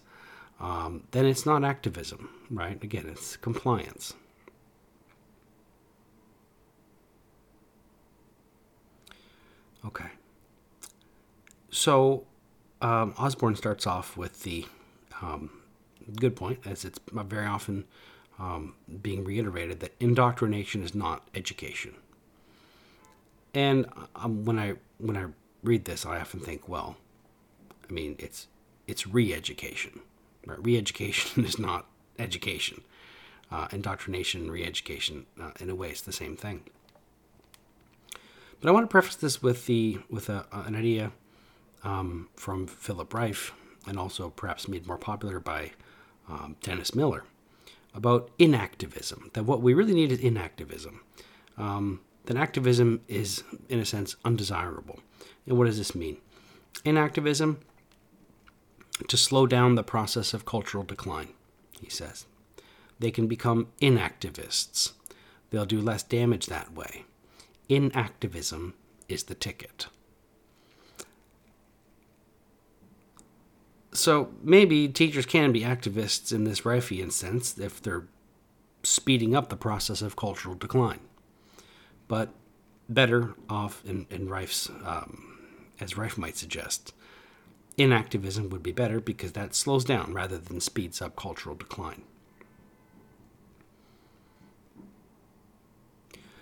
um, 0.59 1.03
then 1.11 1.25
it's 1.25 1.45
not 1.45 1.63
activism, 1.63 2.29
right? 2.49 2.83
Again, 2.83 3.07
it's 3.07 3.37
compliance. 3.37 4.13
Okay. 9.85 10.09
So 11.69 12.25
um, 12.81 13.13
Osborne 13.17 13.55
starts 13.55 13.87
off 13.87 14.17
with 14.17 14.43
the 14.43 14.65
um, 15.21 15.49
good 16.15 16.35
point, 16.35 16.59
as 16.65 16.85
it's 16.85 16.99
very 17.11 17.45
often 17.45 17.85
um, 18.39 18.73
being 19.01 19.23
reiterated, 19.23 19.79
that 19.81 19.93
indoctrination 19.99 20.83
is 20.83 20.95
not 20.95 21.27
education. 21.35 21.93
And 23.53 23.85
um, 24.15 24.45
when 24.45 24.57
I 24.57 24.73
when 24.97 25.17
I 25.17 25.25
read 25.63 25.85
this, 25.85 26.05
I 26.05 26.19
often 26.19 26.39
think, 26.39 26.67
well, 26.67 26.97
I 27.89 27.93
mean, 27.93 28.15
it's 28.17 28.47
it's 28.87 29.05
re-education. 29.07 29.99
Right? 30.45 30.63
Re-education 30.63 31.45
is 31.45 31.59
not 31.59 31.85
education. 32.17 32.81
Uh, 33.51 33.67
indoctrination 33.71 34.49
re-education, 34.49 35.25
uh, 35.39 35.51
in 35.59 35.69
a 35.69 35.75
way, 35.75 35.89
it's 35.89 36.01
the 36.01 36.13
same 36.13 36.37
thing. 36.37 36.63
But 38.61 38.69
I 38.69 38.71
want 38.71 38.83
to 38.83 38.91
preface 38.91 39.15
this 39.15 39.41
with 39.41 39.65
the 39.65 39.99
with 40.09 40.29
a, 40.29 40.45
an 40.51 40.75
idea 40.75 41.11
um, 41.83 42.29
from 42.35 42.67
Philip 42.67 43.09
Rieff, 43.09 43.51
and 43.87 43.97
also 43.97 44.29
perhaps 44.29 44.67
made 44.67 44.87
more 44.87 44.99
popular 44.99 45.39
by 45.39 45.71
um, 46.29 46.55
Dennis 46.61 46.93
Miller, 46.93 47.23
about 47.95 48.29
inactivism. 48.37 49.33
That 49.33 49.43
what 49.43 49.61
we 49.61 49.73
really 49.73 49.95
need 49.95 50.11
is 50.11 50.19
inactivism. 50.19 50.99
Um, 51.57 52.01
that 52.25 52.37
activism 52.37 53.01
is, 53.07 53.43
in 53.67 53.79
a 53.79 53.85
sense, 53.85 54.15
undesirable. 54.23 54.99
And 55.47 55.57
what 55.57 55.65
does 55.65 55.79
this 55.79 55.95
mean? 55.95 56.17
Inactivism 56.85 57.57
to 59.07 59.17
slow 59.17 59.47
down 59.47 59.73
the 59.73 59.83
process 59.83 60.35
of 60.35 60.45
cultural 60.45 60.83
decline, 60.83 61.29
he 61.79 61.89
says. 61.89 62.27
They 62.99 63.09
can 63.09 63.25
become 63.25 63.69
inactivists. 63.81 64.91
They'll 65.49 65.65
do 65.65 65.81
less 65.81 66.03
damage 66.03 66.45
that 66.45 66.73
way. 66.73 67.05
Inactivism 67.71 68.73
is 69.07 69.23
the 69.23 69.33
ticket. 69.33 69.87
So 73.93 74.33
maybe 74.43 74.89
teachers 74.89 75.25
can 75.25 75.53
be 75.53 75.61
activists 75.61 76.33
in 76.33 76.43
this 76.43 76.61
Rieffian 76.61 77.13
sense 77.13 77.57
if 77.57 77.81
they're 77.81 78.07
speeding 78.83 79.33
up 79.33 79.47
the 79.47 79.55
process 79.55 80.01
of 80.01 80.17
cultural 80.17 80.53
decline. 80.53 80.99
But 82.09 82.33
better 82.89 83.35
off 83.49 83.81
in, 83.85 84.05
in 84.09 84.27
Rieff's, 84.27 84.69
um, 84.83 85.39
as 85.79 85.93
Rieff 85.93 86.17
might 86.17 86.35
suggest, 86.35 86.93
inactivism 87.77 88.49
would 88.49 88.63
be 88.63 88.73
better 88.73 88.99
because 88.99 89.31
that 89.31 89.55
slows 89.55 89.85
down 89.85 90.13
rather 90.13 90.37
than 90.37 90.59
speeds 90.59 91.01
up 91.01 91.15
cultural 91.15 91.55
decline. 91.55 92.03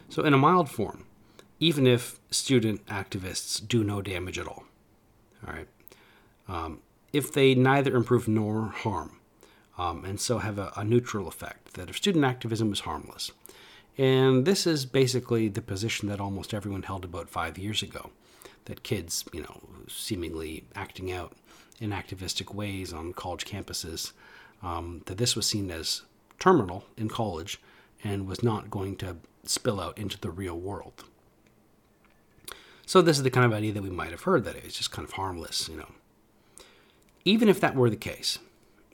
So, 0.09 0.23
in 0.23 0.33
a 0.33 0.39
mild 0.39 0.71
form, 0.71 1.05
even 1.59 1.85
if 1.85 2.19
student 2.31 2.85
activists 2.87 3.65
do 3.65 3.83
no 3.83 4.01
damage 4.01 4.39
at 4.39 4.47
all, 4.47 4.63
all 5.45 5.53
right, 5.53 5.67
um, 6.47 6.79
if 7.13 7.31
they 7.31 7.55
neither 7.55 7.95
improve 7.95 8.27
nor 8.27 8.67
harm, 8.67 9.17
um, 9.77 10.03
and 10.03 10.19
so 10.19 10.39
have 10.39 10.57
a, 10.57 10.71
a, 10.75 10.83
neutral 10.83 11.27
effect, 11.27 11.73
that 11.75 11.89
if 11.89 11.97
student 11.97 12.25
activism 12.25 12.73
is 12.73 12.81
harmless. 12.81 13.31
And 13.97 14.45
this 14.45 14.67
is 14.67 14.85
basically 14.85 15.47
the 15.47 15.61
position 15.61 16.09
that 16.09 16.19
almost 16.19 16.53
everyone 16.53 16.83
held 16.83 17.05
about 17.05 17.29
five 17.29 17.57
years 17.57 17.81
ago 17.81 18.11
that 18.65 18.83
kids, 18.83 19.25
you 19.33 19.41
know, 19.41 19.61
seemingly 19.87 20.63
acting 20.75 21.11
out 21.11 21.33
in 21.79 21.91
activistic 21.91 22.53
ways 22.53 22.93
on 22.93 23.13
college 23.13 23.45
campuses, 23.45 24.11
um, 24.61 25.01
that 25.05 25.17
this 25.17 25.35
was 25.35 25.45
seen 25.45 25.71
as 25.71 26.03
terminal 26.39 26.85
in 26.97 27.09
college 27.09 27.59
and 28.03 28.27
was 28.27 28.43
not 28.43 28.69
going 28.69 28.95
to 28.97 29.17
spill 29.43 29.79
out 29.79 29.97
into 29.97 30.19
the 30.19 30.29
real 30.29 30.57
world. 30.57 31.03
So 32.89 33.03
this 33.03 33.17
is 33.17 33.23
the 33.23 33.29
kind 33.29 33.45
of 33.45 33.53
idea 33.53 33.71
that 33.73 33.83
we 33.83 33.91
might 33.91 34.09
have 34.09 34.23
heard 34.23 34.45
that 34.45 34.55
it's 34.55 34.75
just 34.75 34.91
kind 34.91 35.07
of 35.07 35.13
harmless, 35.13 35.69
you 35.69 35.77
know. 35.77 35.91
Even 37.23 37.47
if 37.47 37.59
that 37.59 37.75
were 37.75 37.87
the 37.87 37.95
case, 37.95 38.39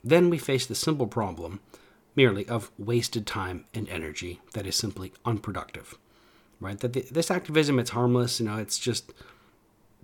then 0.04 0.28
we 0.28 0.36
face 0.36 0.66
the 0.66 0.74
simple 0.74 1.06
problem 1.06 1.60
merely 2.14 2.46
of 2.46 2.70
wasted 2.76 3.26
time 3.26 3.64
and 3.72 3.88
energy 3.88 4.42
that 4.52 4.66
is 4.66 4.76
simply 4.76 5.14
unproductive. 5.24 5.96
Right? 6.60 6.78
That 6.78 6.92
the, 6.92 7.06
this 7.10 7.30
activism 7.30 7.78
it's 7.78 7.88
harmless, 7.88 8.38
you 8.38 8.44
know, 8.44 8.58
it's 8.58 8.78
just 8.78 9.14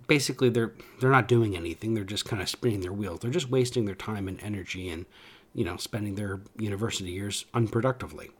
basically 0.07 0.49
they're 0.49 0.73
they're 0.99 1.11
not 1.11 1.27
doing 1.27 1.55
anything. 1.55 1.93
They're 1.93 2.03
just 2.03 2.25
kind 2.25 2.41
of 2.41 2.49
spinning 2.49 2.81
their 2.81 2.91
wheels. 2.91 3.19
They're 3.19 3.29
just 3.29 3.51
wasting 3.51 3.85
their 3.85 3.93
time 3.93 4.27
and 4.27 4.41
energy 4.41 4.89
and 4.89 5.05
you 5.53 5.63
know, 5.63 5.77
spending 5.77 6.15
their 6.15 6.41
university 6.57 7.11
years 7.11 7.45
unproductively. 7.53 8.31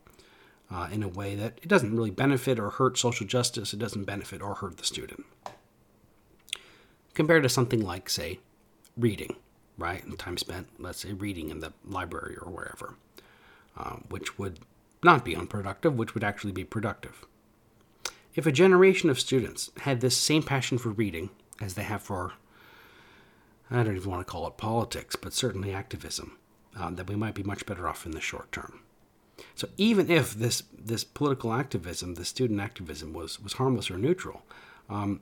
Uh, 0.73 0.87
in 0.91 1.03
a 1.03 1.07
way 1.07 1.35
that 1.35 1.59
it 1.61 1.67
doesn't 1.67 1.95
really 1.95 2.09
benefit 2.09 2.57
or 2.57 2.71
hurt 2.71 2.97
social 2.97 3.27
justice, 3.27 3.73
it 3.73 3.79
doesn't 3.79 4.05
benefit 4.05 4.41
or 4.41 4.55
hurt 4.55 4.77
the 4.77 4.83
student. 4.83 5.23
Compared 7.13 7.43
to 7.43 7.49
something 7.49 7.79
like, 7.79 8.09
say, 8.09 8.39
reading, 8.97 9.35
right? 9.77 10.03
And 10.03 10.17
time 10.17 10.35
spent, 10.35 10.67
let's 10.79 11.01
say, 11.01 11.13
reading 11.13 11.51
in 11.51 11.59
the 11.59 11.73
library 11.85 12.37
or 12.41 12.51
wherever, 12.51 12.95
um, 13.77 14.05
which 14.09 14.39
would 14.39 14.61
not 15.03 15.23
be 15.23 15.35
unproductive, 15.35 15.95
which 15.95 16.15
would 16.15 16.23
actually 16.23 16.53
be 16.53 16.63
productive. 16.63 17.23
If 18.33 18.47
a 18.47 18.51
generation 18.51 19.11
of 19.11 19.19
students 19.19 19.69
had 19.81 20.01
this 20.01 20.17
same 20.17 20.41
passion 20.41 20.79
for 20.79 20.89
reading 20.89 21.29
as 21.61 21.75
they 21.75 21.83
have 21.83 22.01
for, 22.01 22.33
I 23.69 23.83
don't 23.83 23.95
even 23.95 24.09
want 24.09 24.25
to 24.25 24.31
call 24.31 24.47
it 24.47 24.57
politics, 24.57 25.15
but 25.15 25.33
certainly 25.33 25.71
activism, 25.71 26.39
um, 26.75 26.95
then 26.95 27.05
we 27.05 27.15
might 27.15 27.35
be 27.35 27.43
much 27.43 27.67
better 27.67 27.87
off 27.87 28.07
in 28.07 28.13
the 28.13 28.21
short 28.21 28.51
term. 28.51 28.79
So 29.55 29.67
even 29.77 30.09
if 30.09 30.33
this 30.33 30.63
this 30.77 31.03
political 31.03 31.53
activism, 31.53 32.15
the 32.15 32.25
student 32.25 32.59
activism, 32.59 33.13
was 33.13 33.41
was 33.41 33.53
harmless 33.53 33.89
or 33.89 33.97
neutral, 33.97 34.43
um, 34.89 35.21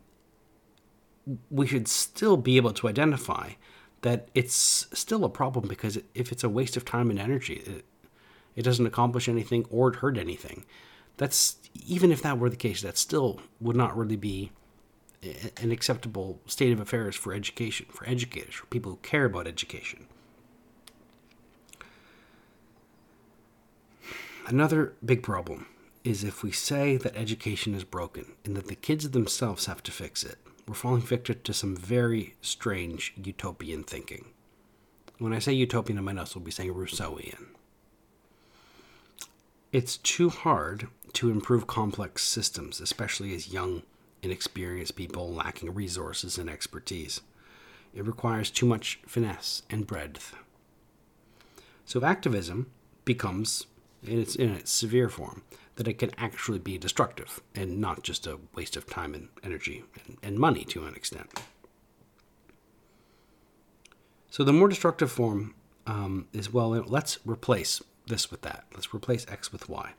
we 1.49 1.68
should 1.68 1.88
still 1.88 2.38
be 2.38 2.57
able 2.57 2.74
to 2.74 2.88
identify 2.88 3.51
that 4.01 4.30
it's 4.34 4.88
still 4.93 5.24
a 5.24 5.30
problem 5.30 5.68
because 5.68 5.99
if 6.16 6.32
it's 6.32 6.43
a 6.43 6.49
waste 6.49 6.76
of 6.76 6.84
time 6.84 7.09
and 7.09 7.20
energy, 7.20 7.62
it, 7.66 7.86
it 8.55 8.64
doesn't 8.64 8.88
accomplish 8.88 9.30
anything 9.30 9.66
or 9.70 9.93
hurt 9.93 10.18
anything. 10.18 10.66
That's 11.18 11.57
even 11.86 12.12
if 12.12 12.22
that 12.24 12.39
were 12.39 12.49
the 12.49 12.55
case, 12.55 12.82
that 12.82 12.97
still 12.97 13.39
would 13.59 13.76
not 13.76 13.95
really 13.95 14.16
be 14.16 14.51
an 15.57 15.72
acceptable 15.72 16.39
state 16.47 16.74
of 16.74 16.80
affairs 16.80 17.16
for 17.16 17.34
education, 17.34 17.86
for 17.91 18.07
educators, 18.07 18.55
for 18.55 18.66
people 18.68 18.91
who 18.91 18.97
care 18.97 19.26
about 19.26 19.47
education. 19.47 20.07
Another 24.48 24.94
big 25.04 25.24
problem 25.24 25.68
is 26.04 26.24
if 26.24 26.44
we 26.44 26.52
say 26.52 26.98
that 26.98 27.16
education 27.16 27.76
is 27.76 27.84
broken 27.84 28.34
and 28.44 28.56
that 28.56 28.68
the 28.68 28.76
kids 28.76 29.10
themselves 29.10 29.68
have 29.68 29.84
to 29.84 29.92
fix 29.92 30.24
it 30.24 30.38
we're 30.68 30.76
falling 30.76 31.02
victim 31.02 31.38
to 31.44 31.54
some 31.54 31.76
very 31.76 32.36
strange 32.42 33.14
utopian 33.22 33.84
thinking. 33.84 34.30
When 35.18 35.34
I 35.34 35.39
say 35.39 35.54
utopian, 35.54 35.98
I 35.98 36.02
might 36.02 36.18
also 36.18 36.39
be 36.39 36.52
saying 36.52 36.74
Rousseauian. 36.74 37.48
It's 39.72 39.98
too 39.98 40.30
hard 40.30 40.88
to 41.14 41.30
improve 41.30 41.68
complex 41.68 42.24
systems, 42.24 42.80
especially 42.80 43.36
as 43.36 43.54
young, 43.54 43.84
inexperienced 44.22 44.96
people 44.96 45.34
lacking 45.34 45.74
resources 45.74 46.38
and 46.38 46.50
expertise. 46.50 47.22
It 47.94 48.06
requires 48.06 48.50
too 48.50 48.66
much 48.66 49.00
finesse 49.06 49.64
and 49.70 49.86
breadth. 49.86 50.34
So 51.86 52.04
activism 52.04 52.72
becomes, 53.04 53.66
in 54.04 54.20
its, 54.20 54.36
in 54.36 54.49
its 54.52 54.72
severe 54.72 55.10
form, 55.10 55.43
that 55.76 55.88
it 55.88 55.99
can 55.99 56.12
actually 56.18 56.60
be 56.60 56.78
destructive 56.78 57.41
and 57.56 57.80
not 57.80 58.04
just 58.04 58.28
a 58.28 58.39
waste 58.56 58.76
of 58.76 58.88
time 58.88 59.14
and 59.14 59.30
energy 59.43 59.84
and, 60.06 60.18
and 60.22 60.38
money 60.38 60.64
to 60.66 60.86
an 60.86 60.95
extent. 60.95 61.41
So 64.30 64.43
the 64.43 64.54
more 64.54 64.68
destructive 64.68 65.12
form 65.12 65.56
um, 65.86 66.28
is 66.34 66.54
well, 66.54 66.70
let's 66.70 67.20
replace 67.26 67.82
this 68.08 68.32
with 68.32 68.41
that. 68.43 68.66
Let's 68.74 68.93
replace 68.93 69.26
X 69.30 69.52
with 69.52 69.70
Y. 69.70 69.91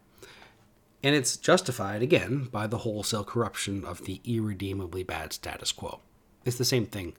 And 1.03 1.15
it's 1.17 1.37
justified, 1.37 2.01
again, 2.01 2.49
by 2.51 2.67
the 2.67 2.79
wholesale 2.79 3.25
corruption 3.25 3.85
of 3.85 4.05
the 4.05 4.21
irredeemably 4.25 5.03
bad 5.03 5.33
status 5.33 5.73
quo. 5.73 6.01
It's 6.45 6.59
the 6.59 6.65
same 6.65 6.87
thing 6.87 7.15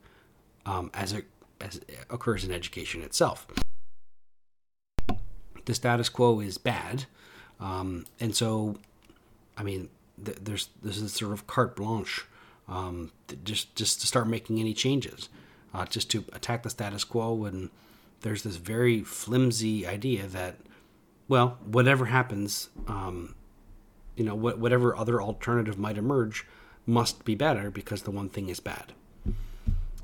um, 0.66 0.90
as, 0.94 1.12
it, 1.12 1.26
as 1.60 1.78
it 1.78 2.00
occurs 2.10 2.46
in 2.46 2.52
education 2.52 3.02
itself. 3.02 3.46
The 5.66 5.74
status 5.74 6.10
quo 6.10 6.40
is 6.40 6.58
bad, 6.58 7.06
um, 7.60 8.06
and 8.20 8.36
so, 8.36 8.78
I 9.58 9.64
mean, 9.64 9.90
th- 10.24 10.40
there's 10.42 10.70
this 10.82 10.98
is 10.98 11.14
sort 11.14 11.32
of 11.32 11.48
carte 11.48 11.76
blanche, 11.76 12.26
um, 12.68 13.12
just 13.44 13.76
just 13.76 14.02
to 14.02 14.08
start 14.08 14.28
making 14.28 14.60
any 14.60 14.74
changes, 14.74 15.30
uh, 15.74 15.86
just 15.86 16.12
to 16.12 16.26
attack 16.34 16.64
the 16.64 16.70
status 16.70 17.04
quo. 17.04 17.46
And 17.46 17.70
there's 18.22 18.44
this 18.44 18.58
very 18.58 19.04
flimsy 19.04 19.88
idea 19.88 20.28
that, 20.28 20.58
well, 21.28 21.58
whatever 21.64 22.06
happens, 22.06 22.70
um, 22.88 23.36
you 24.16 24.26
know, 24.26 24.36
wh- 24.36 24.60
whatever 24.60 24.96
other 24.96 25.22
alternative 25.22 25.78
might 25.78 25.98
emerge, 25.98 26.46
must 26.86 27.24
be 27.24 27.36
better 27.36 27.72
because 27.72 28.02
the 28.04 28.12
one 28.12 28.30
thing 28.30 28.50
is 28.50 28.60
bad. 28.60 28.94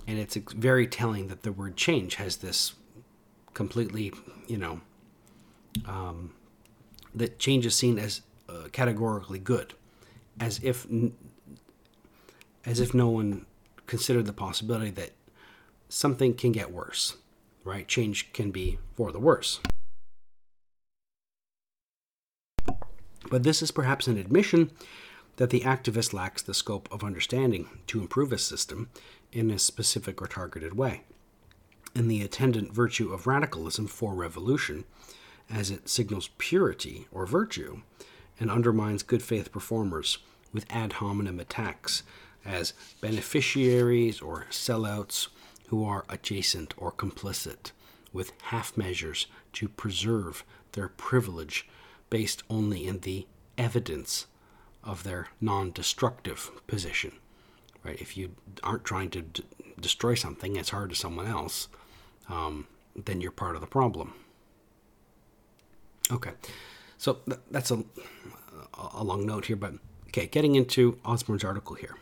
And 0.08 0.18
it's 0.18 0.36
very 0.36 0.88
telling 0.88 1.28
that 1.28 1.44
the 1.44 1.52
word 1.52 1.76
change 1.76 2.16
has 2.16 2.38
this 2.38 2.74
completely, 3.54 4.12
you 4.48 4.58
know, 4.58 4.82
um, 5.86 6.34
that 7.16 7.40
change 7.40 7.66
is 7.66 7.76
seen 7.76 8.00
as 8.00 8.22
uh, 8.48 8.68
categorically 8.72 9.40
good, 9.40 9.74
as 10.40 10.60
if 10.64 10.88
as 12.66 12.80
if 12.80 12.94
no 12.94 13.10
one 13.10 13.46
considered 13.88 14.26
the 14.26 14.34
possibility 14.34 14.92
that 14.92 15.12
something 15.88 16.34
can 16.34 16.52
get 16.52 16.72
worse, 16.72 17.18
right? 17.64 17.88
Change 17.88 18.32
can 18.34 18.52
be 18.52 18.78
for 18.96 19.12
the 19.12 19.20
worse. 19.20 19.60
But 23.30 23.44
this 23.44 23.62
is 23.62 23.72
perhaps 23.72 24.08
an 24.08 24.18
admission 24.18 24.72
that 25.38 25.50
the 25.50 25.62
activist 25.62 26.14
lacks 26.14 26.42
the 26.42 26.54
scope 26.54 26.90
of 26.92 27.04
understanding 27.04 27.70
to 27.88 28.02
improve 28.02 28.32
a 28.32 28.38
system 28.38 28.90
in 29.32 29.50
a 29.50 29.60
specific 29.60 30.22
or 30.22 30.28
targeted 30.28 30.76
way. 30.76 31.04
And 31.96 32.10
the 32.10 32.22
attendant 32.22 32.74
virtue 32.74 33.14
of 33.14 33.26
radicalism 33.26 33.88
for 33.88 34.14
revolution, 34.14 34.86
as 35.52 35.72
it 35.72 35.90
signals 35.90 36.30
purity 36.38 37.08
or 37.12 37.26
virtue 37.26 37.82
and 38.40 38.50
undermines 38.50 39.04
good 39.04 39.24
faith 39.24 39.52
performers 39.52 40.20
with 40.54 40.66
ad 40.70 40.94
hominem 40.94 41.40
attacks 41.40 42.04
as 42.46 42.74
beneficiaries 43.02 44.22
or 44.22 44.46
sellouts 44.50 45.28
who 45.68 45.86
are 45.86 46.06
adjacent 46.10 46.74
or 46.78 46.92
complicit 46.92 47.72
with 48.12 48.32
half 48.44 48.76
measures 48.76 49.28
to 49.54 49.68
preserve 49.68 50.44
their 50.72 50.88
privilege 50.88 51.68
based 52.10 52.44
only 52.50 52.88
in 52.88 53.00
the 53.00 53.28
evidence 53.58 54.26
of 54.84 55.04
their 55.04 55.28
non 55.40 55.72
destructive 55.72 56.52
position. 56.66 57.12
Right? 57.84 58.00
If 58.02 58.18
you 58.18 58.36
aren't 58.64 58.84
trying 58.84 59.10
to 59.12 59.22
d- 59.22 59.44
destroy 59.80 60.16
something 60.16 60.58
as 60.58 60.70
hard 60.70 60.92
as 60.92 60.98
someone 60.98 61.28
else, 61.28 61.68
um, 62.28 62.68
then 62.96 63.22
you're 63.22 63.32
part 63.32 63.56
of 63.56 63.62
the 63.62 63.68
problem. 63.68 64.14
Okay, 66.12 66.32
so 66.98 67.20
th- 67.26 67.40
that's 67.52 67.72
a, 67.72 67.84
a 68.94 69.04
long 69.04 69.26
note 69.26 69.46
here, 69.46 69.56
but 69.56 69.74
okay, 70.08 70.28
getting 70.28 70.56
into 70.56 70.98
Osborne's 71.06 71.44
article 71.44 71.76
here. 71.76 71.96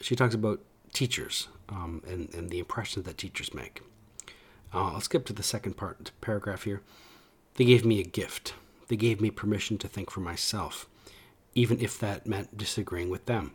She 0.00 0.16
talks 0.16 0.34
about 0.34 0.60
teachers 0.92 1.48
um, 1.68 2.02
and, 2.06 2.32
and 2.34 2.50
the 2.50 2.58
impressions 2.58 3.04
that 3.06 3.18
teachers 3.18 3.54
make. 3.54 3.82
Uh, 4.72 4.92
I'll 4.92 5.00
skip 5.00 5.24
to 5.26 5.32
the 5.32 5.42
second 5.42 5.76
part 5.76 6.10
paragraph 6.20 6.64
here. 6.64 6.82
They 7.54 7.64
gave 7.64 7.84
me 7.84 8.00
a 8.00 8.04
gift. 8.04 8.54
They 8.88 8.96
gave 8.96 9.20
me 9.20 9.30
permission 9.30 9.78
to 9.78 9.88
think 9.88 10.10
for 10.10 10.20
myself, 10.20 10.88
even 11.54 11.80
if 11.80 11.98
that 12.00 12.26
meant 12.26 12.56
disagreeing 12.56 13.08
with 13.08 13.26
them. 13.26 13.52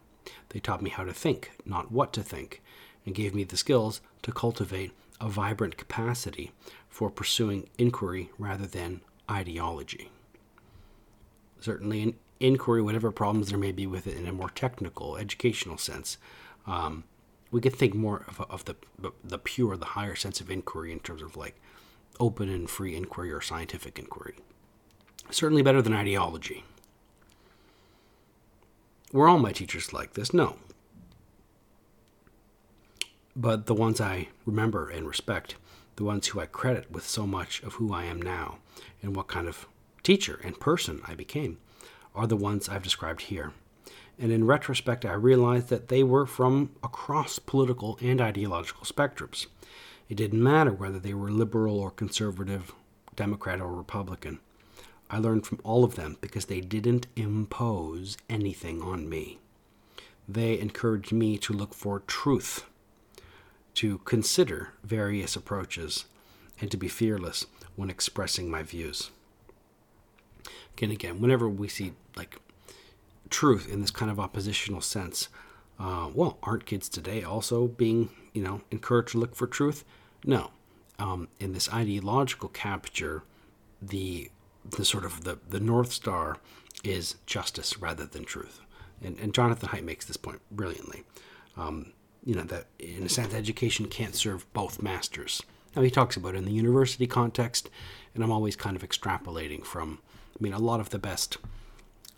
They 0.49 0.59
taught 0.59 0.81
me 0.81 0.89
how 0.89 1.03
to 1.03 1.13
think, 1.13 1.51
not 1.65 1.91
what 1.91 2.13
to 2.13 2.23
think, 2.23 2.61
and 3.05 3.15
gave 3.15 3.33
me 3.33 3.43
the 3.43 3.57
skills 3.57 4.01
to 4.21 4.31
cultivate 4.31 4.91
a 5.19 5.29
vibrant 5.29 5.77
capacity 5.77 6.51
for 6.89 7.09
pursuing 7.09 7.69
inquiry 7.77 8.29
rather 8.37 8.65
than 8.65 9.01
ideology. 9.29 10.09
Certainly, 11.59 12.01
an 12.01 12.13
inquiry, 12.39 12.81
whatever 12.81 13.11
problems 13.11 13.49
there 13.49 13.59
may 13.59 13.71
be 13.71 13.85
with 13.85 14.07
it 14.07 14.17
in 14.17 14.27
a 14.27 14.33
more 14.33 14.49
technical, 14.49 15.17
educational 15.17 15.77
sense, 15.77 16.17
um, 16.65 17.03
we 17.51 17.61
could 17.61 17.75
think 17.75 17.93
more 17.93 18.25
of, 18.27 18.41
of 18.49 18.65
the 18.65 18.75
the 19.23 19.39
pure, 19.39 19.75
the 19.77 19.85
higher 19.85 20.15
sense 20.15 20.39
of 20.41 20.51
inquiry 20.51 20.91
in 20.91 20.99
terms 20.99 21.21
of 21.21 21.35
like 21.35 21.55
open 22.19 22.49
and 22.49 22.69
free 22.69 22.95
inquiry 22.95 23.31
or 23.31 23.41
scientific 23.41 23.97
inquiry. 23.97 24.35
Certainly 25.31 25.63
better 25.63 25.81
than 25.81 25.93
ideology. 25.93 26.63
Were 29.11 29.27
all 29.27 29.39
my 29.39 29.51
teachers 29.51 29.93
like 29.93 30.13
this? 30.13 30.33
No. 30.33 30.57
But 33.35 33.65
the 33.65 33.73
ones 33.73 34.01
I 34.01 34.27
remember 34.45 34.89
and 34.89 35.07
respect, 35.07 35.55
the 35.99 36.03
ones 36.03 36.27
who 36.27 36.39
I 36.39 36.47
credit 36.47 36.89
with 36.89 37.07
so 37.07 37.27
much 37.27 37.61
of 37.61 37.73
who 37.73 37.93
I 37.93 38.05
am 38.05 38.19
now 38.19 38.57
and 39.03 39.15
what 39.15 39.27
kind 39.27 39.47
of 39.47 39.67
teacher 40.01 40.39
and 40.43 40.59
person 40.59 41.01
I 41.07 41.13
became, 41.13 41.59
are 42.15 42.25
the 42.25 42.35
ones 42.35 42.67
I've 42.67 42.81
described 42.81 43.21
here 43.21 43.53
and 44.19 44.33
in 44.33 44.45
retrospect, 44.45 45.05
I 45.05 45.13
realized 45.13 45.69
that 45.69 45.87
they 45.87 46.03
were 46.03 46.25
from 46.25 46.71
across 46.83 47.39
political 47.39 47.97
and 48.01 48.19
ideological 48.19 48.83
spectrums. 48.83 49.47
It 50.09 50.15
didn't 50.15 50.43
matter 50.43 50.73
whether 50.73 50.99
they 50.99 51.13
were 51.13 51.31
liberal 51.31 51.79
or 51.79 51.89
conservative, 51.89 52.73
Democrat 53.15 53.61
or 53.61 53.71
Republican. 53.71 54.39
I 55.09 55.19
learned 55.19 55.47
from 55.47 55.61
all 55.63 55.85
of 55.85 55.95
them 55.95 56.17
because 56.19 56.45
they 56.45 56.59
didn't 56.59 57.07
impose 57.15 58.17
anything 58.29 58.81
on 58.81 59.07
me. 59.07 59.39
They 60.27 60.59
encouraged 60.59 61.13
me 61.13 61.37
to 61.39 61.53
look 61.53 61.73
for 61.73 62.01
truth, 62.01 62.65
to 63.79 63.99
consider 63.99 64.73
various 64.83 65.35
approaches, 65.35 66.05
and 66.59 66.69
to 66.69 66.77
be 66.77 66.89
fearless 66.89 67.45
when 67.77 67.89
expressing 67.89 68.51
my 68.51 68.61
views. 68.61 69.11
Again, 70.73 70.91
again, 70.91 71.21
whenever 71.21 71.47
we 71.47 71.69
see 71.69 71.93
like 72.17 72.41
truth 73.29 73.71
in 73.71 73.79
this 73.79 73.91
kind 73.91 74.11
of 74.11 74.19
oppositional 74.19 74.81
sense. 74.81 75.29
Uh, 75.79 76.09
well, 76.13 76.37
aren't 76.43 76.65
kids 76.65 76.89
today 76.89 77.23
also 77.23 77.67
being, 77.67 78.09
you 78.33 78.43
know, 78.43 78.59
encouraged 78.69 79.13
to 79.13 79.17
look 79.17 79.33
for 79.33 79.47
truth? 79.47 79.85
No. 80.25 80.51
Um, 80.97 81.29
in 81.39 81.53
this 81.53 81.71
ideological 81.71 82.49
capture, 82.49 83.23
the 83.81 84.29
the 84.77 84.83
sort 84.83 85.05
of 85.05 85.23
the, 85.23 85.39
the 85.47 85.61
north 85.61 85.93
star 85.93 86.37
is 86.83 87.15
justice 87.25 87.79
rather 87.79 88.05
than 88.05 88.25
truth. 88.25 88.59
And, 89.01 89.17
and 89.19 89.33
Jonathan 89.33 89.69
Haidt 89.69 89.85
makes 89.85 90.03
this 90.03 90.17
point 90.17 90.41
brilliantly. 90.51 91.03
Um, 91.55 91.93
you 92.23 92.35
know 92.35 92.43
that 92.43 92.65
in 92.79 93.03
a 93.03 93.09
sense, 93.09 93.33
education 93.33 93.87
can't 93.87 94.15
serve 94.15 94.51
both 94.53 94.81
masters. 94.81 95.41
Now 95.75 95.81
he 95.81 95.91
talks 95.91 96.17
about 96.17 96.35
in 96.35 96.45
the 96.45 96.51
university 96.51 97.07
context, 97.07 97.69
and 98.13 98.23
I'm 98.23 98.31
always 98.31 98.55
kind 98.55 98.75
of 98.75 98.83
extrapolating 98.83 99.65
from. 99.65 99.99
I 100.39 100.43
mean, 100.43 100.53
a 100.53 100.59
lot 100.59 100.79
of 100.79 100.89
the 100.89 100.99
best 100.99 101.37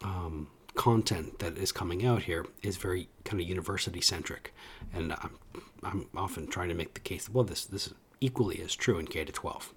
um, 0.04 0.48
content 0.76 1.40
that 1.40 1.58
is 1.58 1.72
coming 1.72 2.06
out 2.06 2.24
here 2.24 2.46
is 2.62 2.78
very 2.78 3.10
kind 3.26 3.42
of 3.42 3.48
university 3.48 4.02
centric, 4.02 4.54
and 4.94 5.14
I'm 5.14 5.38
I'm 5.84 6.08
often 6.16 6.48
trying 6.48 6.70
to 6.70 6.76
make 6.76 6.94
the 6.94 7.00
case 7.00 7.30
well 7.30 7.44
this 7.44 7.66
this 7.66 7.94
equally 8.20 8.58
is 8.58 8.76
true 8.76 9.00
in 9.00 9.08
K 9.08 9.26
to 9.26 9.32
12 9.32 9.74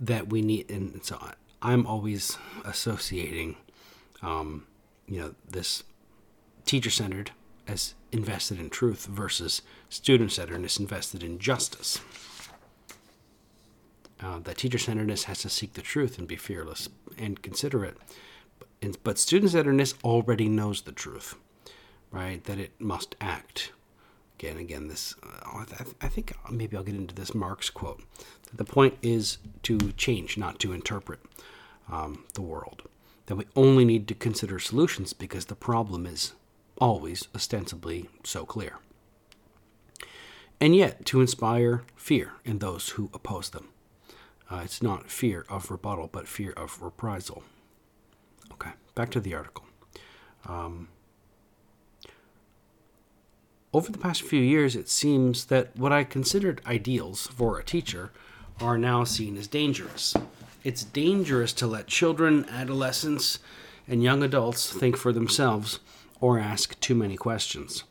that 0.00 0.30
we 0.30 0.40
need 0.40 0.70
and 0.70 1.04
so 1.04 1.20
I'm 1.60 1.86
always 1.86 2.38
associating 2.64 3.56
um, 4.22 4.66
you 5.06 5.20
know 5.20 5.34
this 5.48 5.82
teacher 6.64 6.90
centered 6.90 7.32
as 7.66 7.94
invested 8.12 8.58
in 8.58 8.70
truth 8.70 9.06
versus 9.06 9.62
student 9.88 10.32
centeredness 10.32 10.78
invested 10.78 11.22
in 11.22 11.38
justice. 11.38 12.00
Uh, 14.22 14.38
that 14.40 14.58
teacher 14.58 14.78
centeredness 14.78 15.24
has 15.24 15.40
to 15.40 15.48
seek 15.48 15.72
the 15.74 15.82
truth 15.82 16.18
and 16.18 16.28
be 16.28 16.36
fearless 16.36 16.88
and 17.16 17.42
considerate. 17.42 17.96
But, 18.58 19.02
but 19.02 19.18
student 19.18 19.52
centeredness 19.52 19.94
already 20.04 20.48
knows 20.48 20.82
the 20.82 20.92
truth, 20.92 21.36
right? 22.10 22.42
That 22.44 22.58
it 22.58 22.78
must 22.78 23.16
act. 23.20 23.72
Again, 24.38 24.58
again, 24.58 24.88
this, 24.88 25.14
uh, 25.22 25.64
I, 26.00 26.08
think 26.08 26.34
maybe 26.50 26.76
I'll 26.76 26.82
get 26.82 26.94
into 26.94 27.14
this 27.14 27.34
Marx 27.34 27.70
quote. 27.70 28.02
The 28.52 28.64
point 28.64 28.94
is 29.02 29.38
to 29.64 29.92
change, 29.92 30.36
not 30.36 30.58
to 30.60 30.72
interpret 30.72 31.20
um, 31.90 32.24
the 32.34 32.42
world. 32.42 32.82
That 33.26 33.36
we 33.36 33.46
only 33.54 33.84
need 33.84 34.08
to 34.08 34.14
consider 34.14 34.58
solutions 34.58 35.12
because 35.12 35.46
the 35.46 35.54
problem 35.54 36.06
is 36.06 36.32
always 36.80 37.28
ostensibly 37.34 38.08
so 38.24 38.44
clear. 38.44 38.78
And 40.60 40.74
yet, 40.74 41.04
to 41.06 41.20
inspire 41.20 41.84
fear 41.96 42.32
in 42.44 42.58
those 42.58 42.90
who 42.90 43.10
oppose 43.14 43.50
them. 43.50 43.68
Uh, 44.50 44.62
it's 44.64 44.82
not 44.82 45.10
fear 45.10 45.46
of 45.48 45.70
rebuttal, 45.70 46.08
but 46.10 46.26
fear 46.26 46.52
of 46.52 46.82
reprisal. 46.82 47.44
Okay, 48.52 48.70
back 48.94 49.10
to 49.10 49.20
the 49.20 49.34
article. 49.34 49.64
Um, 50.46 50.88
over 53.72 53.92
the 53.92 53.98
past 53.98 54.22
few 54.22 54.40
years, 54.40 54.74
it 54.74 54.88
seems 54.88 55.46
that 55.46 55.76
what 55.76 55.92
I 55.92 56.02
considered 56.02 56.60
ideals 56.66 57.28
for 57.28 57.58
a 57.58 57.64
teacher 57.64 58.10
are 58.60 58.76
now 58.76 59.04
seen 59.04 59.36
as 59.36 59.46
dangerous. 59.46 60.14
It's 60.64 60.84
dangerous 60.84 61.52
to 61.54 61.66
let 61.66 61.86
children, 61.86 62.44
adolescents, 62.50 63.38
and 63.88 64.02
young 64.02 64.22
adults 64.22 64.70
think 64.70 64.96
for 64.96 65.12
themselves 65.12 65.78
or 66.20 66.38
ask 66.38 66.78
too 66.80 66.94
many 66.94 67.16
questions. 67.16 67.84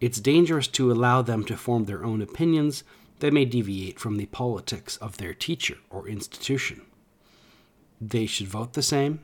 It's 0.00 0.20
dangerous 0.20 0.68
to 0.68 0.92
allow 0.92 1.22
them 1.22 1.44
to 1.44 1.56
form 1.56 1.84
their 1.84 2.04
own 2.04 2.20
opinions 2.22 2.84
they 3.20 3.30
may 3.30 3.44
deviate 3.44 3.98
from 3.98 4.16
the 4.16 4.26
politics 4.26 4.96
of 4.98 5.16
their 5.16 5.32
teacher 5.32 5.78
or 5.90 6.06
institution. 6.08 6.82
They 8.00 8.26
should 8.26 8.48
vote 8.48 8.74
the 8.74 8.82
same, 8.82 9.20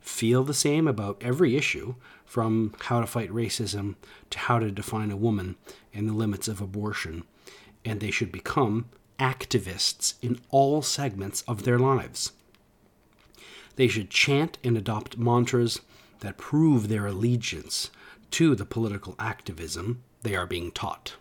feel 0.00 0.44
the 0.44 0.54
same 0.54 0.88
about 0.88 1.22
every 1.22 1.56
issue, 1.56 1.96
from 2.24 2.74
how 2.80 3.00
to 3.00 3.06
fight 3.06 3.30
racism 3.30 3.96
to 4.30 4.38
how 4.38 4.58
to 4.58 4.70
define 4.70 5.10
a 5.10 5.16
woman 5.16 5.56
and 5.92 6.08
the 6.08 6.14
limits 6.14 6.48
of 6.48 6.60
abortion, 6.60 7.24
and 7.84 8.00
they 8.00 8.10
should 8.10 8.32
become 8.32 8.86
activists 9.18 10.14
in 10.22 10.40
all 10.50 10.80
segments 10.80 11.42
of 11.42 11.64
their 11.64 11.78
lives. 11.78 12.32
They 13.76 13.88
should 13.88 14.10
chant 14.10 14.58
and 14.64 14.76
adopt 14.76 15.18
mantras 15.18 15.80
that 16.24 16.38
prove 16.38 16.88
their 16.88 17.06
allegiance 17.06 17.90
to 18.30 18.54
the 18.54 18.64
political 18.64 19.14
activism 19.18 20.02
they 20.22 20.34
are 20.34 20.46
being 20.46 20.70
taught. 20.70 21.14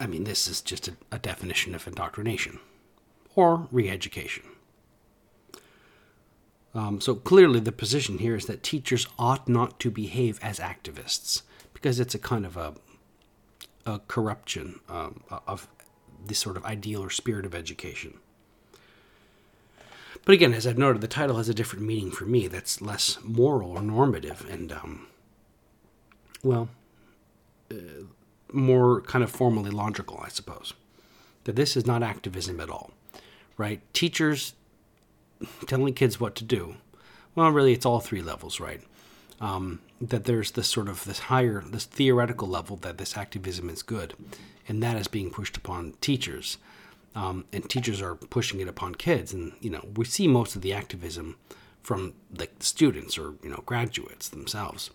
I 0.00 0.06
mean, 0.06 0.24
this 0.24 0.48
is 0.48 0.60
just 0.60 0.88
a, 0.88 0.94
a 1.12 1.18
definition 1.18 1.74
of 1.74 1.86
indoctrination 1.86 2.60
or 3.34 3.68
re 3.70 3.90
education. 3.90 4.44
Um, 6.74 7.00
so 7.00 7.14
clearly, 7.14 7.60
the 7.60 7.72
position 7.72 8.18
here 8.18 8.36
is 8.36 8.46
that 8.46 8.62
teachers 8.62 9.06
ought 9.18 9.48
not 9.48 9.80
to 9.80 9.90
behave 9.90 10.38
as 10.42 10.58
activists 10.60 11.42
because 11.72 11.98
it's 11.98 12.14
a 12.14 12.18
kind 12.18 12.46
of 12.46 12.56
a, 12.56 12.74
a 13.84 14.00
corruption 14.00 14.80
um, 14.88 15.22
of 15.46 15.68
this 16.24 16.38
sort 16.38 16.56
of 16.56 16.64
ideal 16.64 17.02
or 17.02 17.10
spirit 17.10 17.44
of 17.44 17.54
education. 17.54 18.18
But 20.24 20.34
again, 20.34 20.52
as 20.52 20.66
I've 20.66 20.78
noted, 20.78 21.00
the 21.00 21.08
title 21.08 21.36
has 21.36 21.48
a 21.48 21.54
different 21.54 21.86
meaning 21.86 22.10
for 22.10 22.26
me 22.26 22.48
that's 22.48 22.82
less 22.82 23.18
moral 23.22 23.70
or 23.70 23.82
normative 23.82 24.46
and, 24.50 24.72
um, 24.72 25.06
well, 26.42 26.68
uh, 27.70 28.04
more 28.52 29.00
kind 29.02 29.24
of 29.24 29.30
formally 29.30 29.70
logical, 29.70 30.20
I 30.22 30.28
suppose. 30.28 30.74
That 31.44 31.56
this 31.56 31.76
is 31.76 31.86
not 31.86 32.02
activism 32.02 32.60
at 32.60 32.68
all, 32.68 32.90
right? 33.56 33.80
Teachers 33.94 34.54
telling 35.66 35.94
kids 35.94 36.20
what 36.20 36.34
to 36.36 36.44
do. 36.44 36.76
Well, 37.34 37.50
really, 37.50 37.72
it's 37.72 37.86
all 37.86 38.00
three 38.00 38.22
levels, 38.22 38.60
right? 38.60 38.82
Um, 39.40 39.80
that 40.00 40.24
there's 40.24 40.50
this 40.50 40.68
sort 40.68 40.88
of 40.88 41.04
this 41.04 41.20
higher, 41.20 41.62
this 41.64 41.84
theoretical 41.84 42.48
level 42.48 42.76
that 42.78 42.98
this 42.98 43.16
activism 43.16 43.70
is 43.70 43.82
good, 43.82 44.14
and 44.68 44.82
that 44.82 44.96
is 44.96 45.08
being 45.08 45.30
pushed 45.30 45.56
upon 45.56 45.94
teachers, 46.00 46.58
um, 47.18 47.44
and 47.52 47.68
teachers 47.68 48.00
are 48.00 48.14
pushing 48.14 48.60
it 48.60 48.68
upon 48.68 48.94
kids, 48.94 49.32
and 49.32 49.52
you 49.60 49.70
know 49.70 49.84
we 49.96 50.04
see 50.04 50.28
most 50.28 50.54
of 50.54 50.62
the 50.62 50.72
activism 50.72 51.36
from 51.82 52.14
the 52.30 52.48
students 52.60 53.18
or 53.18 53.34
you 53.42 53.50
know 53.50 53.62
graduates 53.66 54.28
themselves, 54.28 54.90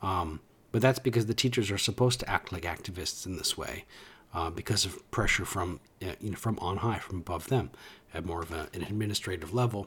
um, 0.00 0.40
but 0.72 0.80
that's 0.80 0.98
because 0.98 1.26
the 1.26 1.34
teachers 1.34 1.70
are 1.70 1.76
supposed 1.76 2.18
to 2.20 2.30
act 2.30 2.50
like 2.50 2.62
activists 2.62 3.26
in 3.26 3.36
this 3.36 3.58
way, 3.58 3.84
uh, 4.32 4.48
because 4.48 4.86
of 4.86 5.10
pressure 5.10 5.44
from 5.44 5.80
uh, 6.02 6.12
you 6.18 6.30
know 6.30 6.36
from 6.36 6.58
on 6.60 6.78
high, 6.78 6.98
from 6.98 7.18
above 7.18 7.48
them, 7.48 7.70
at 8.14 8.24
more 8.24 8.40
of 8.40 8.50
a, 8.52 8.68
an 8.72 8.82
administrative 8.82 9.52
level. 9.52 9.86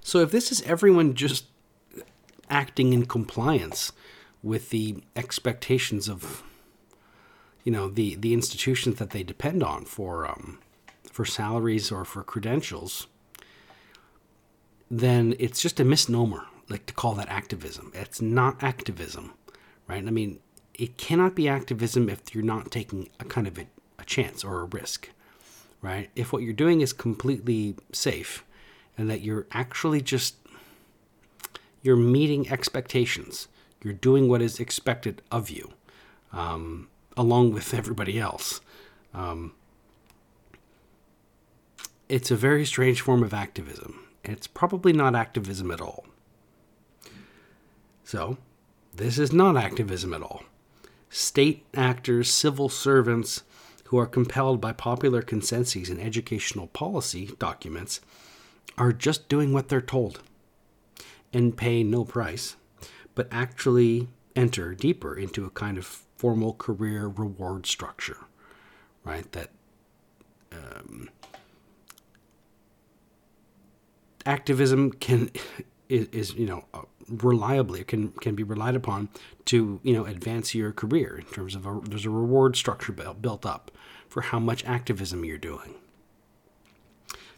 So 0.00 0.20
if 0.20 0.30
this 0.30 0.52
is 0.52 0.62
everyone 0.62 1.14
just 1.14 1.46
acting 2.48 2.92
in 2.92 3.06
compliance 3.06 3.90
with 4.44 4.70
the 4.70 5.02
expectations 5.16 6.08
of 6.08 6.44
you 7.64 7.72
know 7.72 7.88
the 7.88 8.14
the 8.16 8.32
institutions 8.32 8.98
that 8.98 9.10
they 9.10 9.22
depend 9.22 9.62
on 9.62 9.84
for 9.84 10.26
um, 10.26 10.58
for 11.10 11.24
salaries 11.24 11.90
or 11.90 12.04
for 12.04 12.22
credentials, 12.22 13.06
then 14.90 15.34
it's 15.38 15.60
just 15.60 15.80
a 15.80 15.84
misnomer. 15.84 16.46
Like 16.68 16.86
to 16.86 16.94
call 16.94 17.14
that 17.14 17.28
activism. 17.28 17.92
It's 17.94 18.22
not 18.22 18.62
activism, 18.62 19.34
right? 19.86 20.06
I 20.06 20.10
mean, 20.10 20.40
it 20.72 20.96
cannot 20.96 21.34
be 21.34 21.46
activism 21.46 22.08
if 22.08 22.34
you're 22.34 22.44
not 22.44 22.70
taking 22.70 23.10
a 23.20 23.24
kind 23.24 23.46
of 23.46 23.58
a, 23.58 23.66
a 23.98 24.04
chance 24.04 24.42
or 24.42 24.60
a 24.60 24.64
risk, 24.64 25.10
right? 25.82 26.08
If 26.16 26.32
what 26.32 26.42
you're 26.42 26.54
doing 26.54 26.80
is 26.80 26.94
completely 26.94 27.76
safe, 27.92 28.44
and 28.96 29.10
that 29.10 29.20
you're 29.20 29.46
actually 29.52 30.00
just 30.00 30.36
you're 31.82 31.96
meeting 31.96 32.50
expectations. 32.50 33.48
You're 33.82 33.92
doing 33.92 34.28
what 34.28 34.40
is 34.40 34.58
expected 34.58 35.20
of 35.30 35.50
you, 35.50 35.74
um, 36.32 36.88
along 37.16 37.52
with 37.52 37.74
everybody 37.74 38.18
else. 38.18 38.60
Um, 39.12 39.52
it's 42.08 42.30
a 42.30 42.36
very 42.36 42.64
strange 42.64 43.00
form 43.00 43.22
of 43.22 43.32
activism. 43.32 44.04
It's 44.24 44.46
probably 44.46 44.92
not 44.92 45.14
activism 45.14 45.70
at 45.70 45.80
all. 45.80 46.04
So, 48.04 48.36
this 48.94 49.18
is 49.18 49.32
not 49.32 49.56
activism 49.56 50.12
at 50.14 50.22
all. 50.22 50.44
State 51.08 51.64
actors, 51.74 52.30
civil 52.30 52.68
servants 52.68 53.42
who 53.84 53.98
are 53.98 54.06
compelled 54.06 54.60
by 54.60 54.72
popular 54.72 55.22
consensus 55.22 55.88
and 55.88 56.00
educational 56.00 56.66
policy 56.68 57.30
documents 57.38 58.00
are 58.76 58.92
just 58.92 59.28
doing 59.28 59.52
what 59.52 59.68
they're 59.68 59.80
told 59.80 60.20
and 61.32 61.56
pay 61.56 61.82
no 61.82 62.04
price, 62.04 62.56
but 63.14 63.28
actually 63.30 64.08
enter 64.34 64.74
deeper 64.74 65.16
into 65.16 65.44
a 65.44 65.50
kind 65.50 65.78
of 65.78 66.03
formal 66.24 66.54
career 66.54 67.06
reward 67.06 67.66
structure, 67.66 68.16
right? 69.04 69.30
That 69.32 69.50
um, 70.52 71.10
activism 74.24 74.92
can 74.92 75.30
is, 75.90 76.08
is 76.12 76.34
you 76.34 76.46
know 76.46 76.64
uh, 76.72 76.80
reliably 77.10 77.84
can 77.84 78.08
can 78.22 78.34
be 78.34 78.42
relied 78.42 78.74
upon 78.74 79.10
to 79.44 79.80
you 79.82 79.92
know 79.92 80.06
advance 80.06 80.54
your 80.54 80.72
career 80.72 81.18
in 81.18 81.26
terms 81.26 81.54
of 81.54 81.66
a, 81.66 81.78
there's 81.84 82.06
a 82.06 82.10
reward 82.10 82.56
structure 82.56 82.92
built, 82.92 83.20
built 83.20 83.44
up 83.44 83.70
for 84.08 84.22
how 84.22 84.38
much 84.38 84.64
activism 84.64 85.26
you're 85.26 85.36
doing. 85.36 85.74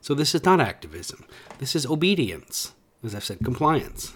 So 0.00 0.14
this 0.14 0.32
is 0.32 0.44
not 0.44 0.60
activism. 0.60 1.24
This 1.58 1.74
is 1.74 1.86
obedience 1.86 2.72
as 3.02 3.16
I've 3.16 3.24
said, 3.24 3.38
compliance. 3.42 4.12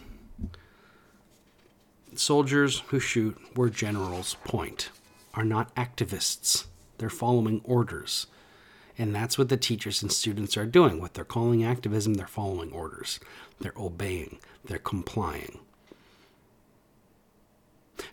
Soldiers 2.21 2.81
who 2.89 3.01
shoot 3.01 3.39
where 3.55 3.71
generals 3.71 4.37
point 4.45 4.91
are 5.33 5.43
not 5.43 5.75
activists. 5.75 6.67
They're 6.99 7.09
following 7.09 7.63
orders. 7.65 8.27
And 8.99 9.15
that's 9.15 9.39
what 9.39 9.49
the 9.49 9.57
teachers 9.57 10.03
and 10.03 10.13
students 10.13 10.55
are 10.59 10.67
doing. 10.67 11.01
What 11.01 11.15
they're 11.15 11.25
calling 11.25 11.65
activism, 11.65 12.15
they're 12.15 12.27
following 12.27 12.73
orders. 12.73 13.21
They're 13.59 13.73
obeying. 13.75 14.39
They're 14.63 14.77
complying. 14.77 15.61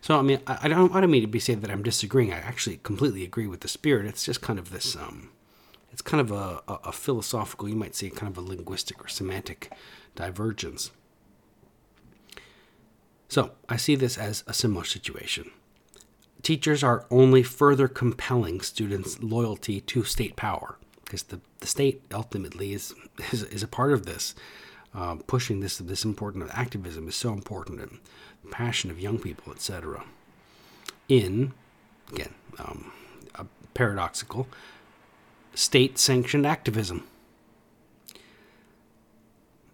So, 0.00 0.18
I 0.18 0.22
mean, 0.22 0.40
I 0.46 0.68
don't, 0.68 0.94
I 0.94 1.02
don't 1.02 1.10
mean 1.10 1.20
to 1.20 1.28
be 1.28 1.38
saying 1.38 1.60
that 1.60 1.70
I'm 1.70 1.82
disagreeing. 1.82 2.32
I 2.32 2.38
actually 2.38 2.78
completely 2.82 3.24
agree 3.24 3.46
with 3.46 3.60
the 3.60 3.68
spirit. 3.68 4.06
It's 4.06 4.24
just 4.24 4.40
kind 4.40 4.58
of 4.58 4.70
this, 4.70 4.96
um, 4.96 5.28
it's 5.92 6.00
kind 6.00 6.22
of 6.22 6.32
a, 6.32 6.62
a, 6.66 6.78
a 6.84 6.92
philosophical, 6.92 7.68
you 7.68 7.76
might 7.76 7.94
say, 7.94 8.08
kind 8.08 8.32
of 8.32 8.38
a 8.38 8.48
linguistic 8.48 9.04
or 9.04 9.08
semantic 9.08 9.70
divergence. 10.16 10.92
So 13.28 13.52
I 13.68 13.76
see 13.76 13.94
this 13.94 14.16
as 14.16 14.42
a 14.46 14.54
similar 14.54 14.84
situation. 14.84 15.50
Teachers 16.42 16.82
are 16.82 17.06
only 17.10 17.42
further 17.42 17.88
compelling 17.88 18.60
students' 18.60 19.22
loyalty 19.22 19.80
to 19.82 20.04
state 20.04 20.36
power 20.36 20.78
because 21.04 21.24
the, 21.24 21.40
the 21.60 21.66
state 21.66 22.02
ultimately 22.12 22.72
is, 22.72 22.94
is, 23.32 23.42
is 23.44 23.62
a 23.62 23.68
part 23.68 23.92
of 23.92 24.06
this. 24.06 24.34
Uh, 24.94 25.16
pushing 25.26 25.60
this 25.60 25.76
this 25.76 26.02
important 26.02 26.42
of 26.42 26.50
activism 26.54 27.06
is 27.08 27.14
so 27.14 27.32
important 27.34 27.78
and 27.78 27.98
passion 28.50 28.90
of 28.90 28.98
young 28.98 29.18
people, 29.18 29.52
etc. 29.52 30.02
In 31.10 31.52
again, 32.10 32.32
um, 32.58 32.90
paradoxical 33.74 34.48
state 35.54 35.98
sanctioned 35.98 36.44
activism 36.44 37.04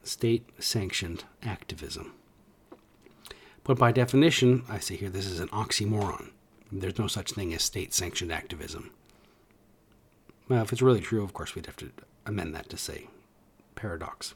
state 0.02 0.46
sanctioned 0.58 1.24
activism. 1.42 2.12
But 3.64 3.78
by 3.78 3.92
definition, 3.92 4.64
I 4.68 4.78
say 4.78 4.96
here 4.96 5.08
this 5.08 5.26
is 5.26 5.40
an 5.40 5.48
oxymoron. 5.48 6.30
There's 6.70 6.98
no 6.98 7.06
such 7.06 7.32
thing 7.32 7.54
as 7.54 7.62
state 7.62 7.94
sanctioned 7.94 8.32
activism. 8.32 8.90
Well, 10.48 10.62
if 10.62 10.72
it's 10.72 10.82
really 10.82 11.00
true, 11.00 11.24
of 11.24 11.32
course, 11.32 11.54
we'd 11.54 11.66
have 11.66 11.76
to 11.78 11.90
amend 12.26 12.54
that 12.54 12.68
to 12.70 12.76
say 12.76 13.08
paradox. 13.74 14.34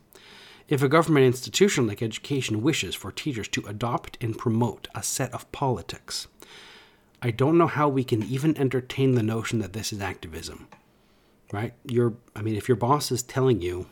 If 0.68 0.82
a 0.82 0.88
government 0.88 1.26
institution 1.26 1.86
like 1.86 2.02
education 2.02 2.62
wishes 2.62 2.94
for 2.94 3.10
teachers 3.10 3.48
to 3.48 3.66
adopt 3.66 4.18
and 4.20 4.36
promote 4.36 4.88
a 4.94 5.02
set 5.02 5.32
of 5.32 5.50
politics, 5.52 6.26
I 7.22 7.30
don't 7.30 7.58
know 7.58 7.66
how 7.66 7.88
we 7.88 8.04
can 8.04 8.22
even 8.22 8.56
entertain 8.56 9.14
the 9.14 9.22
notion 9.22 9.58
that 9.60 9.72
this 9.72 9.92
is 9.92 10.00
activism. 10.00 10.68
Right? 11.52 11.72
Your 11.84 12.14
I 12.36 12.42
mean 12.42 12.56
if 12.56 12.68
your 12.68 12.76
boss 12.76 13.10
is 13.10 13.22
telling 13.22 13.62
you 13.62 13.86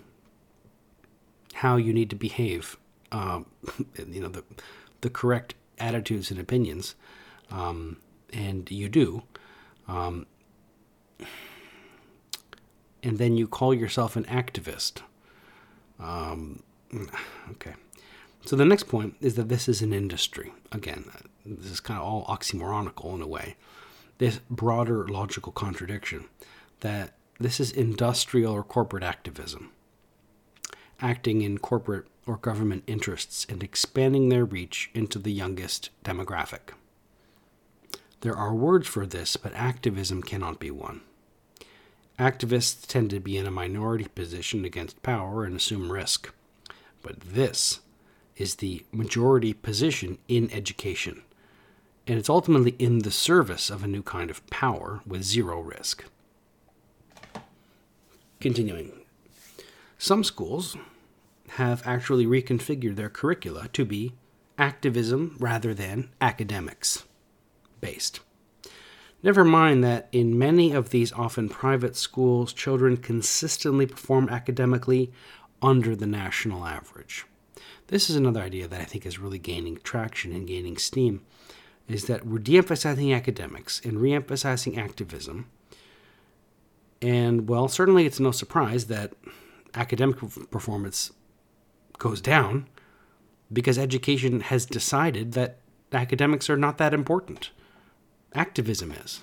how 1.54 1.76
you 1.76 1.92
need 1.94 2.10
to 2.10 2.16
behave, 2.16 2.76
um, 3.12 3.46
you 4.08 4.20
know, 4.20 4.28
the, 4.28 4.44
the 5.06 5.10
correct 5.10 5.54
attitudes 5.78 6.32
and 6.32 6.40
opinions, 6.40 6.96
um, 7.52 7.98
and 8.32 8.68
you 8.72 8.88
do. 8.88 9.22
Um, 9.86 10.26
and 13.04 13.18
then 13.18 13.36
you 13.36 13.46
call 13.46 13.72
yourself 13.72 14.16
an 14.16 14.24
activist. 14.24 15.02
Um, 16.00 16.64
okay. 17.52 17.74
So 18.44 18.56
the 18.56 18.64
next 18.64 18.88
point 18.88 19.14
is 19.20 19.36
that 19.36 19.48
this 19.48 19.68
is 19.68 19.80
an 19.80 19.92
industry. 19.92 20.52
Again, 20.72 21.04
this 21.44 21.70
is 21.70 21.78
kind 21.78 22.00
of 22.00 22.04
all 22.04 22.26
oxymoronical 22.26 23.14
in 23.14 23.22
a 23.22 23.28
way. 23.28 23.54
This 24.18 24.40
broader 24.50 25.06
logical 25.06 25.52
contradiction 25.52 26.24
that 26.80 27.12
this 27.38 27.60
is 27.60 27.70
industrial 27.70 28.52
or 28.52 28.64
corporate 28.64 29.04
activism 29.04 29.70
acting 31.00 31.42
in 31.42 31.58
corporate 31.58 32.06
or 32.26 32.36
government 32.36 32.82
interests 32.86 33.46
and 33.48 33.62
expanding 33.62 34.28
their 34.28 34.44
reach 34.44 34.90
into 34.94 35.18
the 35.18 35.32
youngest 35.32 35.90
demographic. 36.04 36.74
There 38.20 38.36
are 38.36 38.54
words 38.54 38.88
for 38.88 39.06
this, 39.06 39.36
but 39.36 39.54
activism 39.54 40.22
cannot 40.22 40.58
be 40.58 40.70
one. 40.70 41.02
Activists 42.18 42.86
tend 42.86 43.10
to 43.10 43.20
be 43.20 43.36
in 43.36 43.46
a 43.46 43.50
minority 43.50 44.08
position 44.08 44.64
against 44.64 45.02
power 45.02 45.44
and 45.44 45.54
assume 45.54 45.92
risk. 45.92 46.32
But 47.02 47.20
this 47.20 47.80
is 48.36 48.56
the 48.56 48.84
majority 48.90 49.52
position 49.52 50.18
in 50.26 50.50
education, 50.50 51.22
and 52.06 52.18
it's 52.18 52.30
ultimately 52.30 52.74
in 52.78 53.00
the 53.00 53.10
service 53.10 53.70
of 53.70 53.84
a 53.84 53.86
new 53.86 54.02
kind 54.02 54.30
of 54.30 54.46
power 54.48 55.02
with 55.06 55.22
zero 55.22 55.60
risk. 55.60 56.04
Continuing, 58.40 58.92
some 59.98 60.24
schools 60.24 60.76
have 61.50 61.86
actually 61.86 62.26
reconfigured 62.26 62.96
their 62.96 63.08
curricula 63.08 63.68
to 63.72 63.84
be 63.84 64.14
activism 64.58 65.36
rather 65.38 65.74
than 65.74 66.10
academics 66.20 67.04
based. 67.80 68.20
Never 69.22 69.44
mind 69.44 69.82
that 69.82 70.08
in 70.12 70.38
many 70.38 70.72
of 70.72 70.90
these 70.90 71.12
often 71.12 71.48
private 71.48 71.96
schools, 71.96 72.52
children 72.52 72.96
consistently 72.96 73.86
perform 73.86 74.28
academically 74.28 75.12
under 75.62 75.96
the 75.96 76.06
national 76.06 76.64
average. 76.64 77.24
This 77.88 78.10
is 78.10 78.16
another 78.16 78.40
idea 78.40 78.68
that 78.68 78.80
I 78.80 78.84
think 78.84 79.06
is 79.06 79.18
really 79.18 79.38
gaining 79.38 79.78
traction 79.78 80.32
and 80.32 80.46
gaining 80.46 80.76
steam 80.76 81.22
is 81.88 82.06
that 82.06 82.26
we're 82.26 82.38
de-emphasizing 82.38 83.12
academics 83.12 83.80
and 83.84 84.00
re-emphasizing 84.00 84.78
activism. 84.78 85.46
And 87.00 87.48
well, 87.48 87.68
certainly 87.68 88.06
it's 88.06 88.20
no 88.20 88.32
surprise 88.32 88.86
that 88.86 89.12
academic 89.74 90.18
performance 90.50 91.12
goes 91.98 92.20
down 92.20 92.68
because 93.52 93.78
education 93.78 94.40
has 94.40 94.66
decided 94.66 95.32
that 95.32 95.58
academics 95.92 96.50
are 96.50 96.56
not 96.56 96.78
that 96.78 96.94
important. 96.94 97.50
Activism 98.34 98.92
is. 98.92 99.22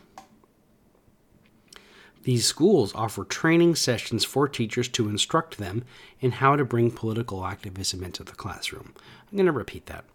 These 2.24 2.46
schools 2.46 2.96
offer 2.96 3.26
training 3.26 3.76
sessions 3.76 4.24
for 4.24 4.48
teachers 4.48 4.88
to 4.90 5.10
instruct 5.10 5.58
them 5.58 5.84
in 6.22 6.32
how 6.32 6.56
to 6.56 6.64
bring 6.64 6.90
political 6.90 7.46
activism 7.46 8.02
into 8.02 8.24
the 8.24 8.32
classroom. 8.32 8.94
I'm 9.30 9.38
going 9.38 9.46
to 9.46 9.52
repeat 9.52 9.88
that. 9.88 10.06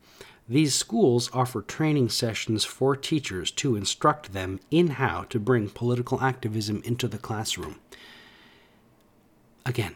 These 0.49 0.75
schools 0.75 1.29
offer 1.35 1.61
training 1.61 2.09
sessions 2.09 2.65
for 2.65 2.97
teachers 2.97 3.51
to 3.53 3.77
instruct 3.77 4.33
them 4.33 4.61
in 4.71 4.89
how 4.89 5.25
to 5.25 5.39
bring 5.39 5.69
political 5.69 6.23
activism 6.23 6.81
into 6.85 7.07
the 7.07 7.19
classroom. 7.19 7.79
Again, 9.67 9.95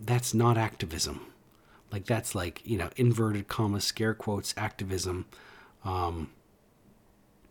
that's 0.00 0.32
not 0.32 0.56
activism. 0.56 1.26
Like, 1.92 2.06
that's 2.06 2.34
like, 2.34 2.62
you 2.64 2.78
know, 2.78 2.90
inverted 2.96 3.48
commas, 3.48 3.84
scare 3.84 4.14
quotes 4.14 4.54
activism. 4.56 5.26
Um, 5.84 6.30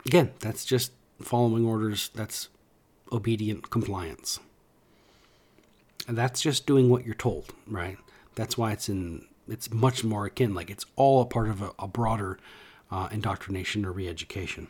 again, 0.05 0.31
that's 0.39 0.65
just 0.65 0.91
following 1.21 1.65
orders. 1.65 2.09
That's 2.13 2.49
obedient 3.11 3.69
compliance. 3.69 4.39
And 6.07 6.17
that's 6.17 6.41
just 6.41 6.65
doing 6.65 6.89
what 6.89 7.05
you're 7.05 7.15
told, 7.15 7.53
right? 7.67 7.97
That's 8.35 8.57
why 8.57 8.71
it's 8.71 8.89
in 8.89 9.25
it's 9.47 9.73
much 9.73 10.03
more 10.03 10.27
akin 10.27 10.53
like 10.53 10.69
it's 10.69 10.85
all 10.95 11.21
a 11.21 11.25
part 11.25 11.49
of 11.49 11.61
a, 11.61 11.71
a 11.79 11.87
broader 11.87 12.37
uh, 12.91 13.09
indoctrination 13.11 13.85
or 13.85 13.91
re-education. 13.91 14.67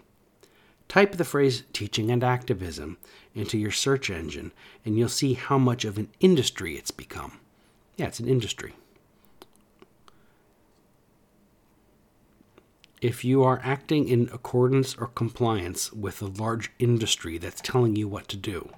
Type 0.88 1.14
the 1.14 1.26
phrase 1.26 1.64
teaching 1.74 2.10
and 2.10 2.24
activism 2.24 2.98
into 3.36 3.58
your 3.58 3.72
search 3.72 4.10
engine 4.10 4.52
and 4.86 4.98
you'll 4.98 5.10
see 5.10 5.34
how 5.34 5.58
much 5.58 5.86
of 5.86 5.98
an 5.98 6.10
industry 6.20 6.76
it's 6.76 6.92
become. 6.92 7.40
Yeah, 7.98 8.08
it's 8.08 8.20
an 8.20 8.28
industry. 8.28 8.74
If 13.02 13.24
you 13.24 13.44
are 13.44 13.62
acting 13.64 14.08
in 14.08 14.30
accordance 14.34 14.96
or 14.96 15.08
compliance 15.08 15.92
with 15.94 16.22
a 16.22 16.26
large 16.26 16.72
industry 16.80 17.38
that's 17.38 17.62
telling 17.62 17.96
you 17.96 18.08
what 18.08 18.28
to 18.28 18.38
do, 18.38 18.70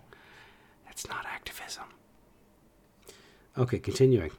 that's 0.85 1.07
not 1.07 1.25
activism. 1.25 1.85
Okay, 3.57 3.79
continuing. 3.79 4.31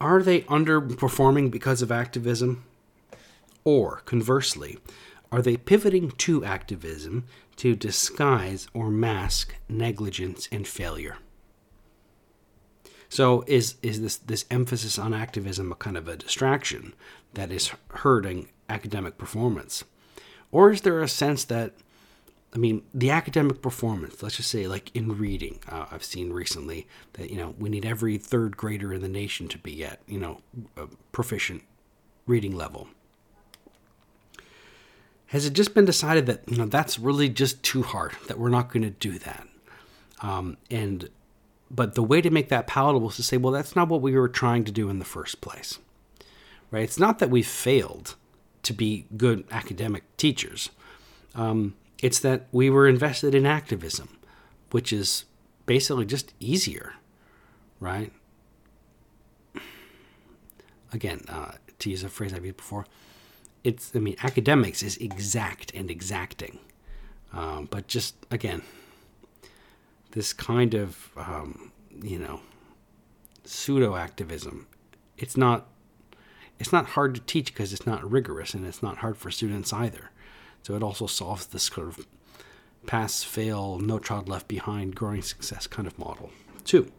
Are 0.00 0.22
they 0.22 0.40
underperforming 0.42 1.50
because 1.50 1.82
of 1.82 1.92
activism? 1.92 2.64
Or, 3.64 3.98
conversely, 4.06 4.78
are 5.30 5.42
they 5.42 5.56
pivoting 5.56 6.10
to 6.12 6.44
activism 6.44 7.24
to 7.56 7.76
disguise 7.76 8.66
or 8.72 8.90
mask 8.90 9.54
negligence 9.68 10.48
and 10.50 10.66
failure? 10.66 11.18
So 13.10 13.44
is 13.46 13.74
is 13.82 14.00
this 14.00 14.16
this 14.16 14.46
emphasis 14.50 14.98
on 14.98 15.12
activism 15.12 15.70
a 15.72 15.74
kind 15.74 15.98
of 15.98 16.08
a 16.08 16.16
distraction 16.16 16.94
that 17.34 17.52
is 17.52 17.72
hurting 17.88 18.48
academic 18.68 19.18
performance? 19.18 19.84
Or 20.52 20.70
is 20.70 20.80
there 20.80 21.02
a 21.02 21.08
sense 21.08 21.44
that 21.44 21.74
I 22.54 22.58
mean, 22.58 22.82
the 22.92 23.10
academic 23.10 23.62
performance, 23.62 24.22
let's 24.22 24.36
just 24.36 24.50
say, 24.50 24.66
like 24.66 24.90
in 24.94 25.18
reading, 25.18 25.60
uh, 25.68 25.86
I've 25.90 26.02
seen 26.02 26.32
recently 26.32 26.88
that, 27.12 27.30
you 27.30 27.36
know, 27.36 27.54
we 27.58 27.68
need 27.68 27.84
every 27.84 28.18
third 28.18 28.56
grader 28.56 28.92
in 28.92 29.02
the 29.02 29.08
nation 29.08 29.46
to 29.48 29.58
be 29.58 29.84
at, 29.84 30.00
you 30.08 30.18
know, 30.18 30.40
proficient 31.12 31.62
reading 32.26 32.56
level. 32.56 32.88
Has 35.26 35.46
it 35.46 35.52
just 35.52 35.74
been 35.74 35.84
decided 35.84 36.26
that, 36.26 36.42
you 36.48 36.56
know, 36.56 36.66
that's 36.66 36.98
really 36.98 37.28
just 37.28 37.62
too 37.62 37.84
hard, 37.84 38.12
that 38.26 38.36
we're 38.36 38.48
not 38.48 38.72
going 38.72 38.82
to 38.82 38.90
do 38.90 39.16
that? 39.20 39.46
Um, 40.20 40.56
and 40.72 41.08
but 41.70 41.94
the 41.94 42.02
way 42.02 42.20
to 42.20 42.30
make 42.30 42.48
that 42.48 42.66
palatable 42.66 43.10
is 43.10 43.16
to 43.16 43.22
say, 43.22 43.36
well, 43.36 43.52
that's 43.52 43.76
not 43.76 43.88
what 43.88 44.02
we 44.02 44.16
were 44.16 44.28
trying 44.28 44.64
to 44.64 44.72
do 44.72 44.90
in 44.90 44.98
the 44.98 45.04
first 45.04 45.40
place. 45.40 45.78
Right? 46.70 46.82
It's 46.82 46.98
not 46.98 47.18
that 47.20 47.30
we 47.30 47.42
failed 47.42 48.16
to 48.62 48.72
be 48.72 49.06
good 49.16 49.44
academic 49.50 50.04
teachers. 50.16 50.70
Um, 51.34 51.74
it's 52.02 52.18
that 52.20 52.46
we 52.52 52.70
were 52.70 52.88
invested 52.88 53.34
in 53.34 53.46
activism, 53.46 54.18
which 54.70 54.92
is 54.92 55.24
basically 55.66 56.06
just 56.06 56.34
easier, 56.40 56.94
right? 57.78 58.12
Again, 60.92 61.20
uh, 61.28 61.52
to 61.78 61.90
use 61.90 62.02
a 62.02 62.08
phrase 62.08 62.32
I've 62.34 62.44
used 62.44 62.56
before, 62.56 62.86
it's, 63.62 63.94
I 63.94 63.98
mean, 63.98 64.16
academics 64.22 64.82
is 64.82 64.96
exact 64.96 65.72
and 65.74 65.90
exacting. 65.90 66.58
Um, 67.32 67.68
but 67.70 67.86
just, 67.86 68.16
again, 68.30 68.62
this 70.12 70.32
kind 70.32 70.74
of 70.74 71.10
um, 71.16 71.72
you 72.02 72.18
know 72.18 72.40
pseudo 73.44 73.96
activism. 73.96 74.66
It's 75.16 75.36
not 75.36 75.66
it's 76.58 76.72
not 76.72 76.86
hard 76.86 77.14
to 77.14 77.20
teach 77.22 77.52
because 77.52 77.72
it's 77.72 77.86
not 77.86 78.08
rigorous 78.08 78.54
and 78.54 78.66
it's 78.66 78.82
not 78.82 78.98
hard 78.98 79.16
for 79.16 79.30
students 79.30 79.72
either. 79.72 80.10
So 80.62 80.74
it 80.74 80.82
also 80.82 81.06
solves 81.06 81.46
this 81.46 81.64
sort 81.64 81.88
of 81.88 82.06
pass 82.86 83.22
fail 83.22 83.78
no 83.78 83.98
child 83.98 84.28
left 84.28 84.48
behind 84.48 84.94
growing 84.94 85.22
success 85.22 85.66
kind 85.66 85.86
of 85.86 85.98
model. 85.98 86.30
Two. 86.64 86.92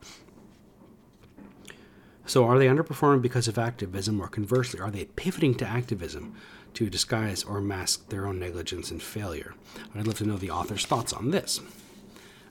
So 2.26 2.45
are 2.45 2.57
they 2.57 2.68
underperforming 2.68 3.22
because 3.22 3.47
of 3.47 3.57
activism 3.57 4.22
or 4.22 4.28
conversely 4.28 4.80
are 4.80 4.91
they 4.91 5.05
pivoting 5.05 5.55
to 5.55 5.68
activism 5.68 6.36
to 6.76 6.89
disguise 6.89 7.43
or 7.43 7.59
mask 7.59 8.09
their 8.09 8.26
own 8.26 8.39
negligence 8.39 8.89
and 8.89 9.01
failure? 9.01 9.53
I'd 9.93 10.07
love 10.07 10.18
to 10.20 10.26
know 10.26 10.38
the 10.38 10.51
author's 10.51 10.86
thoughts 10.86 11.14
on 11.14 11.32
this. 11.32 11.59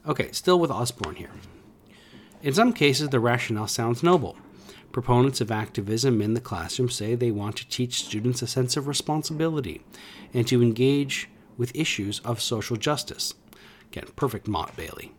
Okay, 0.07 0.31
still 0.31 0.59
with 0.59 0.71
Osborne 0.71 1.15
here. 1.15 1.31
In 2.41 2.53
some 2.53 2.73
cases, 2.73 3.09
the 3.09 3.19
rationale 3.19 3.67
sounds 3.67 4.01
noble. 4.01 4.37
Proponents 4.91 5.41
of 5.41 5.51
activism 5.51 6.21
in 6.21 6.33
the 6.33 6.41
classroom 6.41 6.89
say 6.89 7.15
they 7.15 7.31
want 7.31 7.55
to 7.57 7.67
teach 7.67 8.03
students 8.03 8.41
a 8.41 8.47
sense 8.47 8.75
of 8.75 8.87
responsibility 8.87 9.81
and 10.33 10.47
to 10.47 10.61
engage 10.61 11.29
with 11.57 11.75
issues 11.75 12.19
of 12.21 12.41
social 12.41 12.77
justice. 12.77 13.33
Again, 13.91 14.07
perfect 14.15 14.47
Motte 14.47 14.75
Bailey. 14.75 15.11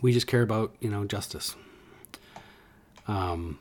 We 0.00 0.12
just 0.12 0.26
care 0.26 0.42
about, 0.42 0.74
you 0.80 0.90
know, 0.90 1.04
justice. 1.04 1.54
Um, 3.06 3.58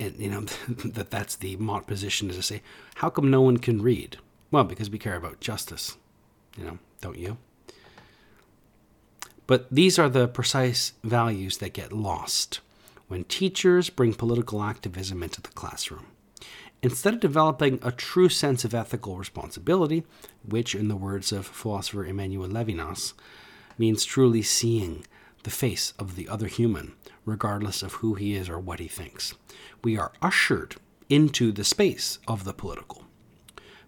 and 0.00 0.16
you 0.18 0.30
know 0.30 0.40
that 0.84 1.10
that's 1.10 1.36
the 1.36 1.56
Motte 1.56 1.86
position 1.86 2.30
is 2.30 2.36
to 2.36 2.42
say, 2.42 2.62
how 2.96 3.10
come 3.10 3.30
no 3.30 3.40
one 3.40 3.58
can 3.58 3.82
read? 3.82 4.18
Well, 4.50 4.64
because 4.64 4.90
we 4.90 4.98
care 4.98 5.16
about 5.16 5.40
justice. 5.40 5.96
You 6.56 6.64
know, 6.64 6.78
don't 7.00 7.18
you? 7.18 7.38
But 9.46 9.66
these 9.70 9.98
are 9.98 10.08
the 10.08 10.28
precise 10.28 10.92
values 11.02 11.58
that 11.58 11.74
get 11.74 11.92
lost 11.92 12.60
when 13.08 13.24
teachers 13.24 13.90
bring 13.90 14.14
political 14.14 14.62
activism 14.62 15.22
into 15.22 15.42
the 15.42 15.48
classroom. 15.48 16.06
Instead 16.82 17.14
of 17.14 17.20
developing 17.20 17.78
a 17.82 17.92
true 17.92 18.28
sense 18.28 18.64
of 18.64 18.74
ethical 18.74 19.16
responsibility, 19.16 20.04
which, 20.46 20.74
in 20.74 20.88
the 20.88 20.96
words 20.96 21.32
of 21.32 21.46
philosopher 21.46 22.04
Emmanuel 22.04 22.48
Levinas, 22.48 23.14
means 23.78 24.04
truly 24.04 24.42
seeing 24.42 25.06
the 25.42 25.50
face 25.50 25.92
of 25.98 26.16
the 26.16 26.28
other 26.28 26.46
human, 26.46 26.94
regardless 27.24 27.82
of 27.82 27.94
who 27.94 28.14
he 28.14 28.34
is 28.34 28.48
or 28.48 28.58
what 28.58 28.80
he 28.80 28.88
thinks, 28.88 29.34
we 29.82 29.96
are 29.96 30.12
ushered 30.22 30.76
into 31.08 31.52
the 31.52 31.64
space 31.64 32.18
of 32.26 32.44
the 32.44 32.54
political. 32.54 33.04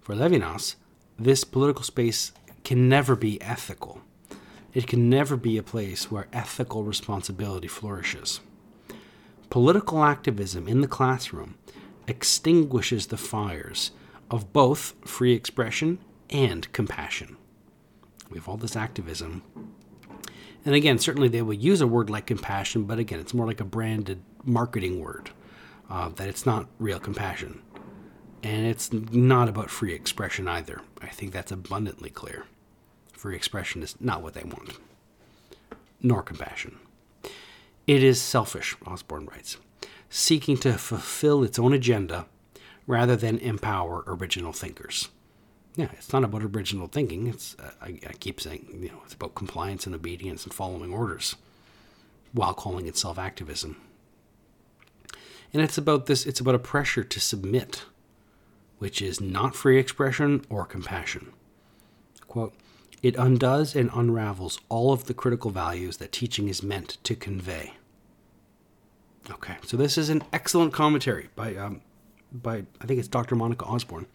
For 0.00 0.14
Levinas, 0.14 0.76
this 1.18 1.44
political 1.44 1.82
space 1.82 2.32
can 2.62 2.88
never 2.88 3.16
be 3.16 3.40
ethical 3.40 4.02
it 4.76 4.86
can 4.86 5.08
never 5.08 5.38
be 5.38 5.56
a 5.56 5.62
place 5.62 6.10
where 6.10 6.28
ethical 6.34 6.84
responsibility 6.84 7.66
flourishes. 7.66 8.40
Political 9.48 10.04
activism 10.04 10.68
in 10.68 10.82
the 10.82 10.86
classroom 10.86 11.54
extinguishes 12.06 13.06
the 13.06 13.16
fires 13.16 13.92
of 14.30 14.52
both 14.52 14.94
free 15.02 15.32
expression 15.32 15.98
and 16.28 16.70
compassion. 16.74 17.38
We 18.28 18.36
have 18.36 18.50
all 18.50 18.58
this 18.58 18.76
activism. 18.76 19.42
And 20.66 20.74
again, 20.74 20.98
certainly 20.98 21.28
they 21.28 21.40
will 21.40 21.54
use 21.54 21.80
a 21.80 21.86
word 21.86 22.10
like 22.10 22.26
compassion, 22.26 22.84
but 22.84 22.98
again, 22.98 23.18
it's 23.18 23.32
more 23.32 23.46
like 23.46 23.62
a 23.62 23.64
branded 23.64 24.20
marketing 24.44 25.00
word, 25.00 25.30
uh, 25.88 26.10
that 26.10 26.28
it's 26.28 26.44
not 26.44 26.68
real 26.78 27.00
compassion. 27.00 27.62
And 28.42 28.66
it's 28.66 28.92
not 28.92 29.48
about 29.48 29.70
free 29.70 29.94
expression 29.94 30.46
either. 30.46 30.82
I 31.00 31.06
think 31.06 31.32
that's 31.32 31.50
abundantly 31.50 32.10
clear 32.10 32.44
free 33.16 33.36
expression 33.36 33.82
is 33.82 34.00
not 34.00 34.22
what 34.22 34.34
they 34.34 34.44
want, 34.44 34.78
nor 36.02 36.22
compassion. 36.22 36.78
It 37.86 38.02
is 38.02 38.20
selfish, 38.20 38.76
Osborne 38.86 39.26
writes, 39.26 39.56
seeking 40.10 40.56
to 40.58 40.74
fulfill 40.74 41.42
its 41.42 41.58
own 41.58 41.72
agenda 41.72 42.26
rather 42.86 43.16
than 43.16 43.38
empower 43.38 44.04
original 44.06 44.52
thinkers. 44.52 45.08
Yeah, 45.76 45.88
it's 45.92 46.12
not 46.12 46.24
about 46.24 46.42
original 46.42 46.88
thinking. 46.88 47.26
It's 47.26 47.54
uh, 47.58 47.70
I, 47.82 47.98
I 48.08 48.12
keep 48.18 48.40
saying, 48.40 48.66
you 48.80 48.88
know, 48.88 49.00
it's 49.04 49.14
about 49.14 49.34
compliance 49.34 49.86
and 49.86 49.94
obedience 49.94 50.44
and 50.44 50.54
following 50.54 50.92
orders, 50.92 51.36
while 52.32 52.54
calling 52.54 52.86
itself 52.86 53.18
activism. 53.18 53.76
And 55.52 55.62
it's 55.62 55.78
about 55.78 56.06
this. 56.06 56.26
It's 56.26 56.40
about 56.40 56.54
a 56.54 56.58
pressure 56.58 57.04
to 57.04 57.20
submit, 57.20 57.84
which 58.78 59.02
is 59.02 59.20
not 59.20 59.54
free 59.54 59.78
expression 59.78 60.44
or 60.48 60.64
compassion. 60.64 61.32
Quote. 62.26 62.54
It 63.02 63.16
undoes 63.16 63.76
and 63.76 63.90
unravels 63.94 64.58
all 64.68 64.92
of 64.92 65.04
the 65.04 65.14
critical 65.14 65.50
values 65.50 65.98
that 65.98 66.12
teaching 66.12 66.48
is 66.48 66.62
meant 66.62 66.98
to 67.04 67.14
convey. 67.14 67.74
Okay, 69.30 69.56
so 69.64 69.76
this 69.76 69.98
is 69.98 70.08
an 70.08 70.22
excellent 70.32 70.72
commentary 70.72 71.28
by, 71.34 71.56
um, 71.56 71.80
by 72.32 72.64
I 72.80 72.86
think 72.86 72.98
it's 72.98 73.08
Dr. 73.08 73.34
Monica 73.34 73.64
Osborne. 73.64 74.06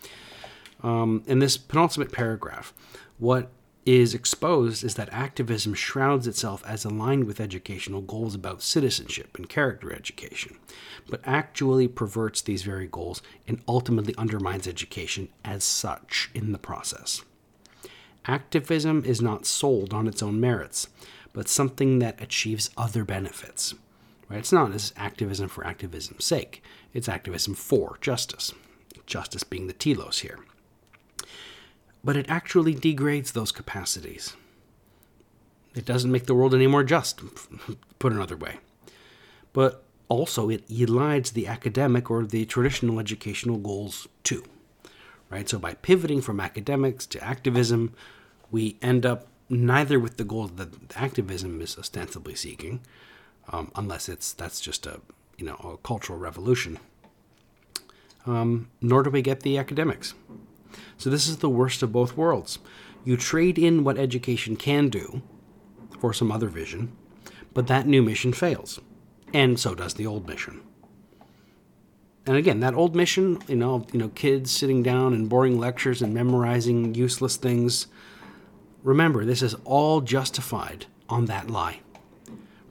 Um, 0.84 1.24
in 1.28 1.40
this 1.40 1.58
penultimate 1.58 2.12
paragraph, 2.12 2.74
what 3.20 3.52
is 3.86 4.14
exposed 4.14 4.84
is 4.84 4.96
that 4.96 5.12
activism 5.12 5.74
shrouds 5.74 6.28
itself 6.28 6.64
as 6.68 6.86
aligned 6.86 7.24
with 7.26 7.40
educational 7.40 8.02
goals 8.02 8.36
about 8.36 8.62
citizenship 8.62 9.38
and 9.38 9.50
character 9.50 9.92
education, 9.92 10.58
but 11.10 11.22
actually 11.26 11.88
perverts 11.88 12.42
these 12.42 12.62
very 12.62 12.88
goals 12.88 13.22
and 13.48 13.62
ultimately 13.68 14.14
undermines 14.18 14.68
education 14.68 15.30
as 15.44 15.64
such 15.64 16.30
in 16.34 16.52
the 16.52 16.60
process. 16.60 17.24
Activism 18.26 19.04
is 19.06 19.22
not 19.22 19.46
sold 19.46 19.94
on 19.94 20.08
its 20.08 20.22
own 20.22 20.40
merits, 20.40 20.88
but 21.34 21.48
something 21.48 22.00
that 22.00 22.22
achieves 22.22 22.70
other 22.78 23.04
benefits. 23.04 23.74
Right? 24.30 24.40
It's 24.40 24.52
not 24.52 24.74
as 24.74 24.94
activism 24.96 25.50
for 25.50 25.66
activism's 25.66 26.24
sake. 26.24 26.64
It's 26.94 27.10
activism 27.10 27.56
for 27.56 27.98
justice. 28.00 28.54
Justice 29.06 29.44
being 29.44 29.68
the 29.68 29.74
telos 29.74 30.20
here. 30.20 30.40
But 32.04 32.16
it 32.16 32.30
actually 32.30 32.74
degrades 32.74 33.32
those 33.32 33.52
capacities. 33.52 34.36
It 35.76 35.86
doesn't 35.86 36.12
make 36.12 36.26
the 36.26 36.36
world 36.36 36.54
any 36.54 36.68
more 36.68 36.84
just, 36.84 37.22
put 38.00 38.14
another 38.14 38.38
way. 38.38 38.58
But 39.54 39.84
also, 40.10 40.50
it 40.50 40.68
elides 40.68 41.34
the 41.34 41.48
academic 41.48 42.12
or 42.12 42.26
the 42.26 42.46
traditional 42.46 43.00
educational 43.00 43.58
goals 43.58 44.08
too. 44.24 44.44
Right? 45.32 45.48
So, 45.48 45.58
by 45.58 45.76
pivoting 45.76 46.22
from 46.22 46.40
academics 46.40 47.06
to 47.08 47.24
activism, 47.24 47.96
we 48.52 48.78
end 48.82 49.06
up 49.06 49.28
neither 49.50 50.00
with 50.00 50.18
the 50.18 50.24
goals 50.24 50.52
that 50.54 50.96
activism 50.96 51.62
is 51.62 51.78
ostensibly 51.78 52.36
seeking, 52.36 52.82
um, 53.50 53.72
unless 53.76 54.10
it's 54.10 54.34
that's 54.34 54.60
just 54.60 54.86
a 54.86 55.02
you 55.38 55.46
know 55.46 55.56
a 55.56 55.78
cultural 55.78 56.20
revolution. 56.20 56.80
Um, 58.26 58.70
nor 58.82 59.04
do 59.04 59.10
we 59.10 59.22
get 59.22 59.40
the 59.40 59.58
academics. 59.58 60.14
So 60.98 61.10
this 61.10 61.28
is 61.28 61.38
the 61.38 61.50
worst 61.50 61.82
of 61.82 61.92
both 61.92 62.16
worlds. 62.16 62.60
You 63.04 63.18
trade 63.18 63.58
in 63.58 63.84
what 63.84 63.98
education 63.98 64.56
can 64.56 64.90
do 64.90 65.22
for 66.00 66.14
some 66.14 66.32
other 66.32 66.48
vision, 66.48 66.96
but 67.54 67.68
that 67.68 67.88
new 67.88 68.02
mission 68.02 68.32
fails, 68.32 68.80
and 69.34 69.60
so 69.60 69.76
does 69.76 69.96
the 69.96 70.06
old 70.06 70.28
mission. 70.28 70.62
And 72.26 72.38
again, 72.38 72.60
that 72.60 72.76
old 72.76 72.96
mission, 72.96 73.42
you 73.48 73.56
know, 73.56 73.86
you 73.92 74.00
know, 74.00 74.10
kids 74.10 74.52
sitting 74.52 74.84
down 74.84 75.14
and 75.14 75.28
boring 75.28 75.60
lectures 75.60 76.02
and 76.02 76.14
memorizing 76.14 76.94
useless 76.94 77.36
things. 77.36 77.88
Remember, 78.84 79.26
this 79.26 79.42
is 79.42 79.56
all 79.66 80.02
justified 80.02 80.86
on 81.10 81.26
that 81.26 81.50
lie 81.50 81.80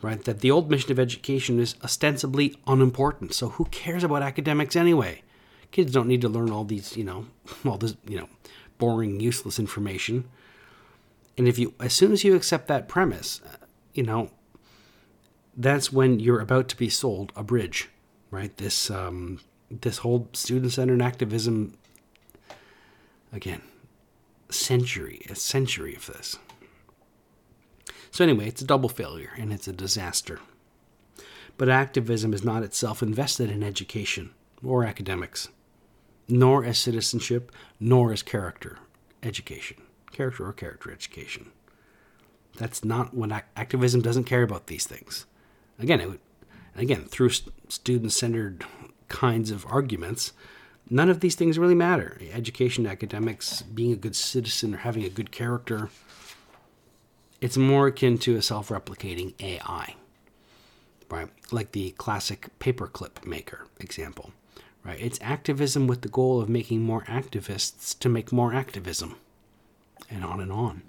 right? 0.03 0.25
That 0.25 0.41
the 0.41 0.51
old 0.51 0.71
mission 0.71 0.93
of 0.93 0.99
education 0.99 1.59
is 1.59 1.75
ostensibly 1.83 2.57
unimportant. 2.67 3.35
So 3.35 3.51
who 3.51 3.67
cares 3.67 4.05
about 4.05 4.23
academics 4.23 4.77
anyway? 4.77 5.23
Kids 5.71 5.93
don't 5.93 6.09
need 6.09 6.23
to 6.23 6.29
learn 6.29 6.51
all 6.51 6.65
these, 6.65 6.97
you 6.97 7.05
know, 7.05 7.27
all 7.65 7.79
this, 7.79 7.97
you 8.07 8.19
know, 8.19 8.29
boring, 8.79 9.21
useless 9.21 9.59
information. 9.59 10.29
And 11.37 11.47
if 11.47 11.59
you, 11.59 11.75
as 11.81 11.93
soon 11.93 12.13
as 12.13 12.25
you 12.25 12.35
accept 12.35 12.69
that 12.69 12.89
premise, 12.89 13.41
uh, 13.45 13.65
you 13.95 14.03
know, 14.03 14.31
that's 15.57 15.93
when 15.93 16.21
you're 16.21 16.41
about 16.41 16.69
to 16.69 16.77
be 16.77 16.89
sold 16.89 17.33
a 17.37 17.43
bridge, 17.43 17.89
right? 18.31 18.57
This, 18.57 18.91
um, 18.91 19.41
this 19.71 19.99
whole 19.99 20.29
student-centered 20.33 21.03
activism, 21.03 21.75
again, 23.33 23.63
century, 24.51 25.27
a 25.31 25.35
century 25.35 25.95
of 25.95 26.07
this. 26.07 26.39
So, 28.11 28.25
anyway, 28.25 28.49
it's 28.49 28.63
a 28.63 28.67
double 28.67 28.89
failure 28.89 29.31
and 29.39 29.53
it's 29.53 29.69
a 29.69 29.73
disaster. 29.73 30.41
But 31.57 31.69
activism 31.69 32.33
is 32.33 32.43
not 32.43 32.63
itself 32.63 33.03
invested 33.03 33.51
in 33.51 33.63
education 33.63 34.31
or 34.65 34.85
academics, 34.85 35.49
nor 36.29 36.65
as 36.65 36.79
citizenship, 36.79 37.53
nor 37.79 38.13
as 38.13 38.23
character 38.23 38.79
education, 39.23 39.77
character 40.11 40.47
or 40.47 40.53
character 40.53 40.91
education. 40.91 41.53
That's 42.57 42.85
not 42.85 43.15
what 43.15 43.31
activism 43.57 44.01
doesn't 44.01 44.25
care 44.25 44.43
about 44.43 44.67
these 44.67 44.87
things. 44.87 45.27
Again, 45.79 46.01
it 46.01 46.09
would, 46.09 46.21
again 46.77 47.05
through 47.05 47.31
student-centered 47.69 48.65
kinds 49.09 49.51
of 49.51 49.67
arguments, 49.67 50.33
none 50.89 51.11
of 51.11 51.21
these 51.21 51.35
things 51.35 51.59
really 51.59 51.75
matter. 51.75 52.19
Education, 52.33 52.87
academics, 52.87 53.63
being 53.63 53.93
a 53.93 53.97
good 53.97 54.17
citizen, 54.17 54.75
or 54.75 54.79
having 54.79 55.05
a 55.05 55.09
good 55.09 55.31
character 55.31 55.91
it's 57.41 57.57
more 57.57 57.87
akin 57.87 58.19
to 58.19 58.37
a 58.37 58.43
self 58.43 58.69
replicating 58.69 59.35
AI, 59.41 59.95
right? 61.11 61.29
Like 61.51 61.73
the 61.73 61.91
classic 61.93 62.49
paperclip 62.59 63.25
maker 63.25 63.67
example, 63.79 64.33
right? 64.85 65.01
It's 65.01 65.19
activism 65.23 65.87
with 65.87 66.03
the 66.03 66.09
goal 66.09 66.41
of 66.41 66.49
making 66.49 66.83
more 66.83 67.05
activists 67.05 67.99
to 68.01 68.09
make 68.09 68.33
more 68.33 68.53
activism, 68.53 69.17
and 70.11 70.25
on 70.25 70.41
and 70.41 70.53
on. 70.53 70.83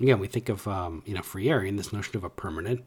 Again, 0.00 0.20
we 0.20 0.28
think 0.28 0.48
of, 0.48 0.68
um, 0.68 1.02
you 1.04 1.14
know, 1.14 1.22
Freire 1.22 1.60
and 1.60 1.76
this 1.76 1.92
notion 1.92 2.16
of 2.16 2.22
a 2.22 2.30
permanent 2.30 2.84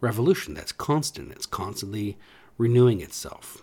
revolution 0.00 0.54
that's 0.54 0.72
constant, 0.72 1.32
it's 1.32 1.46
constantly 1.46 2.18
renewing 2.58 3.00
itself. 3.00 3.62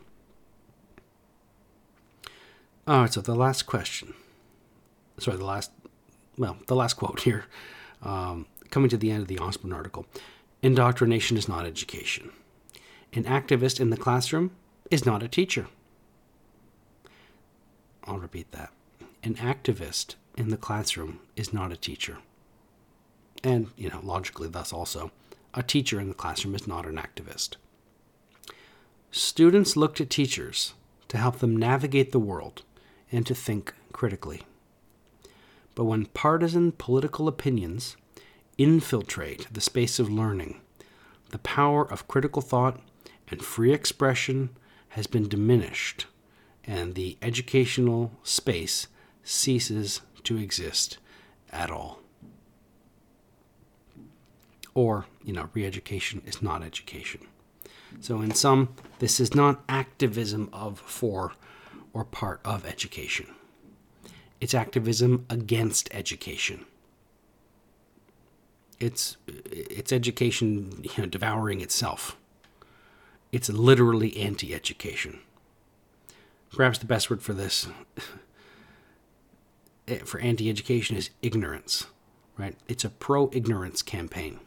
All 2.88 3.02
right, 3.02 3.14
so 3.14 3.22
the 3.22 3.36
last 3.36 3.64
question. 3.64 4.14
Sorry, 5.20 5.38
the 5.38 5.46
last, 5.46 5.72
well, 6.38 6.58
the 6.68 6.76
last 6.76 6.94
quote 6.94 7.22
here 7.22 7.46
um, 8.02 8.46
coming 8.70 8.90
to 8.90 8.98
the 8.98 9.12
end 9.12 9.22
of 9.22 9.28
the 9.28 9.40
Osborne 9.40 9.74
article. 9.74 10.06
Indoctrination 10.62 11.38
is 11.38 11.48
not 11.48 11.66
education. 11.66 12.32
An 13.14 13.24
activist 13.24 13.80
in 13.80 13.90
the 13.90 13.98
classroom 13.98 14.52
is 14.90 15.06
not 15.06 15.24
a 15.24 15.28
teacher. 15.28 15.68
I'll 18.06 18.20
repeat 18.20 18.52
that. 18.52 18.72
An 19.24 19.36
activist 19.36 20.16
in 20.38 20.50
the 20.50 20.58
classroom 20.58 21.20
is 21.36 21.52
not 21.52 21.72
a 21.72 21.78
teacher. 21.78 22.20
And, 23.44 23.72
you 23.76 23.90
know, 23.90 24.00
logically, 24.02 24.48
thus 24.48 24.72
also, 24.72 25.12
a 25.58 25.64
teacher 25.64 26.00
in 26.00 26.08
the 26.08 26.14
classroom 26.14 26.54
is 26.54 26.68
not 26.68 26.86
an 26.86 26.98
activist. 26.98 27.56
Students 29.10 29.76
look 29.76 29.96
to 29.96 30.06
teachers 30.06 30.76
to 31.08 31.18
help 31.18 31.40
them 31.40 31.58
navigate 31.58 32.12
the 32.12 32.20
world 32.20 32.62
and 33.12 33.26
to 33.26 33.34
think 33.34 33.74
critically. 33.92 34.44
But 35.74 35.86
when 35.86 36.06
partisan 36.06 36.74
political 36.74 37.28
opinions 37.28 37.98
infiltrate 38.60 39.48
the 39.52 39.62
space 39.62 39.98
of 39.98 40.12
learning, 40.12 40.62
the 41.32 41.40
power 41.40 41.92
of 41.92 42.08
critical 42.08 42.44
thought 42.44 42.80
and 43.30 43.44
free 43.44 43.74
expression 43.74 44.52
has 44.90 45.08
been 45.08 45.28
diminished, 45.28 46.06
and 46.66 46.94
the 46.94 47.18
educational 47.20 48.12
space 48.22 48.88
ceases 49.24 50.02
to 50.24 50.38
exist 50.38 51.00
at 51.52 51.72
all. 51.72 52.00
Or, 54.78 55.08
you 55.24 55.34
know, 55.34 55.50
re 55.56 55.66
education 55.66 56.22
is 56.24 56.40
not 56.44 56.62
education. 56.62 57.22
So, 58.00 58.22
in 58.22 58.36
sum, 58.36 58.76
this 59.00 59.20
is 59.20 59.34
not 59.34 59.64
activism 59.68 60.50
of, 60.54 60.80
for, 60.82 61.34
or 61.94 62.04
part 62.04 62.42
of 62.46 62.64
education. 62.64 63.26
It's 64.40 64.54
activism 64.54 65.26
against 65.32 65.90
education. 65.92 66.66
It's 68.80 69.18
it's 69.26 69.92
education 69.92 70.84
you 70.84 70.92
know, 71.04 71.10
devouring 71.10 71.62
itself. 71.62 72.16
It's 73.32 73.50
literally 73.50 74.16
anti-education. 74.16 75.22
Perhaps 76.52 76.78
the 76.78 76.86
best 76.86 77.10
word 77.10 77.24
for 77.24 77.34
this 77.34 77.68
eh, 79.88 79.98
for 80.06 80.20
anti-education 80.20 80.96
is 80.96 81.10
ignorance, 81.24 81.88
right? 82.38 82.56
It's 82.68 82.86
a 82.86 82.90
pro-ignorance 82.90 83.82
campaign 83.82 84.40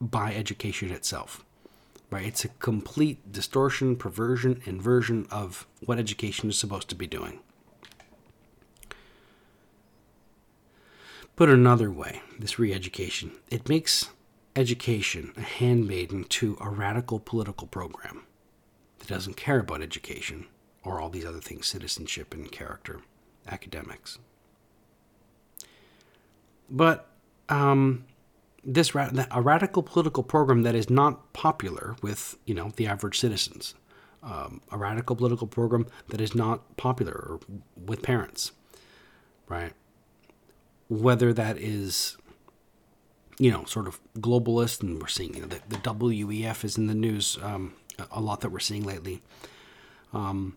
by 0.00 0.34
education 0.34 0.90
itself. 0.90 1.44
Right? 2.10 2.26
It's 2.26 2.44
a 2.44 2.48
complete 2.48 3.32
distortion, 3.32 3.96
perversion, 3.96 4.62
inversion 4.64 5.26
of 5.30 5.66
what 5.84 5.98
education 5.98 6.48
is 6.48 6.58
supposed 6.58 6.88
to 6.90 6.94
be 6.94 7.06
doing. 7.06 7.40
Put 11.34 11.50
another 11.50 11.90
way, 11.90 12.22
this 12.38 12.58
re 12.58 12.72
education, 12.72 13.32
it 13.50 13.68
makes 13.68 14.10
education 14.54 15.34
a 15.36 15.42
handmaiden 15.42 16.24
to 16.24 16.56
a 16.60 16.70
radical 16.70 17.20
political 17.20 17.66
program 17.66 18.22
that 18.98 19.08
doesn't 19.08 19.36
care 19.36 19.60
about 19.60 19.82
education 19.82 20.46
or 20.82 21.00
all 21.00 21.10
these 21.10 21.26
other 21.26 21.40
things 21.40 21.66
citizenship 21.66 22.32
and 22.32 22.50
character, 22.50 23.00
academics. 23.46 24.18
But 26.70 27.10
um, 27.48 28.06
this 28.66 28.94
a 28.94 29.40
radical 29.40 29.82
political 29.82 30.24
program 30.24 30.62
that 30.62 30.74
is 30.74 30.90
not 30.90 31.32
popular 31.32 31.96
with 32.02 32.36
you 32.44 32.54
know 32.54 32.72
the 32.76 32.86
average 32.86 33.18
citizens, 33.18 33.74
um, 34.22 34.60
a 34.72 34.76
radical 34.76 35.14
political 35.14 35.46
program 35.46 35.86
that 36.08 36.20
is 36.20 36.34
not 36.34 36.76
popular 36.76 37.38
with 37.76 38.02
parents, 38.02 38.52
right? 39.48 39.72
Whether 40.88 41.32
that 41.32 41.58
is 41.58 42.16
you 43.38 43.52
know 43.52 43.64
sort 43.64 43.86
of 43.86 44.00
globalist, 44.18 44.82
and 44.82 45.00
we're 45.00 45.06
seeing 45.06 45.34
you 45.34 45.42
know 45.42 45.46
the, 45.46 45.60
the 45.68 45.76
WEF 45.76 46.64
is 46.64 46.76
in 46.76 46.88
the 46.88 46.94
news 46.94 47.38
um, 47.42 47.74
a 48.10 48.20
lot 48.20 48.40
that 48.40 48.50
we're 48.50 48.58
seeing 48.58 48.82
lately. 48.82 49.22
Um, 50.12 50.56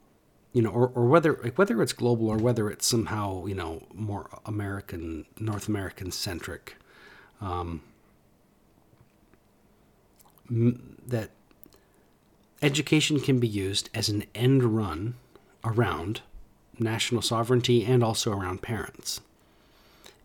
you 0.51 0.63
know, 0.63 0.71
or, 0.71 0.91
or 0.95 1.05
whether 1.05 1.33
whether 1.55 1.79
it's 1.83 1.93
global 1.93 2.27
or 2.27 2.37
whether 2.37 2.71
it's 2.71 2.87
somehow 2.87 3.45
you 3.45 3.53
know 3.53 3.83
more 3.93 4.29
American, 4.47 5.25
North 5.39 5.67
American 5.67 6.11
centric, 6.11 6.75
um, 7.39 7.83
that 10.49 11.29
education 12.61 13.19
can 13.19 13.39
be 13.39 13.47
used 13.47 13.89
as 13.93 14.09
an 14.09 14.25
end 14.35 14.63
run 14.63 15.15
around 15.63 16.21
national 16.79 17.21
sovereignty 17.21 17.85
and 17.85 18.03
also 18.03 18.31
around 18.31 18.61
parents. 18.61 19.21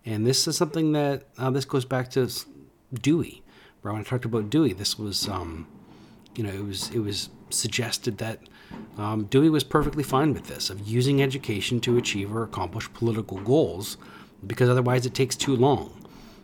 And 0.07 0.27
this 0.27 0.47
is 0.47 0.57
something 0.57 0.93
that 0.93 1.25
uh, 1.39 1.51
this 1.51 1.65
goes 1.65 1.85
back 1.85 2.11
to 2.11 2.31
Dewey. 2.93 3.43
Right 3.83 3.93
when 3.93 4.01
I 4.01 4.05
talked 4.05 4.25
about 4.25 4.51
Dewey, 4.51 4.73
this 4.73 4.99
was, 4.99 5.29
um, 5.29 5.67
you 6.35 6.45
know, 6.45 6.51
it 6.51 6.65
was 6.65 6.91
it 6.91 7.01
was 7.01 7.29
suggested 7.51 8.19
that 8.19 8.41
um, 8.99 9.25
Dewey 9.25 9.51
was 9.51 9.65
perfectly 9.65 10.03
fine 10.03 10.33
with 10.33 10.47
this, 10.47 10.71
of 10.71 10.87
using 10.87 11.23
education 11.23 11.81
to 11.81 11.97
achieve 11.97 12.35
or 12.35 12.43
accomplish 12.43 12.93
political 12.93 13.39
goals, 13.39 13.97
because 14.47 14.69
otherwise 14.69 15.07
it 15.07 15.15
takes 15.15 15.37
too 15.37 15.55
long, 15.55 15.93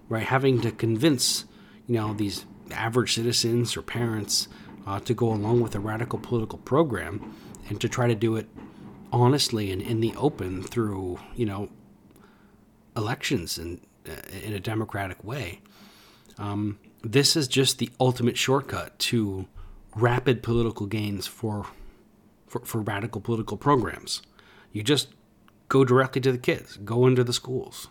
right? 0.09 0.27
Having 0.27 0.61
to 0.63 0.71
convince, 0.71 1.45
you 1.87 1.95
know, 1.95 2.15
these 2.15 2.45
average 2.73 3.15
citizens 3.15 3.77
or 3.77 3.83
parents 3.83 4.49
uh, 4.87 5.01
to 5.01 5.15
go 5.15 5.33
along 5.33 5.61
with 5.61 5.75
a 5.75 5.81
radical 5.81 6.19
political 6.19 6.59
program 6.59 7.35
and 7.69 7.81
to 7.81 7.89
try 7.89 8.07
to 8.07 8.15
do 8.15 8.37
it 8.37 8.49
honestly 9.13 9.71
and 9.71 9.83
in 9.83 10.01
the 10.01 10.15
open 10.17 10.63
through, 10.63 11.19
you 11.35 11.47
know, 11.47 11.69
elections 12.97 13.59
and 13.59 13.81
uh, 14.09 14.13
in 14.43 14.53
a 14.53 14.61
democratic 14.61 15.23
way. 15.25 15.61
Um, 16.39 16.79
this 17.03 17.37
is 17.37 17.49
just 17.49 17.79
the 17.79 17.91
ultimate 17.99 18.37
shortcut 18.37 18.99
to 18.99 19.47
rapid 19.95 20.43
political 20.43 20.87
gains 20.87 21.27
for, 21.27 21.67
for, 22.47 22.61
for 22.65 22.81
radical 22.81 23.21
political 23.21 23.57
programs. 23.57 24.23
You 24.73 24.83
just 24.83 25.09
go 25.69 25.85
directly 25.85 26.21
to 26.23 26.33
the 26.33 26.39
kids, 26.39 26.77
go 26.79 27.07
into 27.07 27.25
the 27.25 27.33
schools. 27.33 27.89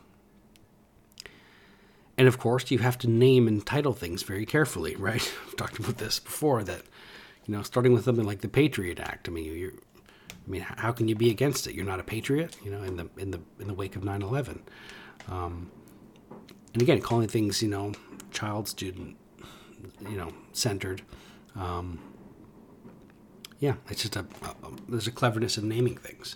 And 2.20 2.28
of 2.28 2.38
course, 2.38 2.70
you 2.70 2.80
have 2.80 2.98
to 3.00 3.10
name 3.10 3.48
and 3.48 3.66
title 3.66 3.94
things 3.94 4.24
very 4.24 4.46
carefully, 4.46 4.96
right? 4.98 5.34
I've 5.48 5.56
talked 5.56 5.80
about 5.80 5.98
this 5.98 6.20
before 6.20 6.64
that, 6.64 6.82
you 7.46 7.56
know, 7.56 7.64
starting 7.64 7.94
with 7.94 8.04
something 8.04 8.26
like 8.26 8.42
the 8.42 8.50
Patriot 8.50 9.00
Act. 9.00 9.28
I 9.28 9.32
mean, 9.32 9.46
you 9.46 9.82
I 10.30 10.50
mean, 10.52 10.62
how 10.62 10.92
can 10.92 11.08
you 11.08 11.16
be 11.16 11.30
against 11.30 11.68
it? 11.68 11.76
You're 11.76 11.86
not 11.86 12.00
a 12.00 12.04
patriot, 12.04 12.58
you 12.64 12.72
know, 12.72 12.84
in 12.84 12.98
the 12.98 13.10
in 13.18 13.32
the 13.32 13.40
in 13.60 13.68
the 13.68 13.74
wake 13.74 13.96
of 13.96 14.04
9/11. 14.04 14.60
Um, 15.30 15.72
and 16.74 16.82
again, 16.82 17.02
calling 17.02 17.28
things, 17.28 17.62
you 17.62 17.70
know, 17.70 17.94
child, 18.32 18.68
student, 18.68 19.16
you 20.02 20.18
know, 20.18 20.32
centered. 20.54 21.02
Um, 21.56 22.00
yeah, 23.60 23.76
it's 23.90 24.02
just 24.02 24.16
a, 24.16 24.26
a, 24.42 24.68
a 24.68 24.72
there's 24.88 25.08
a 25.08 25.12
cleverness 25.12 25.58
in 25.58 25.68
naming 25.70 25.98
things. 25.98 26.36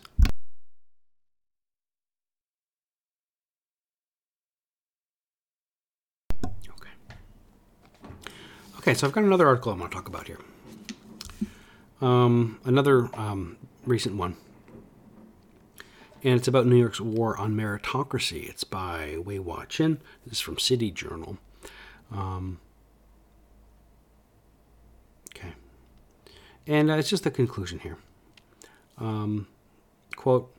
Okay. 6.46 6.90
Okay, 8.84 8.94
so 8.94 9.08
I've 9.08 9.14
got 9.14 9.24
another 9.24 9.48
article 9.48 9.72
I 9.72 9.78
want 9.78 9.92
to 9.94 9.96
talk 9.96 10.10
about 10.10 10.28
here. 10.28 10.40
Um, 12.02 12.60
another 12.66 13.10
um, 13.14 13.56
recent 13.86 14.18
one. 14.18 14.36
And 16.22 16.34
it's 16.36 16.50
about 16.50 16.66
New 16.66 16.76
York's 16.76 17.00
war 17.00 17.38
on 17.38 17.56
meritocracy. 17.56 18.50
It's 18.50 18.66
by 18.66 19.16
Wai 19.24 19.40
Wah 19.40 19.64
Chin. 19.64 20.02
This 20.26 20.34
is 20.34 20.40
from 20.42 20.60
City 20.60 20.92
Journal. 20.92 21.38
Um, 22.12 22.60
And 26.68 26.90
uh, 26.90 26.96
it's 26.96 27.10
just 27.10 27.24
the 27.24 27.32
conclusion 27.32 27.80
here. 27.80 27.98
Um, 28.98 29.48
quote 30.16 30.54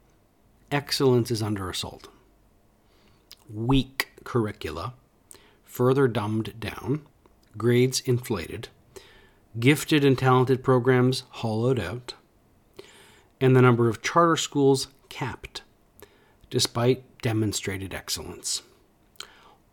Excellence 0.70 1.30
is 1.30 1.42
under 1.42 1.70
assault. 1.70 2.08
Weak 3.52 4.08
curricula, 4.24 4.94
further 5.64 6.08
dumbed 6.08 6.58
down, 6.58 7.02
grades 7.56 8.00
inflated, 8.00 8.68
gifted 9.58 10.04
and 10.04 10.18
talented 10.18 10.62
programs 10.62 11.24
hollowed 11.30 11.78
out, 11.78 12.14
and 13.40 13.54
the 13.54 13.62
number 13.62 13.88
of 13.88 14.02
charter 14.02 14.36
schools 14.36 14.88
capped, 15.08 15.62
despite 16.50 17.04
demonstrated 17.22 17.94
excellence. 17.94 18.62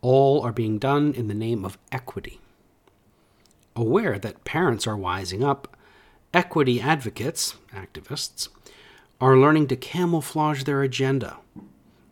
All 0.00 0.42
are 0.42 0.52
being 0.52 0.78
done 0.78 1.14
in 1.14 1.28
the 1.28 1.34
name 1.34 1.64
of 1.64 1.78
equity. 1.90 2.40
Aware 3.76 4.18
that 4.18 4.44
parents 4.44 4.86
are 4.86 4.96
wising 4.96 5.44
up, 5.44 5.76
Equity 6.34 6.80
advocates, 6.80 7.56
activists, 7.74 8.48
are 9.20 9.36
learning 9.36 9.66
to 9.66 9.76
camouflage 9.76 10.62
their 10.64 10.82
agenda 10.82 11.36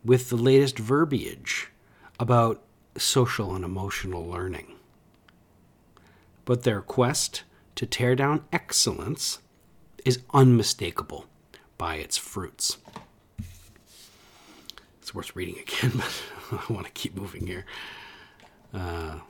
with 0.05 0.29
the 0.29 0.37
latest 0.37 0.79
verbiage 0.79 1.69
about 2.19 2.63
social 2.99 3.55
and 3.55 3.65
emotional 3.65 4.27
learning. 4.27 4.75
But 6.45 6.62
their 6.62 6.81
quest 6.81 7.45
to 7.77 7.87
tear 7.87 8.15
down 8.15 8.45
excellence 8.53 9.39
is 10.05 10.21
unmistakable 10.33 11.27
by 11.79 11.97
its 11.97 12.17
fruits. 12.17 12.79
It's 15.01 15.15
worth 15.15 15.35
reading 15.35 15.57
again, 15.59 15.93
but 16.51 16.61
I 16.69 16.73
want 16.73 16.87
to 16.87 16.93
keep 16.93 17.17
moving 17.17 17.47
here. 17.47 17.65
Uh, 18.73 19.21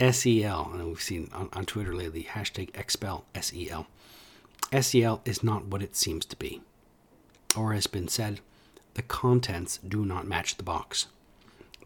SEL, 0.00 0.70
and 0.72 0.86
we've 0.86 1.02
seen 1.02 1.28
on, 1.32 1.48
on 1.52 1.66
Twitter 1.66 1.94
lately, 1.94 2.28
hashtag 2.30 2.76
expel 2.78 3.24
SEL. 3.40 3.86
SEL 4.80 5.20
is 5.24 5.42
not 5.42 5.66
what 5.66 5.82
it 5.82 5.96
seems 5.96 6.24
to 6.26 6.36
be. 6.36 6.60
Or, 7.56 7.72
has 7.72 7.86
been 7.86 8.08
said, 8.08 8.40
the 8.94 9.02
contents 9.02 9.78
do 9.78 10.04
not 10.04 10.26
match 10.26 10.56
the 10.56 10.62
box. 10.62 11.06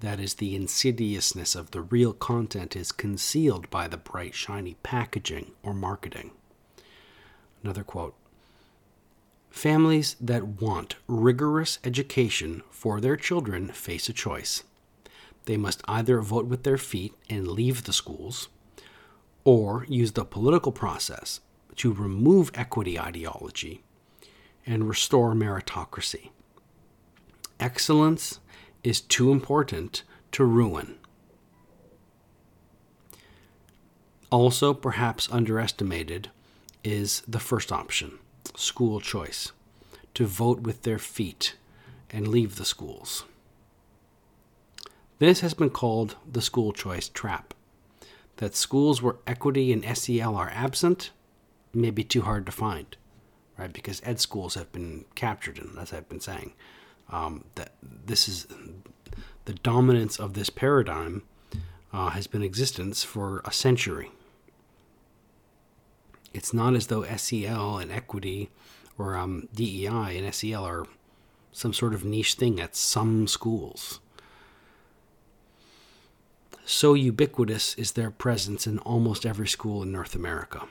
That 0.02 0.18
is, 0.18 0.34
the 0.34 0.56
insidiousness 0.56 1.54
of 1.54 1.70
the 1.70 1.80
real 1.80 2.12
content 2.12 2.74
is 2.74 2.90
concealed 2.90 3.70
by 3.70 3.86
the 3.86 3.96
bright, 3.96 4.34
shiny 4.34 4.74
packaging 4.82 5.52
or 5.62 5.72
marketing. 5.72 6.32
Another 7.62 7.84
quote 7.84 8.16
Families 9.48 10.16
that 10.20 10.60
want 10.60 10.96
rigorous 11.06 11.78
education 11.84 12.64
for 12.68 13.00
their 13.00 13.14
children 13.14 13.68
face 13.68 14.08
a 14.08 14.12
choice. 14.12 14.64
They 15.44 15.56
must 15.56 15.84
either 15.86 16.20
vote 16.20 16.46
with 16.46 16.64
their 16.64 16.78
feet 16.78 17.14
and 17.30 17.46
leave 17.46 17.84
the 17.84 17.92
schools, 17.92 18.48
or 19.44 19.86
use 19.88 20.12
the 20.12 20.24
political 20.24 20.72
process 20.72 21.38
to 21.76 21.92
remove 21.92 22.50
equity 22.54 22.98
ideology 22.98 23.84
and 24.66 24.88
restore 24.88 25.32
meritocracy. 25.32 26.30
Excellence 27.60 28.40
is 28.84 29.00
too 29.00 29.30
important 29.30 30.02
to 30.32 30.44
ruin. 30.44 30.96
Also, 34.30 34.72
perhaps 34.72 35.30
underestimated, 35.30 36.30
is 36.84 37.22
the 37.28 37.38
first 37.38 37.70
option 37.70 38.18
school 38.56 39.00
choice 39.00 39.52
to 40.14 40.26
vote 40.26 40.60
with 40.60 40.82
their 40.82 40.98
feet 40.98 41.56
and 42.10 42.28
leave 42.28 42.56
the 42.56 42.64
schools. 42.64 43.24
This 45.18 45.40
has 45.40 45.54
been 45.54 45.70
called 45.70 46.16
the 46.30 46.42
school 46.42 46.72
choice 46.72 47.08
trap 47.08 47.54
that 48.36 48.56
schools 48.56 49.00
where 49.00 49.16
equity 49.26 49.72
and 49.72 49.96
SEL 49.96 50.34
are 50.36 50.50
absent 50.50 51.10
may 51.72 51.90
be 51.90 52.04
too 52.04 52.22
hard 52.22 52.44
to 52.46 52.52
find, 52.52 52.96
right? 53.56 53.72
Because 53.72 54.02
ed 54.04 54.20
schools 54.20 54.54
have 54.54 54.72
been 54.72 55.04
captured, 55.14 55.58
and 55.58 55.78
as 55.78 55.92
I've 55.92 56.08
been 56.08 56.20
saying, 56.20 56.52
um, 57.10 57.44
that 57.54 57.72
this 57.82 58.28
is 58.28 58.46
the 59.44 59.54
dominance 59.54 60.18
of 60.18 60.34
this 60.34 60.50
paradigm 60.50 61.22
uh, 61.92 62.10
has 62.10 62.26
been 62.26 62.42
existence 62.42 63.04
for 63.04 63.42
a 63.44 63.52
century. 63.52 64.10
It's 66.32 66.54
not 66.54 66.74
as 66.74 66.86
though 66.86 67.04
SEL 67.04 67.78
and 67.78 67.92
equity 67.92 68.50
or 68.98 69.16
um, 69.16 69.48
DEI 69.54 70.16
and 70.16 70.34
SEL 70.34 70.64
are 70.64 70.86
some 71.52 71.72
sort 71.72 71.92
of 71.92 72.04
niche 72.04 72.34
thing 72.34 72.60
at 72.60 72.74
some 72.74 73.26
schools. 73.26 74.00
So 76.64 76.94
ubiquitous 76.94 77.74
is 77.74 77.92
their 77.92 78.10
presence 78.10 78.66
in 78.66 78.78
almost 78.78 79.26
every 79.26 79.48
school 79.48 79.82
in 79.82 79.92
North 79.92 80.14
America. 80.14 80.66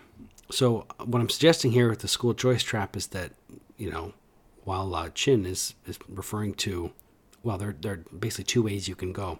So 0.49 0.85
what 1.03 1.21
I'm 1.21 1.29
suggesting 1.29 1.71
here 1.71 1.89
with 1.89 1.99
the 1.99 2.07
school 2.07 2.33
choice 2.33 2.63
trap 2.63 2.95
is 2.97 3.07
that 3.07 3.31
you 3.77 3.91
know 3.91 4.13
while 4.63 4.93
uh, 4.95 5.09
Chin 5.09 5.45
is, 5.45 5.73
is 5.85 5.97
referring 6.07 6.53
to, 6.55 6.91
well, 7.43 7.57
there, 7.57 7.75
there 7.79 7.93
are 7.93 8.15
basically 8.17 8.45
two 8.45 8.63
ways 8.63 8.87
you 8.87 8.95
can 8.95 9.13
go. 9.13 9.39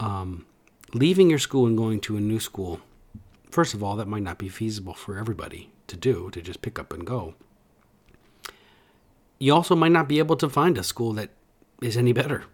Um, 0.00 0.46
leaving 0.92 1.30
your 1.30 1.38
school 1.38 1.66
and 1.66 1.76
going 1.76 2.00
to 2.00 2.16
a 2.16 2.20
new 2.20 2.40
school, 2.40 2.80
first 3.50 3.74
of 3.74 3.82
all, 3.82 3.96
that 3.96 4.08
might 4.08 4.22
not 4.22 4.38
be 4.38 4.48
feasible 4.48 4.94
for 4.94 5.18
everybody 5.18 5.70
to 5.86 5.96
do, 5.96 6.30
to 6.30 6.42
just 6.42 6.62
pick 6.62 6.78
up 6.78 6.92
and 6.92 7.06
go. 7.06 7.34
You 9.38 9.54
also 9.54 9.74
might 9.74 9.92
not 9.92 10.08
be 10.08 10.18
able 10.18 10.36
to 10.36 10.48
find 10.48 10.78
a 10.78 10.82
school 10.82 11.12
that 11.14 11.30
is 11.82 11.96
any 11.96 12.12
better. 12.12 12.44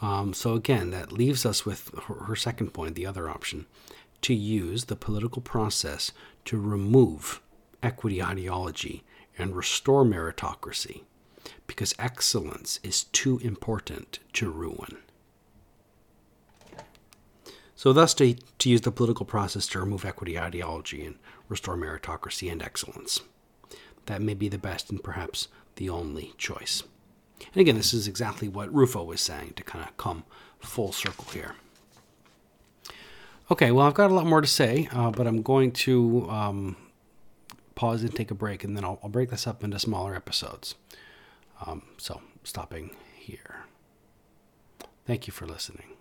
Um, 0.00 0.32
so, 0.32 0.54
again, 0.54 0.90
that 0.90 1.12
leaves 1.12 1.44
us 1.44 1.66
with 1.66 1.90
her, 2.06 2.14
her 2.24 2.36
second 2.36 2.72
point, 2.72 2.94
the 2.94 3.06
other 3.06 3.28
option, 3.28 3.66
to 4.22 4.34
use 4.34 4.84
the 4.84 4.96
political 4.96 5.42
process 5.42 6.12
to 6.44 6.58
remove 6.58 7.40
equity 7.82 8.22
ideology 8.22 9.02
and 9.38 9.56
restore 9.56 10.04
meritocracy 10.04 11.02
because 11.66 11.94
excellence 11.98 12.80
is 12.82 13.04
too 13.04 13.38
important 13.38 14.18
to 14.34 14.50
ruin. 14.50 14.98
So, 17.76 17.92
thus, 17.92 18.12
to, 18.14 18.34
to 18.34 18.68
use 18.68 18.80
the 18.80 18.90
political 18.90 19.24
process 19.24 19.68
to 19.68 19.78
remove 19.78 20.04
equity 20.04 20.36
ideology 20.38 21.04
and 21.04 21.14
restore 21.48 21.76
meritocracy 21.76 22.50
and 22.50 22.60
excellence. 22.60 23.20
That 24.06 24.20
may 24.20 24.34
be 24.34 24.48
the 24.48 24.58
best 24.58 24.90
and 24.90 25.02
perhaps 25.02 25.46
the 25.76 25.88
only 25.88 26.34
choice. 26.38 26.82
And 27.52 27.60
again, 27.60 27.76
this 27.76 27.94
is 27.94 28.08
exactly 28.08 28.48
what 28.48 28.74
Rufo 28.74 29.04
was 29.04 29.20
saying 29.20 29.52
to 29.54 29.62
kind 29.62 29.84
of 29.84 29.96
come 29.96 30.24
full 30.58 30.90
circle 30.90 31.26
here. 31.32 31.54
Okay, 33.50 33.70
well, 33.70 33.86
I've 33.86 33.94
got 33.94 34.10
a 34.10 34.14
lot 34.14 34.26
more 34.26 34.40
to 34.40 34.46
say, 34.46 34.88
uh, 34.92 35.10
but 35.10 35.26
I'm 35.26 35.42
going 35.42 35.72
to 35.72 36.28
um, 36.28 36.76
pause 37.78 38.02
and 38.02 38.12
take 38.12 38.32
a 38.32 38.34
break, 38.34 38.64
and 38.64 38.76
then 38.76 38.84
I'll, 38.84 38.98
I'll 39.04 39.08
break 39.08 39.30
this 39.30 39.46
up 39.46 39.62
into 39.62 39.78
smaller 39.78 40.16
episodes. 40.16 40.74
Um, 41.64 41.82
so, 41.96 42.20
stopping 42.42 42.90
here. 43.16 43.66
Thank 45.06 45.28
you 45.28 45.32
for 45.32 45.46
listening. 45.46 45.97